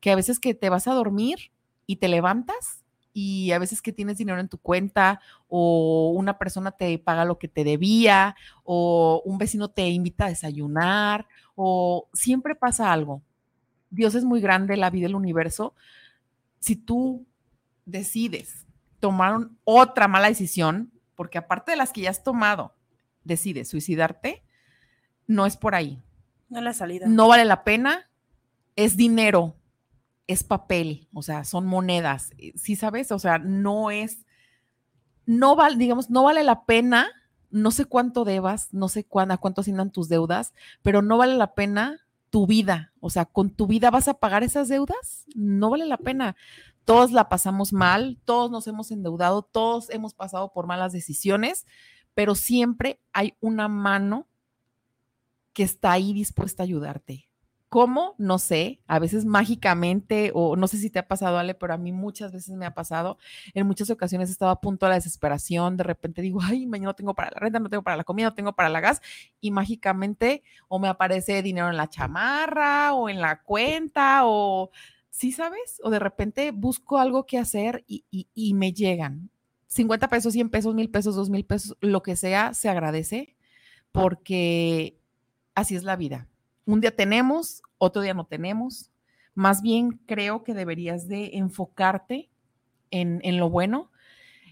que 0.00 0.10
a 0.10 0.16
veces 0.16 0.38
que 0.38 0.54
te 0.54 0.68
vas 0.68 0.88
a 0.88 0.94
dormir 0.94 1.50
y 1.86 1.96
te 1.96 2.08
levantas 2.08 2.84
y 3.18 3.52
a 3.52 3.58
veces 3.58 3.80
que 3.80 3.94
tienes 3.94 4.18
dinero 4.18 4.38
en 4.40 4.48
tu 4.50 4.58
cuenta 4.58 5.22
o 5.48 6.12
una 6.14 6.36
persona 6.36 6.72
te 6.72 6.98
paga 6.98 7.24
lo 7.24 7.38
que 7.38 7.48
te 7.48 7.64
debía 7.64 8.36
o 8.62 9.22
un 9.24 9.38
vecino 9.38 9.70
te 9.70 9.88
invita 9.88 10.26
a 10.26 10.28
desayunar 10.28 11.26
o 11.54 12.10
siempre 12.12 12.54
pasa 12.54 12.92
algo. 12.92 13.22
Dios 13.88 14.14
es 14.14 14.24
muy 14.24 14.42
grande, 14.42 14.76
la 14.76 14.90
vida, 14.90 15.06
el 15.06 15.14
universo. 15.14 15.74
Si 16.58 16.76
tú 16.76 17.24
decides 17.86 18.66
tomar 19.00 19.48
otra 19.64 20.08
mala 20.08 20.28
decisión, 20.28 20.92
porque 21.14 21.38
aparte 21.38 21.70
de 21.70 21.78
las 21.78 21.94
que 21.94 22.02
ya 22.02 22.10
has 22.10 22.22
tomado, 22.22 22.74
decides 23.24 23.70
suicidarte, 23.70 24.44
no 25.26 25.46
es 25.46 25.56
por 25.56 25.74
ahí. 25.74 26.02
No 26.50 26.60
la 26.60 26.74
salida. 26.74 27.06
No 27.08 27.28
vale 27.28 27.46
la 27.46 27.64
pena, 27.64 28.10
es 28.76 28.98
dinero, 28.98 29.56
es 30.26 30.42
papel, 30.42 31.08
o 31.12 31.22
sea, 31.22 31.44
son 31.44 31.66
monedas, 31.66 32.30
eh, 32.38 32.52
¿sí 32.56 32.76
sabes? 32.76 33.12
O 33.12 33.18
sea, 33.18 33.38
no 33.38 33.90
es, 33.90 34.26
no 35.24 35.56
vale, 35.56 35.76
digamos, 35.76 36.10
no 36.10 36.24
vale 36.24 36.42
la 36.42 36.64
pena, 36.64 37.08
no 37.50 37.70
sé 37.70 37.84
cuánto 37.84 38.24
debas, 38.24 38.72
no 38.72 38.88
sé 38.88 39.04
cuándo, 39.04 39.34
a 39.34 39.38
cuánto 39.38 39.60
asciendan 39.60 39.92
tus 39.92 40.08
deudas, 40.08 40.52
pero 40.82 41.02
no 41.02 41.16
vale 41.16 41.36
la 41.36 41.54
pena 41.54 42.00
tu 42.30 42.46
vida, 42.46 42.92
o 43.00 43.08
sea, 43.08 43.24
con 43.24 43.50
tu 43.50 43.66
vida 43.66 43.90
vas 43.90 44.08
a 44.08 44.14
pagar 44.14 44.42
esas 44.42 44.68
deudas, 44.68 45.24
no 45.34 45.70
vale 45.70 45.86
la 45.86 45.96
pena. 45.96 46.36
Todos 46.84 47.10
la 47.10 47.28
pasamos 47.28 47.72
mal, 47.72 48.18
todos 48.24 48.50
nos 48.50 48.66
hemos 48.68 48.90
endeudado, 48.90 49.42
todos 49.42 49.90
hemos 49.90 50.14
pasado 50.14 50.52
por 50.52 50.66
malas 50.66 50.92
decisiones, 50.92 51.66
pero 52.14 52.34
siempre 52.34 53.00
hay 53.12 53.34
una 53.40 53.68
mano 53.68 54.26
que 55.52 55.64
está 55.64 55.92
ahí 55.92 56.12
dispuesta 56.12 56.62
a 56.62 56.64
ayudarte. 56.64 57.28
¿Cómo? 57.68 58.14
No 58.18 58.38
sé, 58.38 58.80
a 58.86 59.00
veces 59.00 59.24
mágicamente, 59.24 60.30
o 60.34 60.54
no 60.54 60.68
sé 60.68 60.78
si 60.78 60.88
te 60.88 61.00
ha 61.00 61.08
pasado, 61.08 61.36
Ale, 61.36 61.54
pero 61.54 61.74
a 61.74 61.76
mí 61.76 61.90
muchas 61.90 62.32
veces 62.32 62.54
me 62.56 62.64
ha 62.64 62.74
pasado. 62.74 63.18
En 63.54 63.66
muchas 63.66 63.90
ocasiones 63.90 64.28
he 64.28 64.32
estado 64.32 64.52
a 64.52 64.60
punto 64.60 64.86
de 64.86 64.90
la 64.90 64.96
desesperación, 64.96 65.76
de 65.76 65.82
repente 65.82 66.22
digo, 66.22 66.40
ay, 66.42 66.64
mañana 66.66 66.90
no 66.90 66.94
tengo 66.94 67.14
para 67.14 67.30
la 67.32 67.40
renta, 67.40 67.58
no 67.58 67.68
tengo 67.68 67.82
para 67.82 67.96
la 67.96 68.04
comida, 68.04 68.28
no 68.28 68.34
tengo 68.34 68.52
para 68.54 68.68
la 68.68 68.80
gas, 68.80 69.02
y 69.40 69.50
mágicamente 69.50 70.44
o 70.68 70.78
me 70.78 70.88
aparece 70.88 71.42
dinero 71.42 71.68
en 71.68 71.76
la 71.76 71.88
chamarra 71.88 72.94
o 72.94 73.08
en 73.08 73.20
la 73.20 73.42
cuenta, 73.42 74.22
o 74.24 74.70
sí, 75.10 75.32
¿sabes? 75.32 75.80
O 75.82 75.90
de 75.90 75.98
repente 75.98 76.52
busco 76.52 76.98
algo 76.98 77.26
que 77.26 77.38
hacer 77.38 77.84
y, 77.88 78.04
y 78.10 78.54
me 78.54 78.72
llegan. 78.72 79.30
50 79.66 80.08
pesos, 80.08 80.32
100 80.32 80.50
pesos, 80.50 80.74
1000 80.74 80.90
pesos, 80.90 81.16
2000 81.16 81.44
pesos, 81.46 81.76
lo 81.80 82.02
que 82.02 82.16
sea, 82.16 82.54
se 82.54 82.68
agradece 82.68 83.36
porque 83.92 85.00
así 85.54 85.74
es 85.74 85.82
la 85.82 85.96
vida 85.96 86.28
un 86.66 86.80
día 86.80 86.94
tenemos, 86.94 87.62
otro 87.78 88.02
día 88.02 88.14
no 88.14 88.26
tenemos. 88.26 88.90
Más 89.34 89.62
bien 89.62 90.00
creo 90.06 90.44
que 90.44 90.54
deberías 90.54 91.08
de 91.08 91.30
enfocarte 91.34 92.28
en, 92.90 93.38
lo 93.38 93.48
bueno. 93.48 93.90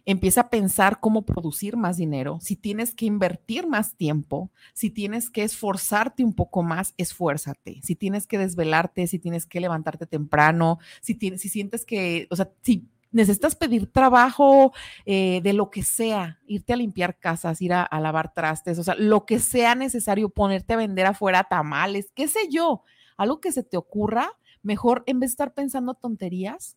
Empieza 0.07 0.43
a 0.43 0.51
pensar 0.51 1.01
cómo 1.01 1.23
producir 1.23 1.77
más 1.77 1.97
dinero. 1.97 2.39
Si 2.41 2.57
tienes 2.57 2.95
que 2.95 3.07
invertir 3.07 3.67
más 3.67 3.97
tiempo, 3.97 4.51
si 4.75 4.91
tienes 4.91 5.31
que 5.31 5.43
esforzarte 5.43 6.23
un 6.23 6.35
poco 6.35 6.63
más, 6.63 6.93
esfuérzate. 6.99 7.81
Si 7.83 7.97
tienes 7.97 8.27
que 8.27 8.37
desvelarte, 8.37 9.07
si 9.07 9.19
tienes 9.19 9.47
que 9.47 9.61
levantarte 9.61 10.07
temprano, 10.07 10.79
si, 11.01 11.15
si 11.15 11.49
sientes 11.49 11.87
que, 11.87 12.27
o 12.31 12.37
sea, 12.37 12.51
si 12.61 12.87
necesitas 13.15 13.55
pedir 13.55 13.87
trabajo 13.87 14.73
eh, 15.07 15.41
de 15.43 15.53
lo 15.53 15.71
que 15.71 15.85
sea, 15.85 16.41
irte 16.47 16.73
a 16.73 16.77
limpiar 16.77 17.17
casas, 17.19 17.63
ir 17.63 17.73
a, 17.73 17.89
lavar 18.01 18.35
trastes, 18.35 18.79
o 18.79 18.83
sea, 18.83 18.97
lo 18.97 19.25
que 19.25 19.39
sea 19.39 19.77
necesario, 19.77 20.29
ponerte 20.29 20.75
a 20.75 20.79
vender 20.79 21.07
afuera 21.07 21.45
tamales, 21.45 22.11
qué 22.15 22.27
sé 22.27 22.41
yo, 22.51 22.83
algo 23.17 23.41
que 23.41 23.53
se 23.53 23.63
te 23.63 23.77
ocurra, 23.77 24.33
mejor 24.63 25.05
en 25.07 25.21
vez 25.21 25.31
de 25.31 25.35
estar 25.35 25.55
pensando 25.55 25.95
tonterías, 25.95 26.77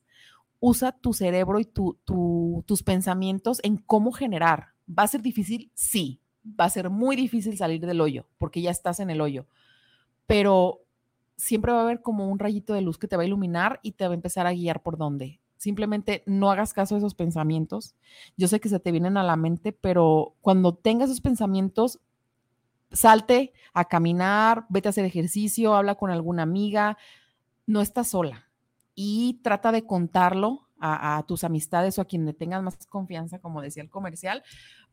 usa 0.59 0.91
tu 0.91 1.13
cerebro 1.13 1.59
y 1.59 1.65
tus 1.65 2.83
pensamientos 2.83 3.59
en 3.63 3.77
cómo 3.77 4.11
generar. 4.11 4.69
¿Va 4.87 5.03
a 5.03 5.07
ser 5.07 5.21
difícil? 5.21 5.71
Sí, 5.73 6.21
va 6.47 6.65
a 6.65 6.69
ser 6.69 6.91
muy 6.91 7.15
difícil 7.15 7.57
salir 7.57 7.83
del 7.85 7.99
hoyo, 7.99 8.27
porque 8.37 8.61
ya 8.61 8.69
estás 8.69 8.99
en 8.99 9.09
el 9.09 9.21
hoyo, 9.21 9.47
pero 10.27 10.83
siempre 11.35 11.71
va 11.71 11.79
a 11.79 11.83
haber 11.83 12.01
como 12.03 12.29
un 12.29 12.37
rayito 12.37 12.75
de 12.75 12.81
luz 12.81 12.99
que 12.99 13.07
te 13.07 13.17
va 13.17 13.23
a 13.23 13.25
iluminar 13.25 13.79
y 13.81 13.93
te 13.93 14.05
va 14.05 14.11
a 14.11 14.15
empezar 14.15 14.45
a 14.45 14.53
guiar 14.53 14.83
por 14.83 14.97
dónde. 14.97 15.39
Simplemente 15.57 16.23
no 16.25 16.51
hagas 16.51 16.73
caso 16.73 16.95
a 16.95 16.97
esos 16.99 17.15
pensamientos. 17.15 17.95
Yo 18.37 18.47
sé 18.47 18.59
que 18.59 18.69
se 18.69 18.79
te 18.79 18.91
vienen 18.91 19.17
a 19.17 19.23
la 19.23 19.35
mente, 19.35 19.71
pero 19.71 20.35
cuando 20.41 20.75
tengas 20.75 21.09
esos 21.09 21.21
pensamientos, 21.21 21.99
salte 22.91 23.53
a 23.73 23.85
caminar, 23.85 24.65
vete 24.69 24.87
a 24.87 24.91
hacer 24.91 25.05
ejercicio, 25.05 25.75
habla 25.75 25.95
con 25.95 26.11
alguna 26.11 26.43
amiga, 26.43 26.97
no 27.65 27.81
estás 27.81 28.09
sola 28.09 28.47
y 28.95 29.39
trata 29.43 29.71
de 29.71 29.85
contarlo 29.85 30.67
a, 30.79 31.23
tus 31.27 31.43
amistades 31.43 31.97
o 31.97 32.01
a 32.01 32.05
quien 32.05 32.25
le 32.25 32.33
tengas 32.33 32.61
más 32.61 32.77
confianza, 32.87 33.39
como 33.39 33.61
decía 33.61 33.83
el 33.83 33.89
comercial, 33.89 34.43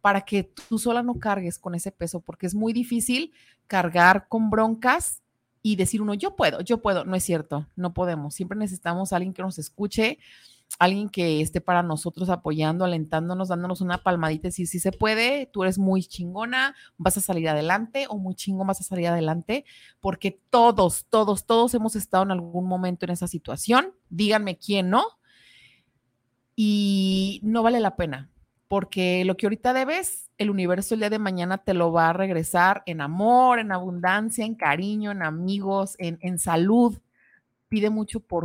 para 0.01 0.23
que 0.23 0.45
tú 0.45 0.79
sola 0.79 1.03
no 1.03 1.19
cargues 1.19 1.59
con 1.59 1.75
ese 1.75 1.93
peso, 1.93 2.21
porque 2.21 2.47
es 2.47 2.55
muy 2.55 2.73
difícil 2.73 3.33
cargar 3.67 4.27
con 4.29 4.51
broncas 4.51 5.23
y 5.63 5.77
decir 5.77 6.03
uno, 6.03 6.15
yo 6.15 6.37
puedo, 6.37 6.61
yo 6.61 6.83
puedo. 6.83 7.05
No 7.05 7.17
es 7.17 7.25
cierto, 7.25 7.67
no 7.77 7.95
podemos. 7.95 8.35
Siempre 8.35 8.59
necesitamos 8.59 9.13
a 9.13 9.17
alguien 9.17 9.33
que 9.33 9.43
nos 9.43 9.59
escuche, 9.59 10.19
alguien 10.79 11.09
que 11.09 11.41
esté 11.41 11.61
para 11.61 11.83
nosotros 11.83 12.29
apoyando, 12.29 12.85
alentándonos, 12.85 13.49
dándonos 13.49 13.81
una 13.81 14.03
palmadita, 14.03 14.51
si 14.51 14.67
se 14.67 14.93
puede, 14.93 15.47
tú 15.47 15.63
eres 15.63 15.79
muy 15.79 16.03
chingona, 16.03 16.75
vas 16.97 17.17
a 17.17 17.21
salir 17.21 17.49
adelante 17.49 18.07
o 18.09 18.19
muy 18.19 18.35
chingón 18.35 18.67
vas 18.67 18.81
a 18.81 18.85
salir 18.85 19.09
adelante, 19.09 19.65
porque 20.01 20.41
todos, 20.51 21.07
todos, 21.09 21.47
todos 21.47 21.75
hemos 21.75 21.97
estado 21.97 22.25
en 22.25 22.33
algún 22.33 22.67
momento 22.67 23.07
en 23.07 23.13
esa 23.13 23.29
situación, 23.29 23.95
díganme 24.09 24.59
quién 24.59 24.91
no, 24.91 25.05
y 26.57 27.41
no 27.43 27.63
vale 27.63 27.81
la 27.81 27.97
pena, 27.97 28.31
porque 28.69 29.25
lo 29.25 29.37
que 29.37 29.47
ahorita 29.47 29.73
debes, 29.73 30.31
el 30.39 30.51
universo 30.51 30.95
el 30.95 31.01
día 31.01 31.11
de 31.11 31.19
mañana 31.19 31.59
te 31.59 31.75
lo 31.75 31.93
va 31.93 32.11
a 32.11 32.13
regresar 32.13 32.83
en 32.87 33.01
amor, 33.01 33.59
en 33.59 33.73
abundancia, 33.73 34.45
en 34.45 34.55
cariño, 34.55 35.13
en 35.13 35.23
amigos, 35.23 35.95
en, 35.99 36.19
en 36.23 36.39
salud. 36.39 36.99
Pide 37.69 37.91
mucho 37.91 38.21
por 38.21 38.45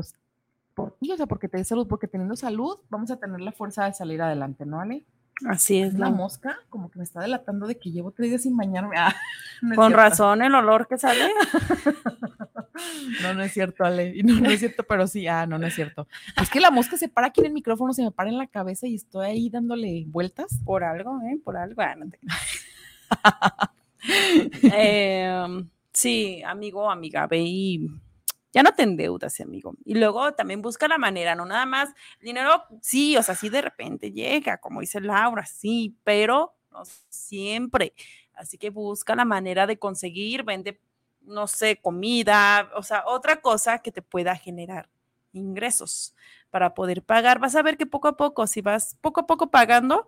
por 0.80 0.96
ti, 0.98 1.12
o 1.12 1.18
sea, 1.18 1.26
porque 1.26 1.50
te 1.50 1.58
dé 1.58 1.66
salud, 1.66 1.88
porque 1.88 2.08
teniendo 2.08 2.38
salud 2.38 2.78
vamos 2.90 3.12
a 3.12 3.18
tener 3.18 3.42
la 3.42 3.52
fuerza 3.52 3.84
de 3.84 3.94
salir 3.94 4.22
adelante, 4.22 4.66
¿no, 4.66 4.80
Ale? 4.80 5.04
Así 5.46 5.80
es. 5.80 5.94
La 5.94 6.10
mosca 6.10 6.58
como 6.70 6.90
que 6.90 7.00
me 7.00 7.04
está 7.04 7.20
delatando 7.20 7.68
de 7.68 7.78
que 7.78 7.92
llevo 7.92 8.12
tres 8.12 8.30
días 8.30 8.44
sin 8.44 8.56
bañarme. 8.56 8.96
Ah, 9.62 9.76
Con 9.76 9.92
razón 9.92 10.42
el 10.42 10.56
olor 10.56 10.88
que 10.88 10.98
sale. 10.98 11.20
no, 13.22 13.34
no 13.34 13.44
es 13.44 13.52
cierto, 13.52 13.84
Ale. 13.84 14.24
No, 14.24 14.40
no 14.40 14.50
es 14.50 14.60
cierto, 14.60 14.84
pero 14.84 15.06
sí, 15.06 15.28
ah, 15.28 15.46
no, 15.46 15.58
no 15.58 15.68
es 15.68 15.76
cierto. 15.76 16.08
Es 16.42 16.50
que 16.50 16.62
la 16.62 16.72
mosca 16.72 16.96
se 16.96 17.10
para 17.10 17.28
aquí 17.28 17.42
en 17.42 17.48
el 17.48 17.52
micrófono, 17.52 17.92
se 17.92 18.04
me 18.04 18.12
para 18.12 18.30
en 18.30 18.38
la 18.38 18.48
cabeza 18.48 18.88
y 18.88 18.96
estoy 18.96 19.26
ahí 19.26 19.50
dándole 19.50 20.06
vueltas. 20.08 20.62
Por 20.64 20.86
algo, 20.86 21.20
¿eh? 21.24 21.42
Por 21.44 21.58
algo. 21.58 21.82
eh, 24.74 25.46
sí, 25.92 26.42
amigo, 26.44 26.90
amiga, 26.90 27.28
ve 27.28 27.42
y 27.42 27.90
ya 28.52 28.64
no 28.64 28.72
te 28.74 28.84
endeudas, 28.84 29.40
amigo. 29.42 29.76
Y 29.86 29.96
luego 29.96 30.34
también 30.34 30.62
busca 30.62 30.88
la 30.88 30.98
manera, 30.98 31.36
no 31.36 31.46
nada 31.46 31.66
más, 31.66 31.90
dinero, 32.22 32.64
sí, 32.82 33.18
o 33.18 33.24
sea, 33.24 33.36
sí 33.36 33.50
de 33.50 33.62
repente 33.62 34.12
llega, 34.12 34.58
como 34.58 34.82
dice 34.82 35.02
Laura, 35.02 35.46
sí, 35.46 35.98
pero 36.04 36.56
no 36.72 36.84
siempre. 37.10 37.94
Así 38.34 38.58
que 38.58 38.70
busca 38.70 39.16
la 39.16 39.26
manera 39.26 39.68
de 39.68 39.78
conseguir, 39.78 40.44
vende, 40.44 40.80
no 41.22 41.48
sé, 41.48 41.80
comida, 41.82 42.70
o 42.76 42.84
sea, 42.84 43.04
otra 43.06 43.42
cosa 43.42 43.80
que 43.80 43.92
te 43.92 44.02
pueda 44.02 44.36
generar 44.36 44.90
ingresos 45.34 46.16
para 46.50 46.74
poder 46.74 47.04
pagar. 47.04 47.40
Vas 47.40 47.56
a 47.56 47.62
ver 47.62 47.78
que 47.78 47.86
poco 47.86 48.08
a 48.08 48.18
poco, 48.18 48.48
si 48.48 48.62
vas 48.62 48.98
poco 49.02 49.22
a 49.22 49.28
poco 49.28 49.52
pagando, 49.52 50.08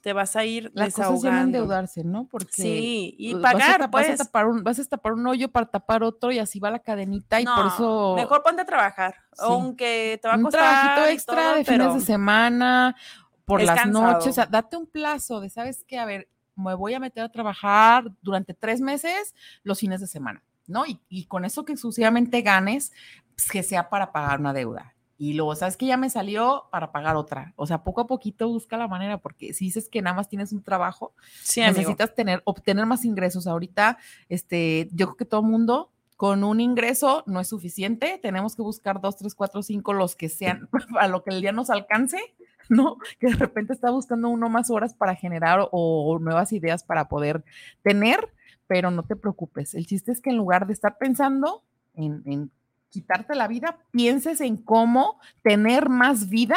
te 0.00 0.12
vas 0.12 0.36
a 0.36 0.44
ir 0.44 0.70
Las 0.74 0.94
cosas 0.94 1.24
endeudarse, 1.24 2.04
¿no? 2.04 2.28
Porque 2.28 2.52
sí, 2.52 3.14
y 3.18 3.34
pagar, 3.34 3.90
vas 3.90 4.06
a, 4.06 4.08
pues. 4.08 4.18
tapar 4.18 4.46
un, 4.46 4.62
vas 4.62 4.78
a 4.78 4.84
tapar 4.84 5.12
un 5.12 5.26
hoyo 5.26 5.50
para 5.50 5.66
tapar 5.66 6.02
otro 6.02 6.30
y 6.30 6.38
así 6.38 6.60
va 6.60 6.70
la 6.70 6.78
cadenita 6.78 7.40
y 7.40 7.44
por 7.44 7.66
eso... 7.66 8.14
Mejor 8.16 8.42
ponte 8.42 8.62
a 8.62 8.64
trabajar, 8.64 9.16
aunque 9.38 10.18
te 10.22 10.28
va 10.28 10.34
a 10.34 10.40
costar... 10.40 10.60
Un 10.62 10.66
trabajito 10.66 11.06
extra 11.08 11.54
de 11.54 11.64
fines 11.64 11.94
de 11.94 12.00
semana, 12.00 12.96
por 13.44 13.62
las 13.62 13.86
noches, 13.86 14.28
o 14.28 14.32
sea, 14.32 14.46
date 14.46 14.76
un 14.76 14.86
plazo 14.86 15.40
de, 15.40 15.50
¿sabes 15.50 15.84
qué? 15.86 15.98
A 15.98 16.04
ver, 16.04 16.28
me 16.54 16.74
voy 16.74 16.94
a 16.94 17.00
meter 17.00 17.24
a 17.24 17.28
trabajar 17.28 18.04
durante 18.22 18.54
tres 18.54 18.80
meses 18.80 19.34
los 19.62 19.80
fines 19.80 20.00
de 20.00 20.06
semana, 20.06 20.42
¿no? 20.66 20.86
Y, 20.86 21.00
y 21.08 21.26
con 21.26 21.44
eso 21.44 21.64
que 21.64 21.76
sucesivamente 21.76 22.42
ganes, 22.42 22.92
pues, 23.34 23.50
que 23.50 23.62
sea 23.62 23.88
para 23.88 24.12
pagar 24.12 24.40
una 24.40 24.52
deuda 24.52 24.94
y 25.20 25.32
luego, 25.32 25.56
¿sabes 25.56 25.76
que 25.76 25.86
Ya 25.86 25.96
me 25.96 26.10
salió 26.10 26.68
para 26.70 26.92
pagar 26.92 27.16
otra. 27.16 27.52
O 27.56 27.66
sea, 27.66 27.82
poco 27.82 28.00
a 28.00 28.06
poquito 28.06 28.48
busca 28.48 28.76
la 28.76 28.86
manera, 28.86 29.18
porque 29.18 29.52
si 29.52 29.64
dices 29.64 29.88
que 29.88 30.00
nada 30.00 30.14
más 30.14 30.28
tienes 30.28 30.52
un 30.52 30.62
trabajo, 30.62 31.12
necesitas 31.56 32.14
tener, 32.14 32.40
obtener 32.44 32.86
más 32.86 33.04
ingresos. 33.04 33.48
Ahorita, 33.48 33.98
este, 34.28 34.88
yo 34.92 35.06
creo 35.06 35.16
que 35.16 35.24
todo 35.24 35.42
mundo 35.42 35.90
con 36.16 36.44
un 36.44 36.60
ingreso 36.60 37.24
no 37.26 37.40
es 37.40 37.48
suficiente. 37.48 38.20
Tenemos 38.22 38.54
que 38.54 38.62
buscar 38.62 39.00
dos, 39.00 39.16
tres, 39.16 39.34
cuatro, 39.34 39.60
cinco, 39.62 39.92
los 39.92 40.14
que 40.14 40.28
sean, 40.28 40.68
a 41.00 41.08
lo 41.08 41.24
que 41.24 41.30
el 41.30 41.40
día 41.40 41.50
nos 41.50 41.68
alcance, 41.68 42.18
¿no? 42.68 42.98
Que 43.18 43.26
de 43.26 43.34
repente 43.34 43.72
está 43.72 43.90
buscando 43.90 44.28
uno 44.28 44.48
más 44.48 44.70
horas 44.70 44.94
para 44.94 45.16
generar 45.16 45.68
o, 45.72 46.18
nuevas 46.20 46.52
ideas 46.52 46.84
para 46.84 47.08
poder 47.08 47.42
tener, 47.82 48.32
pero 48.68 48.92
no 48.92 49.02
te 49.02 49.16
preocupes. 49.16 49.74
El 49.74 49.84
chiste 49.86 50.12
es 50.12 50.20
que 50.20 50.30
en 50.30 50.36
lugar 50.36 50.68
de 50.68 50.74
estar 50.74 50.96
pensando 50.96 51.64
en 51.96 52.52
quitarte 52.90 53.34
la 53.34 53.48
vida, 53.48 53.78
pienses 53.90 54.40
en 54.40 54.56
cómo 54.56 55.20
tener 55.42 55.88
más 55.88 56.28
vida 56.28 56.56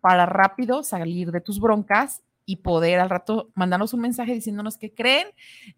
para 0.00 0.26
rápido 0.26 0.82
salir 0.82 1.30
de 1.30 1.40
tus 1.40 1.60
broncas 1.60 2.22
y 2.46 2.56
poder 2.56 2.98
al 2.98 3.10
rato 3.10 3.50
mandarnos 3.54 3.94
un 3.94 4.00
mensaje 4.00 4.34
diciéndonos 4.34 4.76
que 4.76 4.92
creen, 4.92 5.28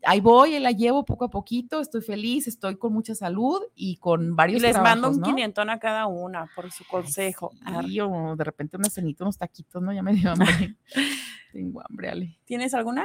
ahí 0.05 0.21
voy, 0.21 0.59
la 0.59 0.71
llevo 0.71 1.05
poco 1.05 1.27
a 1.27 1.31
poquito, 1.31 1.81
estoy 1.83 2.01
feliz, 2.01 2.47
estoy 2.49 2.77
con 2.77 2.95
mucha 2.95 3.15
salud 3.15 3.61
y 3.75 3.97
con 3.97 4.37
varios 4.37 4.63
Y 4.63 4.67
les 4.67 4.81
mando 4.81 5.11
un 5.11 5.21
¿no? 5.21 5.27
quinientón 5.27 5.69
a 5.69 5.79
cada 5.79 6.07
una 6.07 6.49
por 6.55 6.71
su 6.71 6.87
consejo. 6.87 7.51
Ay, 7.65 8.01
o 8.01 8.37
de 8.37 8.45
repente 8.45 8.79
una 8.79 8.89
cenita, 8.89 9.25
unos 9.25 9.37
taquitos, 9.37 9.83
¿no? 9.83 9.93
Ya 9.93 10.03
me 10.03 10.15
dio 10.15 10.31
hambre. 10.31 10.77
Tengo 11.53 11.83
hambre, 11.87 12.09
Ale. 12.09 12.39
¿Tienes 12.47 12.73
alguna? 12.73 13.05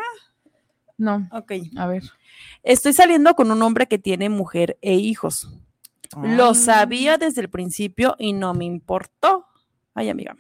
No, 0.98 1.28
Ok. 1.32 1.52
a 1.76 1.88
ver. 1.88 2.04
Estoy 2.64 2.94
saliendo 2.94 3.34
con 3.36 3.52
un 3.52 3.62
hombre 3.64 3.88
que 3.88 4.00
tiene 4.00 4.30
mujer 4.30 4.78
e 4.82 4.94
hijos. 4.94 5.60
Lo 6.22 6.50
Ay. 6.50 6.56
sabía 6.56 7.18
desde 7.18 7.42
el 7.42 7.50
principio 7.50 8.16
y 8.20 8.34
no 8.34 8.54
me 8.54 8.66
importó. 8.66 9.46
Ay, 9.94 10.10
amiga. 10.10 10.36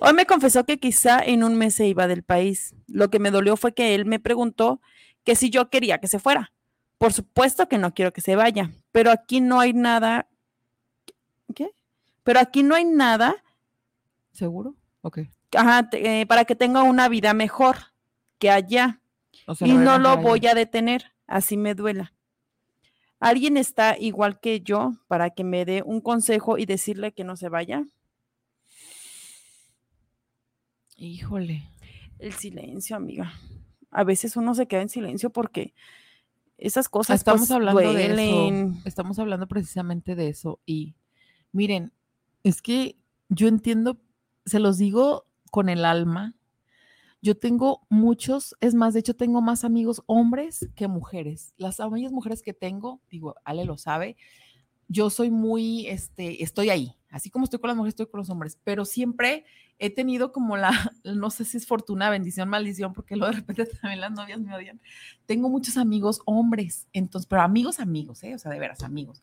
Hoy 0.00 0.12
me 0.12 0.26
confesó 0.26 0.64
que 0.64 0.78
quizá 0.78 1.20
en 1.20 1.44
un 1.44 1.54
mes 1.56 1.74
se 1.74 1.86
iba 1.86 2.06
del 2.08 2.22
país. 2.24 2.74
Lo 2.88 3.10
que 3.10 3.18
me 3.18 3.30
dolió 3.30 3.56
fue 3.56 3.72
que 3.74 3.94
él 3.94 4.04
me 4.06 4.18
preguntó 4.20 4.80
que 5.22 5.36
si 5.36 5.50
yo 5.50 5.70
quería 5.70 5.98
que 5.98 6.08
se 6.08 6.18
fuera. 6.18 6.52
Por 6.98 7.12
supuesto 7.12 7.68
que 7.68 7.78
no 7.78 7.92
quiero 7.94 8.12
que 8.12 8.20
se 8.20 8.36
vaya, 8.36 8.70
pero 8.92 9.10
aquí 9.10 9.40
no 9.40 9.60
hay 9.60 9.72
nada. 9.72 10.28
¿Qué? 11.54 11.70
Pero 12.22 12.40
aquí 12.40 12.62
no 12.62 12.74
hay 12.74 12.84
nada 12.84 13.36
¿Seguro? 14.32 14.74
Ok. 15.02 15.18
ajá, 15.56 15.90
te- 15.90 16.20
eh, 16.22 16.26
para 16.26 16.44
que 16.44 16.56
tenga 16.56 16.82
una 16.82 17.08
vida 17.08 17.34
mejor 17.34 17.76
que 18.38 18.50
allá. 18.50 19.00
O 19.46 19.54
sea, 19.54 19.68
y 19.68 19.72
no 19.74 19.98
lo 19.98 20.16
voy 20.16 20.46
a 20.46 20.54
detener, 20.54 21.12
así 21.26 21.56
me 21.56 21.74
duela. 21.74 22.13
¿Alguien 23.24 23.56
está 23.56 23.96
igual 23.98 24.38
que 24.38 24.60
yo 24.60 24.92
para 25.08 25.30
que 25.30 25.44
me 25.44 25.64
dé 25.64 25.82
un 25.82 26.02
consejo 26.02 26.58
y 26.58 26.66
decirle 26.66 27.12
que 27.12 27.24
no 27.24 27.36
se 27.36 27.48
vaya? 27.48 27.86
Híjole. 30.98 31.66
El 32.18 32.34
silencio, 32.34 32.96
amiga. 32.96 33.32
A 33.90 34.04
veces 34.04 34.36
uno 34.36 34.54
se 34.54 34.66
queda 34.66 34.82
en 34.82 34.90
silencio 34.90 35.30
porque 35.30 35.72
esas 36.58 36.90
cosas 36.90 37.18
Estamos 37.18 37.48
pues, 37.48 37.50
hablando 37.52 37.94
de 37.94 38.12
eso. 38.12 38.78
Estamos 38.84 39.18
hablando 39.18 39.48
precisamente 39.48 40.16
de 40.16 40.28
eso. 40.28 40.60
Y 40.66 40.94
miren, 41.50 41.92
es 42.42 42.60
que 42.60 42.98
yo 43.30 43.48
entiendo, 43.48 43.96
se 44.44 44.58
los 44.60 44.76
digo 44.76 45.24
con 45.50 45.70
el 45.70 45.86
alma. 45.86 46.34
Yo 47.24 47.34
tengo 47.34 47.86
muchos, 47.88 48.54
es 48.60 48.74
más, 48.74 48.92
de 48.92 49.00
hecho 49.00 49.16
tengo 49.16 49.40
más 49.40 49.64
amigos 49.64 50.02
hombres 50.04 50.68
que 50.76 50.88
mujeres. 50.88 51.54
Las 51.56 51.80
amigas 51.80 52.12
mujeres 52.12 52.42
que 52.42 52.52
tengo, 52.52 53.00
digo, 53.08 53.36
Ale 53.46 53.64
lo 53.64 53.78
sabe, 53.78 54.18
yo 54.88 55.08
soy 55.08 55.30
muy, 55.30 55.86
este, 55.86 56.42
estoy 56.42 56.68
ahí. 56.68 56.98
Así 57.08 57.30
como 57.30 57.44
estoy 57.44 57.60
con 57.60 57.68
las 57.68 57.78
mujeres, 57.78 57.92
estoy 57.92 58.08
con 58.08 58.18
los 58.18 58.28
hombres, 58.28 58.58
pero 58.62 58.84
siempre 58.84 59.46
he 59.78 59.88
tenido 59.88 60.32
como 60.32 60.58
la, 60.58 60.70
no 61.16 61.30
sé 61.30 61.46
si 61.46 61.56
es 61.56 61.66
fortuna, 61.66 62.10
bendición, 62.10 62.50
maldición, 62.50 62.92
porque 62.92 63.16
luego 63.16 63.32
de 63.32 63.40
repente 63.40 63.64
también 63.80 64.02
las 64.02 64.12
novias 64.12 64.38
me 64.38 64.54
odian. 64.54 64.78
Tengo 65.24 65.48
muchos 65.48 65.78
amigos 65.78 66.20
hombres, 66.26 66.88
entonces, 66.92 67.26
pero 67.26 67.40
amigos, 67.40 67.80
amigos, 67.80 68.22
¿eh? 68.22 68.34
o 68.34 68.38
sea, 68.38 68.52
de 68.52 68.58
veras, 68.58 68.82
amigos. 68.82 69.22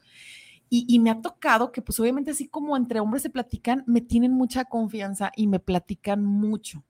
Y, 0.71 0.85
y 0.87 0.97
me 0.97 1.11
ha 1.11 1.21
tocado 1.21 1.71
que, 1.71 1.83
pues 1.83 1.99
obviamente, 1.99 2.31
así 2.31 2.47
como 2.47 2.75
entre 2.75 2.99
hombres 2.99 3.21
se 3.21 3.29
platican, 3.29 3.83
me 3.85 4.01
tienen 4.01 4.31
mucha 4.31 4.65
confianza 4.65 5.31
y 5.35 5.45
me 5.45 5.59
platican 5.59 6.25
mucho. 6.25 6.83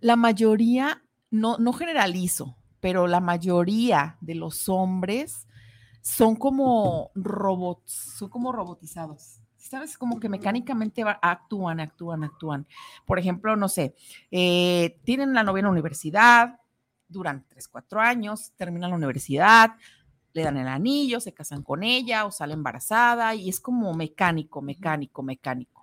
La 0.00 0.16
mayoría, 0.16 1.02
no, 1.30 1.58
no 1.58 1.72
generalizo, 1.72 2.56
pero 2.80 3.06
la 3.06 3.20
mayoría 3.20 4.16
de 4.20 4.34
los 4.34 4.68
hombres 4.68 5.46
son 6.00 6.36
como 6.36 7.10
robots, 7.14 8.14
son 8.18 8.28
como 8.28 8.52
robotizados. 8.52 9.40
¿Sabes? 9.56 9.98
Como 9.98 10.18
que 10.18 10.30
mecánicamente 10.30 11.04
actúan, 11.20 11.80
actúan, 11.80 12.24
actúan. 12.24 12.66
Por 13.04 13.18
ejemplo, 13.18 13.54
no 13.54 13.68
sé, 13.68 13.94
eh, 14.30 14.98
tienen 15.04 15.34
la 15.34 15.42
novia 15.42 15.60
en 15.60 15.66
la 15.66 15.72
universidad, 15.72 16.60
duran 17.06 17.44
3, 17.48 17.68
4 17.68 18.00
años, 18.00 18.52
terminan 18.56 18.90
la 18.90 18.96
universidad, 18.96 19.72
le 20.32 20.42
dan 20.42 20.56
el 20.56 20.68
anillo, 20.68 21.20
se 21.20 21.34
casan 21.34 21.62
con 21.62 21.82
ella 21.82 22.24
o 22.24 22.30
sale 22.30 22.54
embarazada 22.54 23.34
y 23.34 23.48
es 23.48 23.60
como 23.60 23.92
mecánico, 23.92 24.62
mecánico, 24.62 25.22
mecánico. 25.22 25.77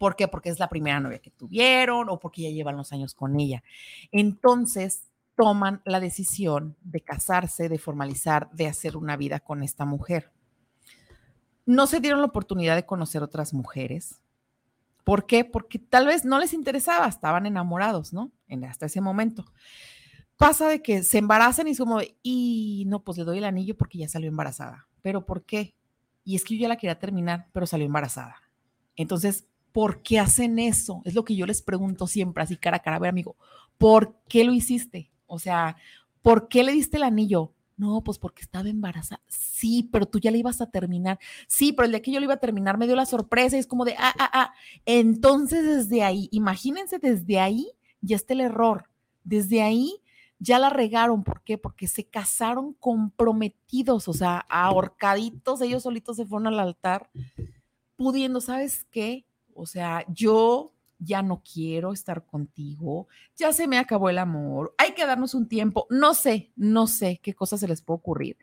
¿Por 0.00 0.16
qué? 0.16 0.28
Porque 0.28 0.48
es 0.48 0.58
la 0.58 0.70
primera 0.70 0.98
novia 0.98 1.18
que 1.18 1.30
tuvieron 1.30 2.08
o 2.08 2.18
porque 2.18 2.40
ya 2.40 2.48
llevan 2.48 2.78
los 2.78 2.90
años 2.90 3.12
con 3.12 3.38
ella. 3.38 3.62
Entonces 4.10 5.10
toman 5.36 5.82
la 5.84 6.00
decisión 6.00 6.74
de 6.80 7.02
casarse, 7.02 7.68
de 7.68 7.78
formalizar, 7.78 8.50
de 8.52 8.66
hacer 8.66 8.96
una 8.96 9.18
vida 9.18 9.40
con 9.40 9.62
esta 9.62 9.84
mujer. 9.84 10.32
No 11.66 11.86
se 11.86 12.00
dieron 12.00 12.20
la 12.20 12.28
oportunidad 12.28 12.76
de 12.76 12.86
conocer 12.86 13.22
otras 13.22 13.52
mujeres. 13.52 14.22
¿Por 15.04 15.26
qué? 15.26 15.44
Porque 15.44 15.78
tal 15.78 16.06
vez 16.06 16.24
no 16.24 16.38
les 16.38 16.54
interesaba, 16.54 17.06
estaban 17.06 17.44
enamorados, 17.44 18.14
¿no? 18.14 18.32
Hasta 18.66 18.86
ese 18.86 19.02
momento. 19.02 19.44
Pasa 20.38 20.66
de 20.66 20.80
que 20.80 21.02
se 21.02 21.18
embarazan 21.18 21.68
y 21.68 21.76
como, 21.76 22.00
y 22.22 22.84
no, 22.86 23.04
pues 23.04 23.18
le 23.18 23.24
doy 23.24 23.36
el 23.36 23.44
anillo 23.44 23.76
porque 23.76 23.98
ya 23.98 24.08
salió 24.08 24.30
embarazada. 24.30 24.88
¿Pero 25.02 25.26
por 25.26 25.44
qué? 25.44 25.74
Y 26.24 26.36
es 26.36 26.44
que 26.44 26.54
yo 26.56 26.62
ya 26.62 26.68
la 26.68 26.76
quería 26.76 26.98
terminar, 26.98 27.48
pero 27.52 27.66
salió 27.66 27.84
embarazada. 27.84 28.36
Entonces, 28.96 29.46
¿por 29.72 30.02
qué 30.02 30.18
hacen 30.18 30.58
eso? 30.58 31.02
Es 31.04 31.14
lo 31.14 31.24
que 31.24 31.36
yo 31.36 31.46
les 31.46 31.62
pregunto 31.62 32.06
siempre, 32.06 32.42
así 32.42 32.56
cara 32.56 32.78
a 32.78 32.80
cara, 32.80 32.96
a 32.96 33.00
ver, 33.00 33.10
amigo, 33.10 33.36
¿por 33.78 34.16
qué 34.28 34.44
lo 34.44 34.52
hiciste? 34.52 35.10
O 35.26 35.38
sea, 35.38 35.76
¿por 36.22 36.48
qué 36.48 36.62
le 36.62 36.72
diste 36.72 36.96
el 36.96 37.04
anillo? 37.04 37.52
No, 37.76 38.02
pues 38.04 38.18
porque 38.18 38.42
estaba 38.42 38.68
embarazada. 38.68 39.22
Sí, 39.26 39.88
pero 39.90 40.04
tú 40.04 40.18
ya 40.18 40.30
le 40.30 40.36
ibas 40.36 40.60
a 40.60 40.70
terminar. 40.70 41.18
Sí, 41.46 41.72
pero 41.72 41.86
el 41.86 41.92
día 41.92 42.02
que 42.02 42.12
yo 42.12 42.20
le 42.20 42.24
iba 42.24 42.34
a 42.34 42.40
terminar 42.40 42.76
me 42.76 42.86
dio 42.86 42.94
la 42.94 43.06
sorpresa 43.06 43.56
y 43.56 43.60
es 43.60 43.66
como 43.66 43.86
de, 43.86 43.94
ah, 43.98 44.12
ah, 44.18 44.30
ah. 44.34 44.54
Entonces, 44.84 45.64
desde 45.64 46.02
ahí, 46.02 46.28
imagínense, 46.30 46.98
desde 46.98 47.40
ahí 47.40 47.72
ya 48.02 48.16
está 48.16 48.34
el 48.34 48.42
error. 48.42 48.90
Desde 49.24 49.62
ahí 49.62 50.02
ya 50.38 50.58
la 50.58 50.68
regaron. 50.68 51.24
¿Por 51.24 51.42
qué? 51.42 51.56
Porque 51.56 51.86
se 51.86 52.04
casaron 52.04 52.74
comprometidos, 52.74 54.08
o 54.08 54.12
sea, 54.12 54.44
ahorcaditos, 54.50 55.62
ellos 55.62 55.84
solitos 55.84 56.18
se 56.18 56.26
fueron 56.26 56.48
al 56.48 56.60
altar, 56.60 57.08
pudiendo, 57.96 58.42
¿sabes 58.42 58.84
qué? 58.90 59.24
O 59.54 59.66
sea, 59.66 60.04
yo 60.08 60.72
ya 61.00 61.22
no 61.22 61.42
quiero 61.42 61.92
estar 61.92 62.24
contigo, 62.24 63.08
ya 63.36 63.52
se 63.52 63.66
me 63.66 63.78
acabó 63.78 64.10
el 64.10 64.18
amor, 64.18 64.74
hay 64.78 64.92
que 64.92 65.06
darnos 65.06 65.34
un 65.34 65.48
tiempo, 65.48 65.86
no 65.90 66.14
sé, 66.14 66.50
no 66.56 66.86
sé 66.86 67.20
qué 67.22 67.34
cosas 67.34 67.60
se 67.60 67.68
les 67.68 67.80
puede 67.80 67.96
ocurrir, 67.96 68.36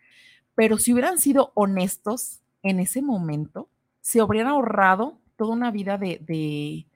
pero 0.55 0.77
si 0.77 0.91
hubieran 0.91 1.19
sido 1.19 1.51
honestos 1.53 2.41
en 2.63 2.79
ese 2.79 3.01
momento, 3.01 3.69
se 4.01 4.19
habrían 4.19 4.47
ahorrado 4.47 5.19
toda 5.35 5.53
una 5.53 5.69
vida 5.69 5.97
de, 5.99 6.19
de, 6.25 6.87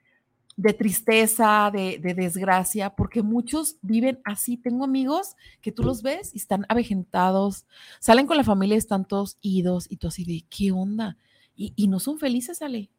de 0.56 0.72
tristeza, 0.72 1.70
de, 1.72 1.98
de, 1.98 2.14
desgracia, 2.14 2.90
porque 2.90 3.22
muchos 3.22 3.76
viven 3.82 4.20
así. 4.24 4.56
Tengo 4.56 4.84
amigos 4.84 5.36
que 5.60 5.70
tú 5.70 5.84
los 5.84 6.02
ves 6.02 6.34
y 6.34 6.38
están 6.38 6.66
avejentados, 6.68 7.66
salen 8.00 8.26
con 8.26 8.36
la 8.36 8.44
familia, 8.44 8.76
están 8.76 9.04
todos 9.04 9.38
idos 9.42 9.86
y 9.88 9.98
tú 9.98 10.08
así 10.08 10.24
de, 10.24 10.44
¿qué 10.50 10.72
onda? 10.72 11.16
Y, 11.54 11.72
y 11.76 11.86
no 11.86 12.00
son 12.00 12.18
felices, 12.18 12.62
Ale 12.62 12.90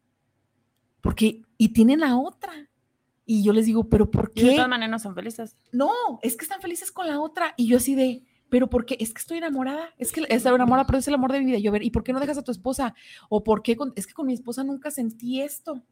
porque 1.03 1.41
y 1.57 1.73
tienen 1.73 2.01
a 2.01 2.17
otra. 2.17 2.53
Y 3.25 3.43
yo 3.43 3.51
les 3.51 3.65
digo, 3.65 3.89
¿pero 3.89 4.09
por 4.09 4.31
Y 4.35 4.41
de 4.41 4.49
qué? 4.49 4.55
todas 4.55 4.69
maneras 4.69 4.89
no 4.89 4.99
son 4.99 5.13
felices. 5.13 5.57
No, 5.73 5.91
es 6.21 6.37
que 6.37 6.45
están 6.45 6.61
felices 6.61 6.93
con 6.93 7.07
la 7.07 7.19
otra. 7.19 7.53
Y 7.57 7.67
yo 7.67 7.75
así 7.75 7.93
de, 7.93 8.23
¿pero 8.49 8.69
por 8.69 8.85
qué? 8.85 8.95
Es 9.01 9.13
que 9.13 9.19
estoy 9.19 9.37
enamorada. 9.37 9.93
Es 9.97 10.13
que 10.13 10.25
estoy 10.29 10.55
enamorada, 10.55 10.87
pero 10.87 10.99
es 10.99 11.07
el 11.09 11.13
amor 11.13 11.33
de 11.33 11.39
mi 11.39 11.45
vida. 11.47 11.57
Yo, 11.59 11.71
a 11.71 11.73
ver, 11.73 11.83
¿y 11.83 11.91
por 11.91 12.05
qué 12.05 12.13
no 12.13 12.21
dejas 12.21 12.37
a 12.37 12.41
tu 12.41 12.51
esposa? 12.51 12.95
O 13.27 13.43
por 13.43 13.63
qué? 13.63 13.75
Con, 13.75 13.91
es 13.97 14.07
que 14.07 14.13
con 14.13 14.27
mi 14.27 14.33
esposa 14.33 14.63
nunca 14.63 14.91
sentí 14.91 15.41
esto. 15.41 15.83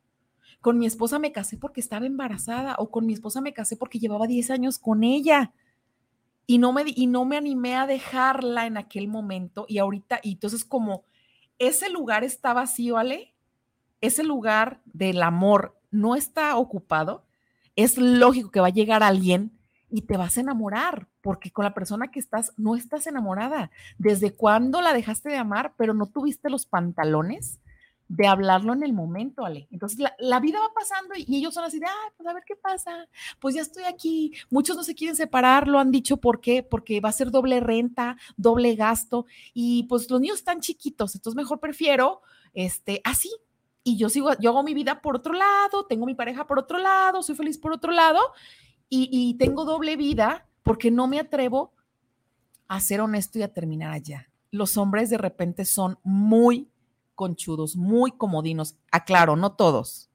Con 0.61 0.79
mi 0.79 0.85
esposa 0.85 1.19
me 1.19 1.33
casé 1.33 1.57
porque 1.57 1.81
estaba 1.81 2.05
embarazada. 2.05 2.75
O 2.79 2.89
con 2.89 3.05
mi 3.05 3.11
esposa 3.11 3.41
me 3.41 3.53
casé 3.53 3.75
porque 3.75 3.99
llevaba 3.99 4.27
10 4.27 4.49
años 4.49 4.79
con 4.79 5.03
ella. 5.03 5.51
Y 6.47 6.57
no 6.57 6.71
me, 6.71 6.83
y 6.87 7.07
no 7.07 7.25
me 7.25 7.35
animé 7.35 7.75
a 7.75 7.85
dejarla 7.85 8.65
en 8.65 8.77
aquel 8.77 9.09
momento. 9.09 9.65
Y 9.67 9.77
ahorita, 9.79 10.21
y 10.23 10.33
entonces 10.33 10.63
como 10.63 11.03
ese 11.59 11.89
lugar 11.89 12.23
está 12.23 12.53
vacío, 12.53 12.97
Ale, 12.97 13.35
ese 14.01 14.23
lugar 14.23 14.81
del 14.85 15.21
amor 15.23 15.79
no 15.91 16.15
está 16.15 16.57
ocupado, 16.57 17.23
es 17.75 17.97
lógico 17.97 18.51
que 18.51 18.59
va 18.59 18.67
a 18.67 18.71
llegar 18.71 19.03
alguien 19.03 19.51
y 19.89 20.01
te 20.01 20.17
vas 20.17 20.37
a 20.37 20.41
enamorar, 20.41 21.07
porque 21.21 21.51
con 21.51 21.65
la 21.65 21.73
persona 21.73 22.09
que 22.09 22.19
estás 22.19 22.53
no 22.57 22.75
estás 22.75 23.07
enamorada. 23.07 23.71
¿Desde 23.97 24.33
cuándo 24.33 24.81
la 24.81 24.93
dejaste 24.93 25.29
de 25.29 25.37
amar, 25.37 25.73
pero 25.77 25.93
no 25.93 26.07
tuviste 26.07 26.49
los 26.49 26.65
pantalones 26.65 27.59
de 28.07 28.27
hablarlo 28.27 28.73
en 28.73 28.83
el 28.83 28.93
momento, 28.93 29.45
Ale? 29.45 29.67
Entonces 29.69 29.99
la, 30.17 30.39
vida 30.39 30.59
va 30.59 30.73
pasando 30.73 31.13
y, 31.15 31.25
y 31.27 31.37
ellos 31.37 31.53
son 31.53 31.65
así 31.65 31.79
de, 31.79 31.85
ah, 31.85 32.13
pues 32.15 32.27
a 32.27 32.33
ver 32.33 32.43
qué 32.45 32.55
pasa, 32.55 33.07
pues 33.39 33.55
ya 33.55 33.61
estoy 33.61 33.83
aquí. 33.83 34.33
Muchos 34.49 34.77
no 34.77 34.83
se 34.83 34.95
quieren 34.95 35.15
separar, 35.15 35.67
lo 35.67 35.77
han 35.77 35.91
dicho, 35.91 36.17
¿por 36.17 36.39
qué? 36.39 36.63
Porque 36.63 37.01
va 37.01 37.09
a 37.09 37.13
ser 37.13 37.29
doble 37.29 37.59
renta, 37.59 38.17
doble 38.37 38.75
gasto 38.75 39.25
y 39.53 39.83
pues 39.83 40.09
los 40.09 40.21
niños 40.21 40.37
están 40.37 40.61
chiquitos, 40.61 41.15
entonces 41.15 41.35
mejor 41.35 41.59
prefiero 41.59 42.21
este, 42.53 43.01
así, 43.03 43.29
y 43.83 43.97
yo 43.97 44.09
sigo, 44.09 44.31
yo 44.39 44.51
hago 44.51 44.63
mi 44.63 44.73
vida 44.73 45.01
por 45.01 45.15
otro 45.15 45.33
lado, 45.33 45.85
tengo 45.87 46.05
mi 46.05 46.15
pareja 46.15 46.45
por 46.45 46.59
otro 46.59 46.77
lado, 46.77 47.23
soy 47.23 47.35
feliz 47.35 47.57
por 47.57 47.73
otro 47.73 47.91
lado 47.91 48.19
y, 48.89 49.09
y, 49.11 49.35
tengo 49.35 49.65
doble 49.65 49.95
vida 49.95 50.47
porque 50.63 50.91
no 50.91 51.07
me 51.07 51.19
atrevo 51.19 51.73
a 52.67 52.79
ser 52.79 53.01
honesto 53.01 53.39
y 53.39 53.43
a 53.43 53.53
terminar 53.53 53.91
allá. 53.91 54.29
Los 54.51 54.77
hombres 54.77 55.09
de 55.09 55.17
repente 55.17 55.65
son 55.65 55.97
muy 56.03 56.69
conchudos, 57.15 57.75
muy 57.75 58.11
comodinos. 58.11 58.75
Aclaro, 58.91 59.35
no 59.35 59.53
todos, 59.53 60.09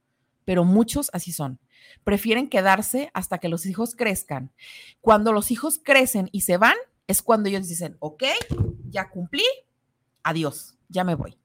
pero 0.45 0.65
muchos 0.65 1.11
así 1.13 1.33
son. 1.33 1.59
Prefieren 2.05 2.49
quedarse 2.49 3.11
hasta 3.15 3.39
que 3.39 3.49
los 3.49 3.67
hijos 3.67 3.95
crezcan. 3.95 4.53
Cuando 5.01 5.33
los 5.33 5.51
hijos 5.51 5.81
crecen 5.83 6.29
y 6.33 6.43
se 6.43 6.57
van, 6.57 6.77
es 7.07 7.23
cuando 7.23 7.49
ellos 7.49 7.69
dicen, 7.69 7.97
ok, 8.01 8.25
ya 8.91 9.11
cumplí, 9.11 9.45
adiós, 10.23 10.77
ya 10.89 11.05
me 11.05 11.15
voy. 11.15 11.39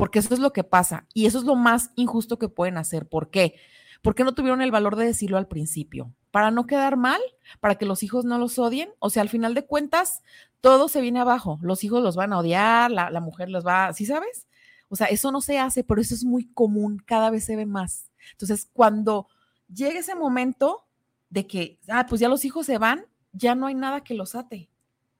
Porque 0.00 0.18
eso 0.18 0.32
es 0.32 0.40
lo 0.40 0.54
que 0.54 0.64
pasa 0.64 1.06
y 1.12 1.26
eso 1.26 1.36
es 1.38 1.44
lo 1.44 1.56
más 1.56 1.90
injusto 1.94 2.38
que 2.38 2.48
pueden 2.48 2.78
hacer. 2.78 3.06
¿Por 3.06 3.28
qué? 3.28 3.56
Porque 4.00 4.24
no 4.24 4.34
tuvieron 4.34 4.62
el 4.62 4.70
valor 4.70 4.96
de 4.96 5.04
decirlo 5.04 5.36
al 5.36 5.46
principio. 5.46 6.14
Para 6.30 6.50
no 6.50 6.66
quedar 6.66 6.96
mal, 6.96 7.20
para 7.60 7.74
que 7.74 7.84
los 7.84 8.02
hijos 8.02 8.24
no 8.24 8.38
los 8.38 8.58
odien. 8.58 8.88
O 8.98 9.10
sea, 9.10 9.20
al 9.20 9.28
final 9.28 9.52
de 9.52 9.66
cuentas, 9.66 10.22
todo 10.62 10.88
se 10.88 11.02
viene 11.02 11.20
abajo. 11.20 11.58
Los 11.60 11.84
hijos 11.84 12.02
los 12.02 12.16
van 12.16 12.32
a 12.32 12.38
odiar, 12.38 12.90
la, 12.90 13.10
la 13.10 13.20
mujer 13.20 13.50
los 13.50 13.66
va, 13.66 13.92
¿sí 13.92 14.06
sabes? 14.06 14.48
O 14.88 14.96
sea, 14.96 15.06
eso 15.08 15.30
no 15.32 15.42
se 15.42 15.58
hace, 15.58 15.84
pero 15.84 16.00
eso 16.00 16.14
es 16.14 16.24
muy 16.24 16.50
común, 16.52 17.02
cada 17.04 17.28
vez 17.28 17.44
se 17.44 17.56
ve 17.56 17.66
más. 17.66 18.10
Entonces, 18.32 18.70
cuando 18.72 19.28
llega 19.68 20.00
ese 20.00 20.14
momento 20.14 20.86
de 21.28 21.46
que, 21.46 21.78
ah, 21.88 22.06
pues 22.08 22.22
ya 22.22 22.30
los 22.30 22.46
hijos 22.46 22.64
se 22.64 22.78
van, 22.78 23.04
ya 23.32 23.54
no 23.54 23.66
hay 23.66 23.74
nada 23.74 24.02
que 24.02 24.14
los 24.14 24.34
ate. 24.34 24.70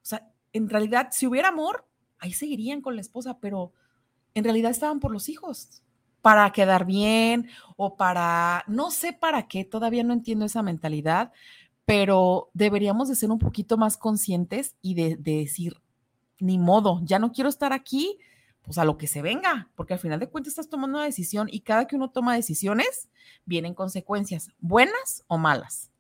O 0.03 0.07
sea, 0.07 0.33
en 0.55 0.70
realidad, 0.70 1.09
si 1.12 1.26
hubiera 1.26 1.49
amor, 1.49 1.87
ahí 2.18 2.33
seguirían 2.33 2.81
con 2.81 2.95
la 2.95 3.03
esposa, 3.03 3.39
pero 3.41 3.74
en 4.35 4.45
realidad 4.45 4.70
estaban 4.70 5.01
por 5.01 5.12
los 5.12 5.28
hijos, 5.28 5.83
para 6.22 6.51
quedar 6.53 6.85
bien 6.85 7.49
o 7.76 7.97
para, 7.97 8.64
no 8.66 8.91
sé 8.91 9.12
para 9.12 9.49
qué, 9.49 9.64
todavía 9.64 10.05
no 10.05 10.12
entiendo 10.12 10.45
esa 10.45 10.62
mentalidad, 10.62 11.33
pero 11.85 12.51
deberíamos 12.53 13.09
de 13.09 13.16
ser 13.16 13.31
un 13.31 13.39
poquito 13.39 13.76
más 13.76 13.97
conscientes 13.97 14.76
y 14.83 14.95
de, 14.95 15.16
de 15.16 15.39
decir, 15.39 15.81
ni 16.39 16.59
modo, 16.59 17.01
ya 17.05 17.18
no 17.18 17.33
quiero 17.33 17.49
estar 17.49 17.72
aquí, 17.72 18.18
pues 18.62 18.78
a 18.78 18.85
lo 18.85 18.97
que 18.99 19.07
se 19.07 19.22
venga, 19.22 19.70
porque 19.74 19.95
al 19.95 19.99
final 19.99 20.20
de 20.20 20.28
cuentas 20.28 20.53
estás 20.53 20.68
tomando 20.68 20.99
una 20.99 21.07
decisión 21.07 21.49
y 21.51 21.61
cada 21.61 21.87
que 21.87 21.97
uno 21.97 22.11
toma 22.11 22.35
decisiones, 22.37 23.09
vienen 23.45 23.74
consecuencias, 23.74 24.51
buenas 24.59 25.24
o 25.26 25.39
malas. 25.39 25.91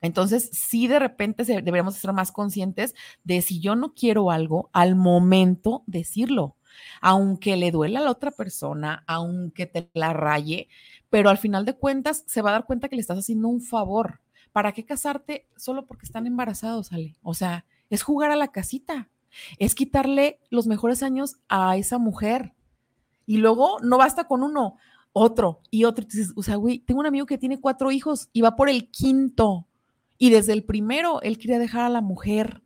Entonces, 0.00 0.50
sí, 0.52 0.88
de 0.88 0.98
repente 0.98 1.44
deberíamos 1.44 1.94
ser 1.94 2.12
más 2.12 2.30
conscientes 2.30 2.94
de 3.24 3.40
si 3.40 3.60
yo 3.60 3.76
no 3.76 3.94
quiero 3.94 4.30
algo, 4.30 4.68
al 4.72 4.94
momento 4.94 5.84
decirlo, 5.86 6.55
aunque 7.00 7.56
le 7.56 7.70
duela 7.70 8.00
a 8.00 8.02
la 8.04 8.10
otra 8.10 8.30
persona, 8.30 9.04
aunque 9.06 9.66
te 9.66 9.88
la 9.94 10.12
raye, 10.12 10.68
pero 11.10 11.30
al 11.30 11.38
final 11.38 11.64
de 11.64 11.74
cuentas 11.74 12.24
se 12.26 12.42
va 12.42 12.50
a 12.50 12.52
dar 12.54 12.66
cuenta 12.66 12.88
que 12.88 12.96
le 12.96 13.00
estás 13.00 13.18
haciendo 13.18 13.48
un 13.48 13.60
favor. 13.60 14.20
¿Para 14.52 14.72
qué 14.72 14.84
casarte 14.84 15.46
solo 15.56 15.86
porque 15.86 16.06
están 16.06 16.26
embarazados, 16.26 16.92
Ale? 16.92 17.16
O 17.22 17.34
sea, 17.34 17.66
es 17.90 18.02
jugar 18.02 18.30
a 18.30 18.36
la 18.36 18.48
casita, 18.48 19.08
es 19.58 19.74
quitarle 19.74 20.40
los 20.50 20.66
mejores 20.66 21.02
años 21.02 21.36
a 21.48 21.76
esa 21.76 21.98
mujer. 21.98 22.54
Y 23.26 23.38
luego 23.38 23.78
no 23.80 23.98
basta 23.98 24.24
con 24.24 24.42
uno, 24.42 24.76
otro 25.12 25.60
y 25.70 25.84
otro. 25.84 26.04
Entonces, 26.04 26.32
o 26.36 26.42
sea, 26.42 26.56
güey, 26.56 26.78
tengo 26.78 27.00
un 27.00 27.06
amigo 27.06 27.26
que 27.26 27.38
tiene 27.38 27.60
cuatro 27.60 27.90
hijos 27.90 28.28
y 28.32 28.40
va 28.40 28.56
por 28.56 28.68
el 28.68 28.90
quinto. 28.90 29.66
Y 30.18 30.30
desde 30.30 30.52
el 30.52 30.64
primero 30.64 31.20
él 31.22 31.38
quería 31.38 31.58
dejar 31.58 31.82
a 31.82 31.90
la 31.90 32.00
mujer 32.00 32.62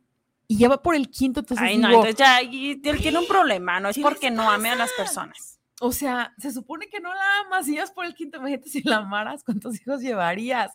y 0.51 0.57
ya 0.57 0.67
va 0.67 0.81
por 0.81 0.95
el 0.95 1.09
quinto. 1.09 1.39
Entonces 1.39 1.65
Ay, 1.65 1.77
no, 1.77 1.87
digo, 1.87 2.01
entonces 2.01 2.19
ya 2.19 2.41
y 2.41 2.71
él 2.83 2.99
tiene 2.99 3.19
un 3.19 3.25
problema, 3.25 3.79
no 3.79 3.87
es 3.87 3.95
¿qué 3.95 4.01
porque 4.01 4.29
no 4.29 4.51
ame 4.51 4.69
a 4.69 4.75
las 4.75 4.91
personas. 4.91 5.61
o 5.79 5.93
sea, 5.93 6.33
se 6.37 6.51
supone 6.51 6.89
que 6.89 6.99
no 6.99 7.07
la 7.07 7.39
amas 7.45 7.69
y 7.69 7.77
vas 7.77 7.89
por 7.89 8.05
el 8.05 8.13
quinto. 8.13 8.37
Imagínate 8.37 8.67
si 8.67 8.81
la 8.83 8.97
amaras, 8.97 9.45
¿cuántos 9.45 9.79
hijos 9.79 10.01
llevarías? 10.01 10.73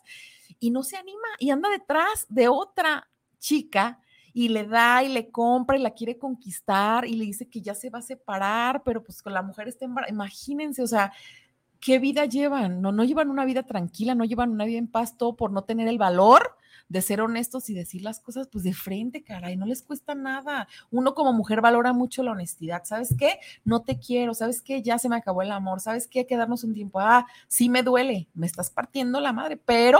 Y 0.59 0.71
no 0.71 0.81
se 0.81 0.97
anima 0.97 1.27
y 1.37 1.51
anda 1.51 1.69
detrás 1.69 2.25
de 2.27 2.47
otra 2.47 3.07
chica 3.37 3.99
y 4.33 4.49
le 4.49 4.65
da 4.65 5.03
y 5.03 5.09
le 5.09 5.29
compra 5.29 5.77
y 5.77 5.81
la 5.81 5.91
quiere 5.91 6.17
conquistar 6.17 7.05
y 7.05 7.13
le 7.13 7.25
dice 7.25 7.47
que 7.47 7.61
ya 7.61 7.75
se 7.75 7.91
va 7.91 7.99
a 7.99 8.01
separar, 8.01 8.81
pero 8.81 9.03
pues 9.03 9.21
con 9.21 9.33
la 9.33 9.43
mujer 9.43 9.67
está 9.67 9.85
embarazada. 9.85 10.11
Imagínense, 10.11 10.81
o 10.81 10.87
sea, 10.87 11.13
¿qué 11.79 11.99
vida 11.99 12.25
llevan? 12.25 12.81
No, 12.81 12.91
no 12.91 13.03
llevan 13.03 13.29
una 13.29 13.45
vida 13.45 13.61
tranquila, 13.61 14.15
no 14.15 14.25
llevan 14.25 14.49
una 14.49 14.65
vida 14.65 14.79
en 14.79 14.87
paz, 14.87 15.19
todo 15.19 15.35
por 15.35 15.51
no 15.51 15.65
tener 15.65 15.87
el 15.87 15.99
valor 15.99 16.56
de 16.89 17.01
ser 17.01 17.21
honestos 17.21 17.69
y 17.69 17.73
decir 17.73 18.01
las 18.01 18.19
cosas 18.19 18.47
pues 18.47 18.63
de 18.63 18.73
frente, 18.73 19.23
caray, 19.23 19.55
no 19.55 19.65
les 19.65 19.83
cuesta 19.83 20.15
nada. 20.15 20.67
Uno 20.91 21.13
como 21.13 21.33
mujer 21.33 21.61
valora 21.61 21.93
mucho 21.93 22.23
la 22.23 22.31
honestidad. 22.31 22.83
¿Sabes 22.85 23.15
qué? 23.17 23.39
No 23.65 23.83
te 23.83 23.99
quiero, 23.99 24.33
¿sabes 24.33 24.61
qué? 24.61 24.81
Ya 24.81 24.99
se 24.99 25.09
me 25.09 25.15
acabó 25.15 25.41
el 25.41 25.51
amor, 25.51 25.79
¿sabes 25.79 26.07
qué? 26.07 26.25
Quedarnos 26.25 26.63
un 26.63 26.73
tiempo. 26.73 26.99
Ah, 26.99 27.25
sí 27.47 27.69
me 27.69 27.83
duele, 27.83 28.29
me 28.33 28.47
estás 28.47 28.69
partiendo 28.69 29.19
la 29.19 29.33
madre, 29.33 29.57
pero 29.57 29.99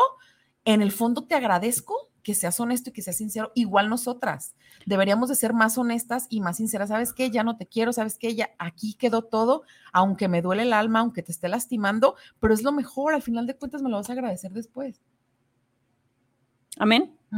en 0.66 0.82
el 0.82 0.92
fondo 0.92 1.24
te 1.24 1.36
agradezco 1.36 2.10
que 2.28 2.36
seas 2.36 2.60
honesto 2.60 2.90
y 2.90 2.94
que 2.94 3.02
seas 3.02 3.16
sincero, 3.16 3.54
igual 3.56 3.88
nosotras. 3.88 4.54
Deberíamos 4.86 5.30
de 5.30 5.36
ser 5.36 5.54
más 5.54 5.78
honestas 5.78 6.28
y 6.30 6.42
más 6.42 6.58
sinceras. 6.58 6.90
¿Sabes 6.90 7.14
qué? 7.14 7.32
Ya 7.32 7.42
no 7.44 7.56
te 7.56 7.68
quiero, 7.68 7.94
¿sabes 7.94 8.18
qué? 8.18 8.36
Ya 8.36 8.50
aquí 8.60 8.96
quedó 8.96 9.22
todo, 9.22 9.64
aunque 9.94 10.28
me 10.28 10.42
duele 10.42 10.64
el 10.64 10.74
alma, 10.74 11.00
aunque 11.00 11.24
te 11.24 11.32
esté 11.32 11.48
lastimando, 11.48 12.16
pero 12.42 12.54
es 12.54 12.64
lo 12.64 12.74
mejor, 12.74 13.14
al 13.14 13.22
final 13.22 13.48
de 13.48 13.56
cuentas 13.56 13.82
me 13.82 13.90
lo 13.90 13.96
vas 13.96 14.10
a 14.10 14.14
agradecer 14.14 14.52
después. 14.52 15.00
Amén. 16.80 17.16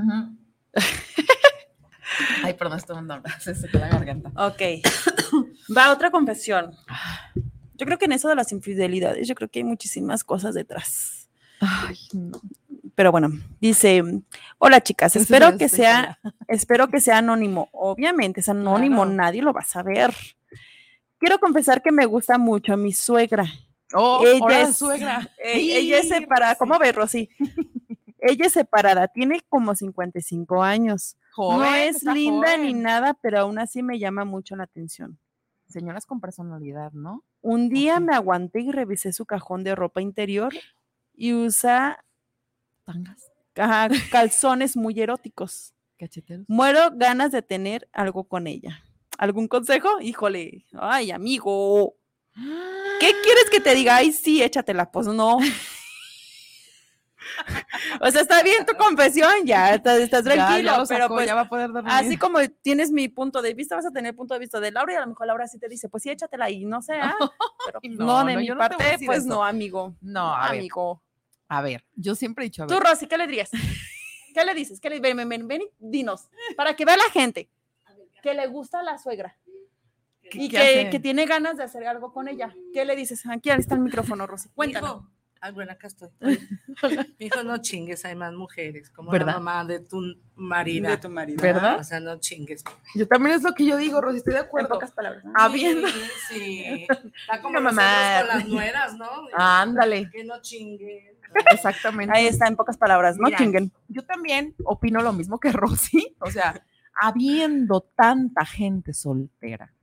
Ay, 2.44 2.54
perdón, 2.54 2.78
estoy 2.78 2.96
mandando, 2.96 3.30
se 3.40 3.56
secó 3.56 3.78
la 3.78 3.88
garganta. 3.90 4.32
Ok. 4.36 4.62
Va 5.76 5.92
otra 5.92 6.12
confesión. 6.12 6.72
Yo 7.76 7.86
creo 7.86 7.98
que 7.98 8.06
en 8.06 8.12
eso 8.14 8.28
de 8.28 8.36
las 8.36 8.52
infidelidades, 8.52 9.28
yo 9.28 9.36
creo 9.36 9.50
que 9.50 9.60
hay 9.60 9.64
muchísimas 9.64 10.24
cosas 10.24 10.54
detrás. 10.54 11.30
Ay, 11.62 11.98
no. 12.14 12.40
Pero 12.96 13.12
bueno, 13.14 13.30
dice, 13.62 14.04
hola 14.58 14.82
chicas, 14.82 15.16
Eso 15.16 15.24
espero 15.24 15.58
que 15.58 15.70
sea, 15.70 16.20
espero 16.50 16.90
que 16.90 17.00
sea 17.00 17.20
anónimo. 17.20 17.70
Obviamente 17.72 18.42
es 18.42 18.50
anónimo, 18.50 19.04
Claro. 19.04 19.12
nadie 19.12 19.42
lo 19.42 19.54
va 19.54 19.62
a 19.62 19.66
saber. 19.66 20.14
Quiero 21.18 21.40
confesar 21.40 21.82
que 21.82 21.92
me 21.92 22.06
gusta 22.06 22.38
mucho 22.38 22.76
mi 22.76 22.92
suegra. 22.92 23.46
Oh, 23.94 24.24
Ella 24.26 24.62
es- 24.62 24.78
suegra. 24.78 25.30
Eh, 25.44 25.54
ella 25.78 26.00
es 26.00 26.10
separada. 26.10 26.56
¿cómo 26.56 26.78
ves, 26.78 26.94
Rosy? 26.96 27.30
Ella 28.22 28.46
es 28.46 28.54
separada, 28.54 29.08
tiene 29.08 29.42
como 29.50 29.76
55 29.76 30.64
años. 30.64 31.16
no 31.38 31.64
es 31.76 32.04
linda 32.04 32.58
ni 32.58 32.74
nada, 32.74 33.14
pero 33.22 33.40
aún 33.40 33.60
así 33.60 33.84
me 33.84 34.00
llama 34.00 34.26
mucho 34.26 34.56
la 34.56 34.64
atención. 34.64 35.20
Señoras 35.68 36.06
con 36.06 36.20
personalidad, 36.20 36.92
¿no? 36.94 37.24
Un 37.42 37.70
día 37.70 38.00
me 38.00 38.16
aguanté 38.16 38.62
y 38.62 38.72
revisé 38.72 39.14
su 39.14 39.26
cajón 39.26 39.64
de 39.64 39.76
ropa 39.76 40.02
interior 40.02 40.54
y 41.16 41.34
usa 41.34 42.04
Tangas, 42.86 43.32
ajá, 43.56 43.88
calzones 44.12 44.76
muy 44.76 45.00
eróticos. 45.00 45.74
cacheteros. 45.98 46.46
Muero 46.48 46.90
ganas 46.96 47.32
de 47.32 47.42
tener 47.42 47.88
algo 47.94 48.24
con 48.24 48.48
ella. 48.48 48.84
¿Algún 49.18 49.48
consejo? 49.48 50.00
Híjole, 50.02 50.66
ay, 50.74 51.12
amigo. 51.12 51.96
¿Qué 53.00 53.12
quieres 53.24 53.50
que 53.52 53.60
te 53.60 53.76
diga? 53.76 53.98
Ay, 53.98 54.12
sí, 54.12 54.42
échatela. 54.42 54.90
Pues 54.92 55.08
no. 55.08 55.38
o 58.02 58.12
sea, 58.12 58.22
está 58.22 58.44
bien 58.44 58.66
tu 58.66 58.76
confesión, 58.76 59.32
ya 59.46 59.74
estás, 59.74 60.00
estás 60.00 60.24
Ya, 60.26 60.36
ya 60.36 60.46
tranquilo, 60.48 60.78
lo 60.78 60.86
pero 60.88 61.04
sacó, 61.04 61.14
pues 61.16 61.28
ya 61.28 61.36
va 61.36 61.42
a 61.42 61.50
poder 61.50 61.72
dormir. 61.72 61.92
así 61.94 62.18
como 62.18 62.40
tienes 62.62 62.92
mi 62.92 63.08
punto 63.08 63.42
de 63.42 63.54
vista, 63.54 63.76
vas 63.76 63.86
a 63.86 63.92
tener 63.92 64.12
el 64.12 64.16
punto 64.16 64.34
de 64.34 64.40
vista 64.40 64.60
de 64.60 64.72
Laura 64.72 64.94
y 64.94 64.96
a 64.96 65.02
lo 65.02 65.08
mejor 65.08 65.28
Laura 65.28 65.48
sí 65.48 65.58
te 65.60 65.68
dice, 65.70 65.90
pues 65.90 66.04
sí, 66.04 66.10
échatela 66.10 66.50
y 66.50 66.66
no 66.66 66.82
sé, 66.82 66.94
ah, 67.02 67.16
pero 67.66 67.80
no, 67.84 68.06
no, 68.06 68.26
de 68.26 68.34
no, 68.34 68.40
mi 68.42 68.48
no 68.48 68.54
a 68.56 68.58
parte, 68.58 68.98
pues 69.06 69.20
eso. 69.20 69.28
no, 69.28 69.44
amigo. 69.44 69.96
No, 70.02 70.34
a 70.36 70.50
ver. 70.52 70.60
amigo. 70.60 71.02
A 71.48 71.62
ver, 71.62 71.84
yo 71.96 72.14
siempre 72.16 72.46
he 72.46 72.48
dicho, 72.50 72.64
a 72.64 72.68
ver, 72.68 72.78
Tú, 72.78 72.84
Rosy, 72.84 73.08
¿qué 73.08 73.18
le 73.18 73.26
dirías? 73.28 73.50
¿Qué 74.34 74.46
le 74.46 74.54
dices? 74.54 74.80
¿Qué 74.80 74.90
le 74.90 75.00
ven, 75.00 75.18
ven, 75.28 75.48
ven, 75.48 75.64
dinos, 75.80 76.30
para 76.56 76.76
que 76.76 76.86
vea 76.86 76.96
la 76.98 77.10
gente 77.12 77.50
que 78.22 78.34
le 78.34 78.46
gusta 78.48 78.84
la 78.84 78.98
suegra 78.98 79.36
¿qué- 80.30 80.38
y 80.38 80.50
que, 80.50 80.90
que 80.92 81.00
tiene 81.00 81.26
ganas 81.26 81.58
de 81.58 81.64
hacer 81.64 81.88
algo 81.88 82.12
con 82.14 82.28
ella. 82.28 82.54
¿Qué 82.74 82.86
le 82.86 82.96
dices? 82.96 83.26
Aquí 83.26 83.50
está 83.50 83.76
el 83.76 83.82
micrófono, 83.82 84.28
Rosy. 84.28 84.50
Cuéntanos. 84.54 85.04
Ah, 85.42 85.52
bueno, 85.52 85.72
acá 85.72 85.88
estoy. 85.88 86.10
Hijo, 87.20 87.44
no 87.44 87.58
chingues, 87.60 88.04
hay 88.06 88.16
más 88.16 88.34
mujeres, 88.34 88.90
como 88.90 89.10
¿Verdad? 89.12 89.28
la 89.28 89.34
mamá 89.40 89.66
de 89.66 89.80
tu 89.80 90.02
marido. 90.36 91.00
tu 91.00 91.10
marido. 91.10 91.42
¿Verdad? 91.42 91.80
O 91.80 91.84
sea, 91.84 92.00
no 92.00 92.20
chingues. 92.20 92.64
Yo 92.96 93.08
también 93.08 93.36
es 93.36 93.44
lo 93.44 93.54
que 93.54 93.66
yo 93.66 93.78
digo, 93.78 94.02
Rosy, 94.02 94.18
estoy 94.18 94.34
de 94.34 94.40
En 94.40 94.46
acuerdo. 94.46 94.70
pocas 94.70 94.92
palabras. 94.92 95.24
¿no? 95.24 95.32
Habiendo- 95.36 95.88
Sí, 95.88 96.00
sí. 96.30 96.88
Está 97.22 97.42
como 97.42 97.56
No, 97.60 97.62
mamá. 97.62 98.18
con 98.20 98.28
las 98.28 98.48
nueras, 98.48 98.98
¿no? 98.98 99.10
Ándale, 99.34 100.10
Que 100.12 100.24
no 100.26 100.42
chinguen. 100.42 101.18
exactamente. 101.52 102.14
Ahí 102.16 102.28
está, 102.28 102.48
en 102.48 102.56
pocas 102.56 102.78
palabras, 102.78 103.18
no 103.18 103.26
Mira, 103.26 103.38
chinguen. 103.38 103.72
Yo 103.88 104.04
también 104.04 104.56
opino 104.66 105.02
lo 105.02 105.14
mismo 105.14 105.40
que 105.40 105.52
Rosy, 105.52 106.16
o 106.20 106.30
sea, 106.32 106.62
habiendo 107.02 107.82
tanta 107.82 108.46
gente 108.46 108.94
soltera 108.94 109.74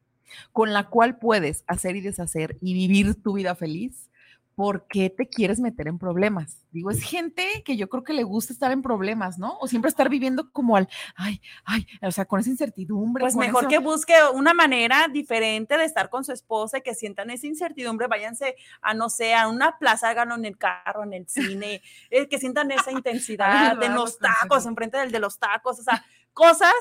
con 0.52 0.72
la 0.72 0.88
cual 0.88 1.18
puedes 1.18 1.64
hacer 1.66 1.96
y 1.96 2.00
deshacer 2.02 2.58
y 2.60 2.74
vivir 2.74 3.22
tu 3.22 3.34
vida 3.34 3.54
feliz, 3.54 4.05
¿por 4.56 4.86
qué 4.88 5.10
te 5.10 5.28
quieres 5.28 5.60
meter 5.60 5.86
en 5.86 5.98
problemas? 5.98 6.64
Digo, 6.72 6.90
es 6.90 7.02
gente 7.02 7.62
que 7.64 7.76
yo 7.76 7.88
creo 7.90 8.02
que 8.02 8.14
le 8.14 8.22
gusta 8.24 8.54
estar 8.54 8.72
en 8.72 8.80
problemas, 8.80 9.38
¿no? 9.38 9.58
O 9.60 9.68
siempre 9.68 9.90
estar 9.90 10.08
viviendo 10.08 10.50
como 10.50 10.76
al, 10.76 10.88
ay, 11.14 11.40
ay, 11.66 11.86
o 12.02 12.10
sea, 12.10 12.24
con 12.24 12.40
esa 12.40 12.48
incertidumbre. 12.50 13.20
Pues 13.20 13.36
mejor 13.36 13.64
eso- 13.64 13.68
que 13.68 13.78
busque 13.78 14.14
una 14.32 14.54
manera 14.54 15.08
diferente 15.12 15.76
de 15.76 15.84
estar 15.84 16.08
con 16.08 16.24
su 16.24 16.32
esposa 16.32 16.78
y 16.78 16.82
que 16.82 16.94
sientan 16.94 17.28
esa 17.28 17.46
incertidumbre, 17.46 18.06
váyanse 18.08 18.56
a, 18.80 18.94
no 18.94 19.10
sé, 19.10 19.34
a 19.34 19.46
una 19.48 19.78
plaza, 19.78 20.08
háganlo 20.08 20.34
en 20.36 20.46
el 20.46 20.56
carro, 20.56 21.04
en 21.04 21.12
el 21.12 21.28
cine, 21.28 21.82
eh, 22.10 22.26
que 22.26 22.38
sientan 22.38 22.70
esa 22.70 22.90
intensidad 22.92 23.72
Ay, 23.72 23.88
vamos, 23.88 23.94
los 23.94 24.18
tacos, 24.18 24.64
enfrente 24.64 24.96
del 24.96 25.12
de 25.12 25.20
los 25.20 25.38
tacos, 25.38 25.78
o 25.80 25.82
sea, 25.82 26.02
cosas 26.32 26.72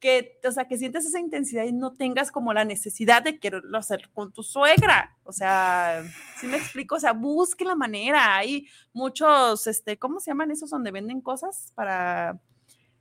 que, 0.00 0.38
o 0.46 0.50
sea, 0.50 0.66
que 0.66 0.78
sientes 0.78 1.06
esa 1.06 1.18
intensidad 1.18 1.64
y 1.64 1.72
no 1.72 1.92
tengas 1.94 2.30
como 2.30 2.52
la 2.52 2.64
necesidad 2.64 3.22
de 3.22 3.38
quererlo 3.38 3.78
hacer 3.78 4.10
con 4.12 4.32
tu 4.32 4.42
suegra. 4.42 5.16
O 5.24 5.32
sea, 5.32 6.02
si 6.38 6.46
me 6.46 6.56
explico, 6.56 6.96
o 6.96 7.00
sea, 7.00 7.12
busque 7.12 7.64
la 7.64 7.74
manera. 7.74 8.36
Hay 8.36 8.68
muchos, 8.92 9.66
este, 9.66 9.98
¿cómo 9.98 10.20
se 10.20 10.30
llaman 10.30 10.50
esos 10.50 10.70
donde 10.70 10.90
venden 10.90 11.20
cosas 11.20 11.72
para 11.74 12.38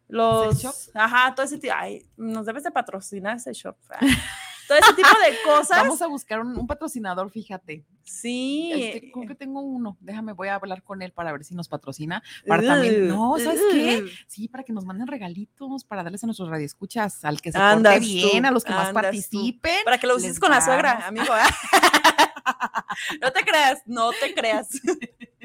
los, 0.07 0.89
ajá, 0.93 1.33
todo 1.33 1.45
ese 1.45 1.57
tipo, 1.57 1.73
ay, 1.75 2.05
nos 2.15 2.45
debes 2.45 2.63
de 2.63 2.71
patrocinar 2.71 3.37
ese 3.37 3.53
shop. 3.53 3.75
todo 4.67 4.77
ese 4.77 4.93
tipo 4.93 5.09
de 5.09 5.37
cosas. 5.43 5.79
Vamos 5.79 6.01
a 6.01 6.07
buscar 6.07 6.39
un, 6.41 6.67
patrocinador, 6.67 7.29
fíjate. 7.29 7.85
Sí. 8.03 8.71
Este, 8.73 9.11
como 9.11 9.27
que 9.27 9.35
tengo 9.35 9.61
uno. 9.61 9.97
Déjame, 9.99 10.33
voy 10.33 10.47
a 10.47 10.55
hablar 10.55 10.83
con 10.83 11.01
él 11.01 11.11
para 11.11 11.31
ver 11.31 11.43
si 11.43 11.55
nos 11.55 11.67
patrocina. 11.67 12.23
Para 12.47 12.63
también, 12.63 13.07
no, 13.07 13.37
¿sabes 13.39 13.61
qué? 13.71 14.05
Sí, 14.27 14.47
para 14.47 14.63
que 14.63 14.73
nos 14.73 14.85
manden 14.85 15.07
regalitos, 15.07 15.83
para 15.83 16.03
darles 16.03 16.23
a 16.23 16.27
nuestros 16.27 16.49
radioescuchas, 16.49 17.25
al 17.25 17.41
que 17.41 17.51
se 17.51 17.59
porte 17.59 17.99
bien, 17.99 18.45
a 18.45 18.51
los 18.51 18.63
que 18.63 18.73
más 18.73 18.91
participen. 18.91 19.83
Para 19.83 19.97
que 19.97 20.07
lo 20.07 20.15
uses 20.15 20.39
con 20.39 20.51
la 20.51 20.61
suegra, 20.61 21.07
amigo. 21.07 21.33
¿eh? 21.35 21.81
no 23.21 23.31
te 23.31 23.43
creas, 23.43 23.81
no 23.85 24.11
te 24.11 24.33
creas. 24.33 24.69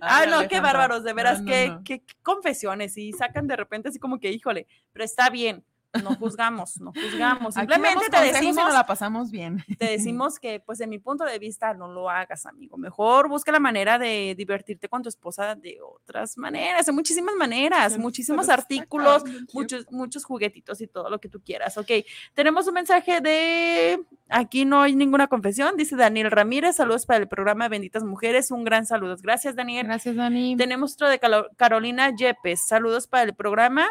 Ah, 0.00 0.26
no, 0.26 0.48
qué 0.48 0.60
bárbaros, 0.60 1.04
de 1.04 1.12
veras, 1.12 1.42
qué, 1.42 2.02
confesiones. 2.22 2.96
Y 2.96 3.12
sacan 3.12 3.46
de 3.46 3.56
repente 3.56 3.88
así 3.88 3.98
como 3.98 4.18
que, 4.18 4.32
híjole, 4.32 4.66
pero 4.92 5.04
está 5.04 5.28
bien, 5.30 5.64
no 6.02 6.14
juzgamos, 6.14 6.80
no 6.80 6.92
juzgamos. 6.92 7.54
Simplemente 7.54 8.08
te 8.10 8.20
decimos. 8.20 8.72
la 8.72 8.86
pasamos 8.86 9.30
bien. 9.30 9.64
Te 9.78 9.86
decimos 9.86 10.38
que, 10.38 10.60
pues, 10.60 10.80
en 10.80 10.90
mi 10.90 10.98
punto 10.98 11.24
de 11.24 11.38
vista, 11.38 11.74
no 11.74 11.88
lo 11.88 12.08
hagas, 12.08 12.46
amigo. 12.46 12.76
Mejor 12.76 13.28
busca 13.28 13.50
la 13.50 13.60
manera 13.60 13.98
de 13.98 14.34
divertirte 14.36 14.88
con 14.88 15.02
tu 15.02 15.08
esposa 15.08 15.54
de 15.54 15.78
otras 15.82 16.38
maneras, 16.38 16.86
de 16.86 16.92
muchísimas 16.92 17.34
maneras, 17.34 17.98
muchísimos 17.98 18.48
artículos, 18.48 19.24
muchos, 19.52 19.90
muchos 19.90 20.24
juguetitos 20.24 20.80
y 20.80 20.86
todo 20.86 21.10
lo 21.10 21.20
que 21.20 21.28
tú 21.28 21.40
quieras. 21.42 21.76
Ok, 21.76 21.90
tenemos 22.34 22.66
un 22.68 22.74
mensaje 22.74 23.20
de. 23.20 24.00
Aquí 24.28 24.64
no 24.64 24.82
hay 24.82 24.94
ninguna 24.94 25.26
confesión, 25.26 25.76
dice 25.76 25.96
Daniel 25.96 26.30
Ramírez. 26.30 26.76
Saludos 26.76 27.04
para 27.06 27.18
el 27.18 27.28
programa 27.28 27.68
Benditas 27.68 28.04
Mujeres. 28.04 28.50
Un 28.50 28.64
gran 28.64 28.86
saludo. 28.86 29.16
Gracias, 29.20 29.56
Daniel. 29.56 29.86
Gracias, 29.86 30.14
Dani. 30.14 30.56
Tenemos 30.56 30.94
otro 30.94 31.08
de 31.08 31.20
Carolina 31.56 32.14
Yepes. 32.14 32.66
Saludos 32.66 33.08
para 33.08 33.24
el 33.24 33.34
programa 33.34 33.88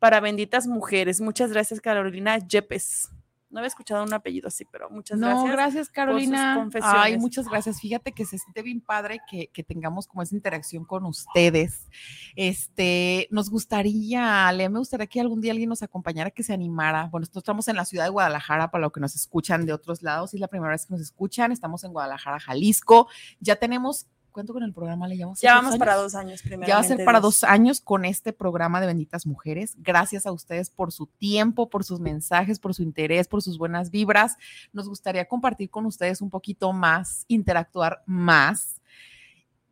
para 0.00 0.18
benditas 0.18 0.66
mujeres. 0.66 1.20
Muchas 1.20 1.52
gracias, 1.52 1.80
Carolina 1.80 2.38
Yepes. 2.38 3.10
No 3.50 3.58
había 3.58 3.66
escuchado 3.66 4.04
un 4.04 4.14
apellido 4.14 4.46
así, 4.46 4.64
pero 4.64 4.88
muchas 4.90 5.18
gracias. 5.18 5.44
No, 5.44 5.50
gracias, 5.50 5.90
Carolina. 5.90 6.68
Ay, 6.82 7.18
muchas 7.18 7.48
gracias. 7.48 7.80
Fíjate 7.80 8.12
que 8.12 8.24
se 8.24 8.38
siente 8.38 8.62
bien 8.62 8.80
padre 8.80 9.18
que, 9.28 9.48
que, 9.48 9.64
tengamos 9.64 10.06
como 10.06 10.22
esa 10.22 10.36
interacción 10.36 10.84
con 10.84 11.04
ustedes. 11.04 11.88
Este, 12.36 13.26
nos 13.32 13.50
gustaría, 13.50 14.50
le 14.52 14.68
me 14.68 14.78
gustaría 14.78 15.08
que 15.08 15.20
algún 15.20 15.40
día 15.40 15.50
alguien 15.50 15.68
nos 15.68 15.82
acompañara, 15.82 16.30
que 16.30 16.44
se 16.44 16.52
animara. 16.52 17.08
Bueno, 17.10 17.22
nosotros 17.22 17.42
estamos 17.42 17.66
en 17.66 17.74
la 17.74 17.84
ciudad 17.84 18.04
de 18.04 18.10
Guadalajara, 18.10 18.70
para 18.70 18.82
lo 18.82 18.92
que 18.92 19.00
nos 19.00 19.16
escuchan 19.16 19.66
de 19.66 19.72
otros 19.72 20.00
lados, 20.00 20.32
es 20.32 20.38
la 20.38 20.46
primera 20.46 20.70
vez 20.70 20.86
que 20.86 20.92
nos 20.92 21.02
escuchan. 21.02 21.50
Estamos 21.50 21.82
en 21.82 21.92
Guadalajara, 21.92 22.38
Jalisco. 22.38 23.08
Ya 23.40 23.56
tenemos 23.56 24.06
¿Cuánto 24.30 24.52
con 24.52 24.62
el 24.62 24.72
programa 24.72 25.08
le 25.08 25.16
llamamos? 25.16 25.40
Ya 25.40 25.54
vamos 25.54 25.76
para 25.76 25.96
dos 25.96 26.14
años 26.14 26.42
primero. 26.42 26.68
Ya 26.68 26.74
va 26.74 26.80
a 26.80 26.84
ser 26.84 27.04
para 27.04 27.20
dos 27.20 27.44
años 27.44 27.80
con 27.80 28.04
este 28.04 28.32
programa 28.32 28.80
de 28.80 28.86
Benditas 28.86 29.26
Mujeres. 29.26 29.74
Gracias 29.78 30.26
a 30.26 30.32
ustedes 30.32 30.70
por 30.70 30.92
su 30.92 31.06
tiempo, 31.06 31.68
por 31.68 31.84
sus 31.84 32.00
mensajes, 32.00 32.58
por 32.58 32.74
su 32.74 32.82
interés, 32.82 33.28
por 33.28 33.42
sus 33.42 33.58
buenas 33.58 33.90
vibras. 33.90 34.36
Nos 34.72 34.88
gustaría 34.88 35.26
compartir 35.26 35.70
con 35.70 35.86
ustedes 35.86 36.20
un 36.20 36.30
poquito 36.30 36.72
más, 36.72 37.24
interactuar 37.28 38.02
más. 38.06 38.80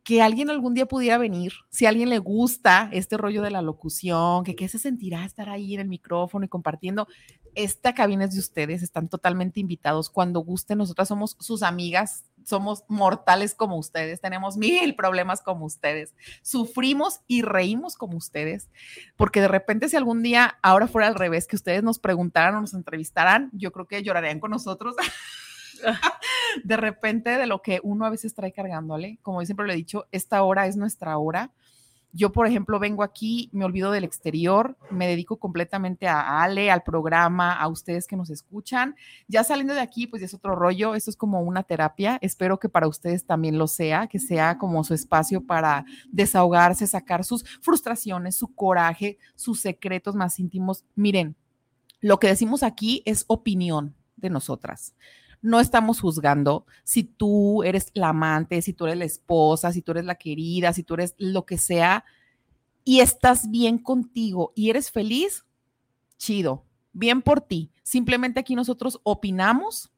Que 0.05 0.23
alguien 0.23 0.49
algún 0.49 0.73
día 0.73 0.87
pudiera 0.87 1.19
venir, 1.19 1.53
si 1.69 1.85
a 1.85 1.91
alguien 1.91 2.09
le 2.09 2.19
gusta 2.19 2.89
este 2.93 3.19
rollo 3.19 3.43
de 3.43 3.51
la 3.51 3.61
locución, 3.61 4.43
que 4.43 4.57
qué 4.57 4.67
se 4.67 4.79
sentirá 4.79 5.27
estar 5.27 5.51
ahí 5.51 5.75
en 5.75 5.81
el 5.81 5.89
micrófono 5.89 6.47
y 6.47 6.49
compartiendo, 6.49 7.09
esta 7.55 7.95
cabina 7.95 8.25
es 8.25 8.33
de 8.33 8.41
ustedes, 8.41 8.83
están 8.83 9.09
totalmente 9.09 9.61
invitados. 9.61 10.09
Cuando 10.09 10.41
gusten, 10.41 10.79
nosotras 10.79 11.09
somos 11.09 11.37
sus 11.41 11.63
amigas, 11.63 12.25
somos 12.45 12.85
mortales 12.89 13.55
como 13.55 13.77
ustedes, 13.77 14.21
tenemos 14.21 14.57
mil 14.57 14.95
problemas 14.95 15.43
como 15.43 15.67
ustedes, 15.67 16.15
sufrimos 16.43 17.21
y 17.27 17.43
reímos 17.43 17.97
como 17.97 18.17
ustedes, 18.17 18.69
porque 19.17 19.41
de 19.41 19.49
repente 19.49 19.89
si 19.89 19.97
algún 19.97 20.23
día 20.23 20.59
ahora 20.63 20.87
fuera 20.87 21.09
al 21.09 21.15
revés, 21.15 21.47
que 21.47 21.57
ustedes 21.57 21.83
nos 21.83 21.99
preguntaran 21.99 22.55
o 22.57 22.61
nos 22.61 22.75
entrevistaran, 22.75 23.51
yo 23.53 23.73
creo 23.73 23.87
que 23.87 24.03
llorarían 24.03 24.41
con 24.41 24.51
nosotros. 24.51 24.97
de 26.65 26.77
repente 26.77 27.31
de 27.31 27.47
lo 27.47 27.63
que 27.63 27.81
uno 27.83 28.05
a 28.05 28.11
veces 28.11 28.35
trae 28.35 28.53
cargándole, 28.53 29.19
como 29.23 29.41
yo 29.43 29.47
siempre 29.47 29.67
lo 29.67 29.73
he 29.73 29.77
dicho, 29.77 30.07
esta 30.11 30.43
hora 30.43 30.67
es 30.67 30.77
nuestra 30.77 31.17
hora 31.19 31.53
yo, 32.13 32.33
por 32.33 32.47
ejemplo, 32.47 32.79
vengo 32.79 33.03
aquí, 33.03 33.51
me 33.53 33.65
olvido 33.65 33.91
del 33.91 34.05
exterior, 34.05 34.77
me 34.91 35.07
dedico 35.07 35.39
completamente 35.39 36.09
a 36.09 36.43
Ale, 36.43 36.71
al 36.71 36.83
programa, 36.83 37.53
a 37.53 37.69
ustedes 37.69 38.07
que 38.07 38.17
nos 38.17 38.31
escuchan. 38.31 38.97
Ya 39.29 39.45
saliendo 39.45 39.75
de 39.75 39.81
aquí, 39.81 40.07
pues 40.07 40.23
es 40.23 40.33
otro 40.33 40.55
rollo, 40.55 40.95
esto 40.95 41.11
es 41.11 41.17
como 41.17 41.43
una 41.43 41.63
terapia. 41.63 42.19
Espero 42.23 42.59
que 42.59 42.69
para 42.69 42.89
ustedes 42.89 43.27
también 43.27 43.59
lo 43.59 43.69
sea, 43.69 44.07
que 44.07 44.19
sea 44.19 44.57
como 44.57 44.83
su 44.85 44.95
espacio 44.95 45.45
para 45.45 45.85
desahogarse, 46.11 46.87
sacar 46.87 47.25
sus 47.25 47.45
frustraciones, 47.61 48.37
su 48.37 48.55
coraje, 48.55 49.19
sus 49.35 49.61
secretos 49.61 50.15
más 50.15 50.39
íntimos. 50.39 50.85
Miren, 50.95 51.37
lo 52.01 52.19
que 52.19 52.29
decimos 52.29 52.63
aquí 52.63 53.03
es 53.05 53.25
opinión 53.29 53.95
de 54.17 54.31
nosotras 54.31 54.95
no 55.41 55.61
estamos 55.61 56.01
juzgando 56.01 56.67
si 56.85 57.05
tú 57.05 57.63
eres 57.63 57.91
la 57.95 58.09
amante, 58.09 58.61
si 58.63 58.73
tú 58.73 58.87
eres 58.87 58.99
la 58.99 59.05
esposa, 59.05 59.73
si 59.73 59.83
tú 59.83 59.93
eres 59.93 60.05
la 60.05 60.17
querida, 60.17 60.73
si 60.73 60.83
tú 60.83 60.95
eres 60.95 61.15
lo 61.19 61.47
que 61.47 61.59
sea 61.59 62.05
y 62.85 63.01
estás 63.01 63.51
bien 63.51 63.79
contigo 63.79 64.53
y 64.55 64.71
eres 64.71 64.91
feliz, 64.91 65.45
chido, 66.17 66.65
bien 66.93 67.23
por 67.23 67.41
ti. 67.41 67.71
Simplemente 67.83 68.41
aquí 68.41 68.55
nosotros 68.55 69.01
opinamos 69.03 69.91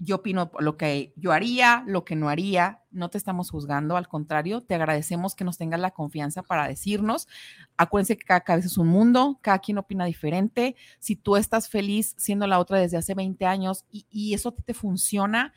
yo 0.00 0.16
opino 0.16 0.50
lo 0.58 0.78
que 0.78 1.12
yo 1.16 1.32
haría, 1.32 1.84
lo 1.86 2.06
que 2.06 2.16
no 2.16 2.30
haría, 2.30 2.82
no 2.90 3.10
te 3.10 3.18
estamos 3.18 3.50
juzgando, 3.50 3.98
al 3.98 4.08
contrario, 4.08 4.62
te 4.62 4.74
agradecemos 4.74 5.34
que 5.34 5.44
nos 5.44 5.58
tengas 5.58 5.78
la 5.78 5.90
confianza 5.90 6.42
para 6.42 6.66
decirnos. 6.66 7.28
Acuérdense 7.76 8.16
que 8.16 8.24
cada 8.24 8.40
cabeza 8.40 8.68
es 8.68 8.78
un 8.78 8.88
mundo, 8.88 9.38
cada 9.42 9.58
quien 9.58 9.76
opina 9.76 10.06
diferente. 10.06 10.74
Si 10.98 11.16
tú 11.16 11.36
estás 11.36 11.68
feliz 11.68 12.14
siendo 12.16 12.46
la 12.46 12.58
otra 12.58 12.78
desde 12.78 12.96
hace 12.96 13.14
20 13.14 13.44
años 13.44 13.84
y, 13.90 14.32
eso 14.32 14.52
te 14.52 14.72
funciona, 14.72 15.52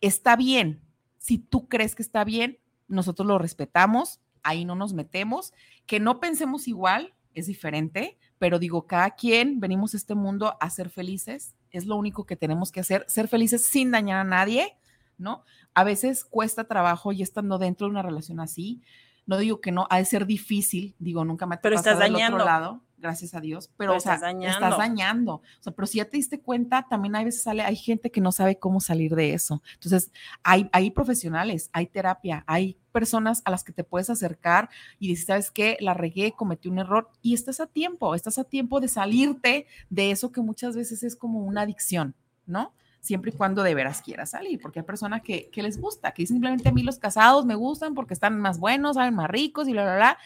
está 0.00 0.36
bien. 0.36 0.80
Si 1.18 1.38
tú 1.38 1.68
crees 1.68 1.96
que 1.96 2.02
está 2.02 2.22
bien, 2.22 2.60
nosotros 2.86 3.26
lo 3.26 3.38
respetamos, 3.38 4.20
ahí 4.44 4.64
no 4.64 4.76
nos 4.76 4.92
metemos. 4.92 5.52
Que 5.86 5.98
no 5.98 6.20
pensemos 6.20 6.68
igual 6.68 7.12
es 7.34 7.46
diferente, 7.48 8.18
pero 8.38 8.60
digo, 8.60 8.86
cada 8.86 9.10
quien 9.10 9.58
venimos 9.58 9.94
a 9.94 9.96
este 9.96 10.14
mundo 10.14 10.56
a 10.60 10.70
ser 10.70 10.90
felices 10.90 11.56
es 11.76 11.86
lo 11.86 11.96
único 11.96 12.24
que 12.24 12.36
tenemos 12.36 12.72
que 12.72 12.80
hacer, 12.80 13.04
ser 13.08 13.28
felices 13.28 13.66
sin 13.66 13.90
dañar 13.90 14.20
a 14.20 14.24
nadie, 14.24 14.76
¿no? 15.18 15.44
A 15.74 15.84
veces 15.84 16.24
cuesta 16.24 16.64
trabajo 16.64 17.12
y 17.12 17.22
estando 17.22 17.58
dentro 17.58 17.86
de 17.86 17.90
una 17.90 18.02
relación 18.02 18.40
así, 18.40 18.80
no 19.26 19.38
digo 19.38 19.60
que 19.60 19.72
no, 19.72 19.86
ha 19.90 19.98
de 19.98 20.04
ser 20.04 20.26
difícil, 20.26 20.94
digo, 20.98 21.24
nunca 21.24 21.46
me 21.46 21.56
ha 21.56 21.60
pero 21.60 21.76
estás 21.76 21.98
dañando. 21.98 22.36
otro 22.36 22.46
lado, 22.46 22.80
gracias 23.04 23.34
a 23.34 23.40
Dios, 23.40 23.70
pero, 23.76 23.96
o 23.96 24.00
sea, 24.00 24.14
estás 24.14 24.32
dañando. 24.32 24.66
estás 24.66 24.78
dañando. 24.78 25.34
O 25.34 25.42
sea, 25.60 25.72
pero 25.72 25.86
si 25.86 25.98
ya 25.98 26.06
te 26.06 26.16
diste 26.16 26.40
cuenta, 26.40 26.86
también 26.88 27.14
hay 27.14 27.26
veces 27.26 27.42
sale, 27.42 27.62
hay 27.62 27.76
gente 27.76 28.10
que 28.10 28.22
no 28.22 28.32
sabe 28.32 28.58
cómo 28.58 28.80
salir 28.80 29.14
de 29.14 29.34
eso. 29.34 29.62
Entonces, 29.74 30.10
hay, 30.42 30.68
hay 30.72 30.90
profesionales, 30.90 31.68
hay 31.72 31.86
terapia, 31.86 32.44
hay 32.46 32.78
personas 32.92 33.42
a 33.44 33.50
las 33.50 33.62
que 33.62 33.72
te 33.72 33.84
puedes 33.84 34.08
acercar 34.08 34.70
y 34.98 35.08
decir, 35.08 35.26
¿sabes 35.26 35.50
qué? 35.50 35.76
La 35.80 35.92
regué, 35.92 36.32
cometí 36.32 36.68
un 36.68 36.78
error 36.78 37.10
y 37.20 37.34
estás 37.34 37.60
a 37.60 37.66
tiempo, 37.66 38.14
estás 38.14 38.38
a 38.38 38.44
tiempo 38.44 38.80
de 38.80 38.88
salirte 38.88 39.66
de 39.90 40.10
eso 40.10 40.32
que 40.32 40.40
muchas 40.40 40.74
veces 40.74 41.02
es 41.02 41.14
como 41.14 41.40
una 41.40 41.62
adicción, 41.62 42.14
¿no? 42.46 42.72
siempre 43.04 43.30
y 43.30 43.36
cuando 43.36 43.62
de 43.62 43.74
veras 43.74 44.00
quieras 44.00 44.30
salir, 44.30 44.58
porque 44.58 44.78
hay 44.78 44.84
personas 44.86 45.20
que, 45.20 45.50
les 45.54 45.78
gusta, 45.78 46.12
que 46.12 46.26
simplemente 46.26 46.70
a 46.70 46.72
mí 46.72 46.82
los 46.82 46.98
casados 46.98 47.44
me 47.44 47.54
gustan 47.54 47.94
porque 47.94 48.14
están 48.14 48.40
más 48.40 48.58
buenos, 48.58 48.96
saben 48.96 49.14
más 49.14 49.28
ricos 49.28 49.68
y 49.68 49.72
bla, 49.72 49.82
bla, 49.82 49.96
bla. 49.96 50.18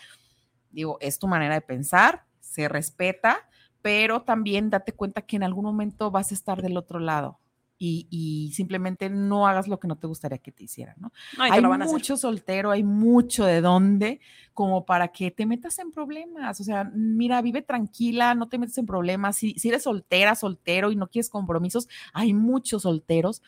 Digo, 0.70 0.96
es 1.00 1.18
tu 1.18 1.26
manera 1.26 1.54
de 1.54 1.60
pensar, 1.60 2.24
se 2.58 2.68
respeta, 2.68 3.48
pero 3.82 4.22
también 4.22 4.68
date 4.68 4.92
cuenta 4.92 5.22
que 5.22 5.36
en 5.36 5.44
algún 5.44 5.64
momento 5.64 6.10
vas 6.10 6.32
a 6.32 6.34
estar 6.34 6.60
del 6.60 6.76
otro 6.76 6.98
lado 6.98 7.38
y, 7.80 8.50
simplemente 8.52 9.08
no 9.08 9.46
hagas 9.46 9.68
lo 9.68 9.78
que 9.78 9.86
no 9.86 9.94
te 9.94 10.08
gustaría 10.08 10.38
que 10.38 10.50
te 10.50 10.64
hicieran, 10.64 10.96
¿no? 10.98 11.12
hay 11.38 11.62
mucho 11.62 12.16
soltero, 12.16 12.72
hay 12.72 12.82
mucho 12.82 13.44
de 13.44 13.60
dónde 13.60 14.18
como 14.52 14.84
para 14.84 15.06
que 15.06 15.30
te 15.30 15.46
metas 15.46 15.78
en 15.78 15.92
problemas, 15.92 16.60
o 16.60 16.64
sea, 16.64 16.90
mira, 16.92 17.40
vive 17.40 17.62
tranquila, 17.62 18.34
no 18.34 18.48
te 18.48 18.58
metes 18.58 18.76
en 18.78 18.86
problemas, 18.86 19.36
si, 19.36 19.54
si 19.54 19.68
eres 19.68 19.84
soltera, 19.84 20.34
soltero 20.34 20.90
y 20.90 20.96
no 20.96 21.06
quieres 21.06 21.30
compromisos, 21.30 21.86
hay 22.12 22.34
muchos 22.34 22.82
solteros, 22.82 23.40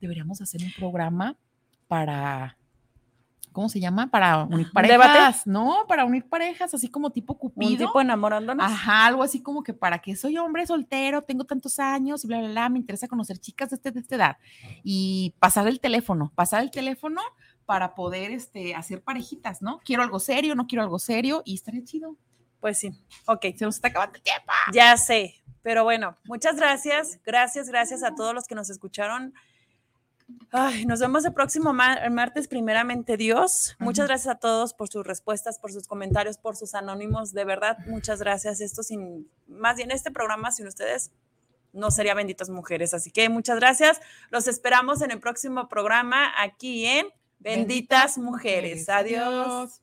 deberíamos 0.00 0.40
hacer 0.40 0.62
un 0.62 0.72
programa 0.78 1.36
para 1.88 2.56
¿cómo 3.52 3.68
se 3.68 3.80
llama? 3.80 4.10
Para 4.10 4.44
unir 4.44 4.70
parejas, 4.72 5.46
¿no? 5.46 5.84
Para 5.86 6.04
unir 6.04 6.28
parejas, 6.28 6.74
así 6.74 6.88
como 6.88 7.10
tipo 7.10 7.38
cupido. 7.38 7.70
Un 7.70 7.78
tipo 7.78 8.00
enamorándonos. 8.00 8.64
Ajá, 8.64 9.06
algo 9.06 9.22
así 9.22 9.42
como 9.42 9.62
que 9.62 9.74
para 9.74 9.98
que 9.98 10.16
soy 10.16 10.38
hombre 10.38 10.66
soltero, 10.66 11.22
tengo 11.22 11.44
tantos 11.44 11.78
años, 11.78 12.24
bla, 12.24 12.38
bla, 12.38 12.48
bla, 12.48 12.68
me 12.68 12.78
interesa 12.78 13.08
conocer 13.08 13.38
chicas 13.38 13.70
de, 13.70 13.76
este, 13.76 13.90
de 13.90 14.00
esta 14.00 14.16
edad. 14.16 14.36
Y 14.82 15.34
pasar 15.38 15.68
el 15.68 15.80
teléfono, 15.80 16.32
pasar 16.34 16.62
el 16.62 16.70
teléfono 16.70 17.20
para 17.66 17.94
poder 17.94 18.32
este, 18.32 18.74
hacer 18.74 19.02
parejitas, 19.02 19.62
¿no? 19.62 19.80
Quiero 19.84 20.02
algo 20.02 20.18
serio, 20.18 20.54
no 20.54 20.66
quiero 20.66 20.82
algo 20.82 20.98
serio 20.98 21.42
y 21.44 21.54
estaría 21.54 21.84
chido. 21.84 22.16
Pues 22.60 22.78
sí. 22.78 22.92
Ok. 23.26 23.46
Se 23.56 23.64
nos 23.64 23.74
está 23.74 23.88
acabando 23.88 24.16
el 24.16 24.22
tiempo. 24.22 24.52
Ya 24.72 24.96
sé. 24.96 25.42
Pero 25.62 25.84
bueno, 25.84 26.16
muchas 26.24 26.56
gracias. 26.56 27.18
Gracias, 27.24 27.68
gracias 27.68 28.02
a 28.02 28.14
todos 28.14 28.34
los 28.34 28.46
que 28.46 28.54
nos 28.54 28.70
escucharon. 28.70 29.34
Ay, 30.50 30.84
nos 30.84 31.00
vemos 31.00 31.24
el 31.24 31.32
próximo 31.32 31.72
mar- 31.72 32.10
martes, 32.10 32.46
primeramente 32.48 33.16
Dios. 33.16 33.74
Muchas 33.78 34.06
gracias 34.06 34.34
a 34.34 34.38
todos 34.38 34.74
por 34.74 34.88
sus 34.88 35.06
respuestas, 35.06 35.58
por 35.58 35.72
sus 35.72 35.86
comentarios, 35.86 36.36
por 36.38 36.56
sus 36.56 36.74
anónimos. 36.74 37.32
De 37.32 37.44
verdad, 37.44 37.78
muchas 37.86 38.18
gracias. 38.20 38.60
Esto 38.60 38.82
sin, 38.82 39.28
más 39.46 39.76
bien 39.76 39.90
este 39.90 40.10
programa 40.10 40.52
sin 40.52 40.66
ustedes 40.66 41.10
no 41.72 41.90
sería 41.90 42.12
Benditas 42.14 42.50
Mujeres. 42.50 42.92
Así 42.92 43.10
que 43.10 43.28
muchas 43.30 43.56
gracias. 43.56 44.00
Los 44.30 44.46
esperamos 44.46 45.00
en 45.00 45.10
el 45.10 45.20
próximo 45.20 45.68
programa 45.68 46.30
aquí 46.38 46.84
en 46.86 47.06
Benditas, 47.38 48.18
Mujeres. 48.18 48.88
Adiós. 48.88 49.22
Adiós. 49.22 49.80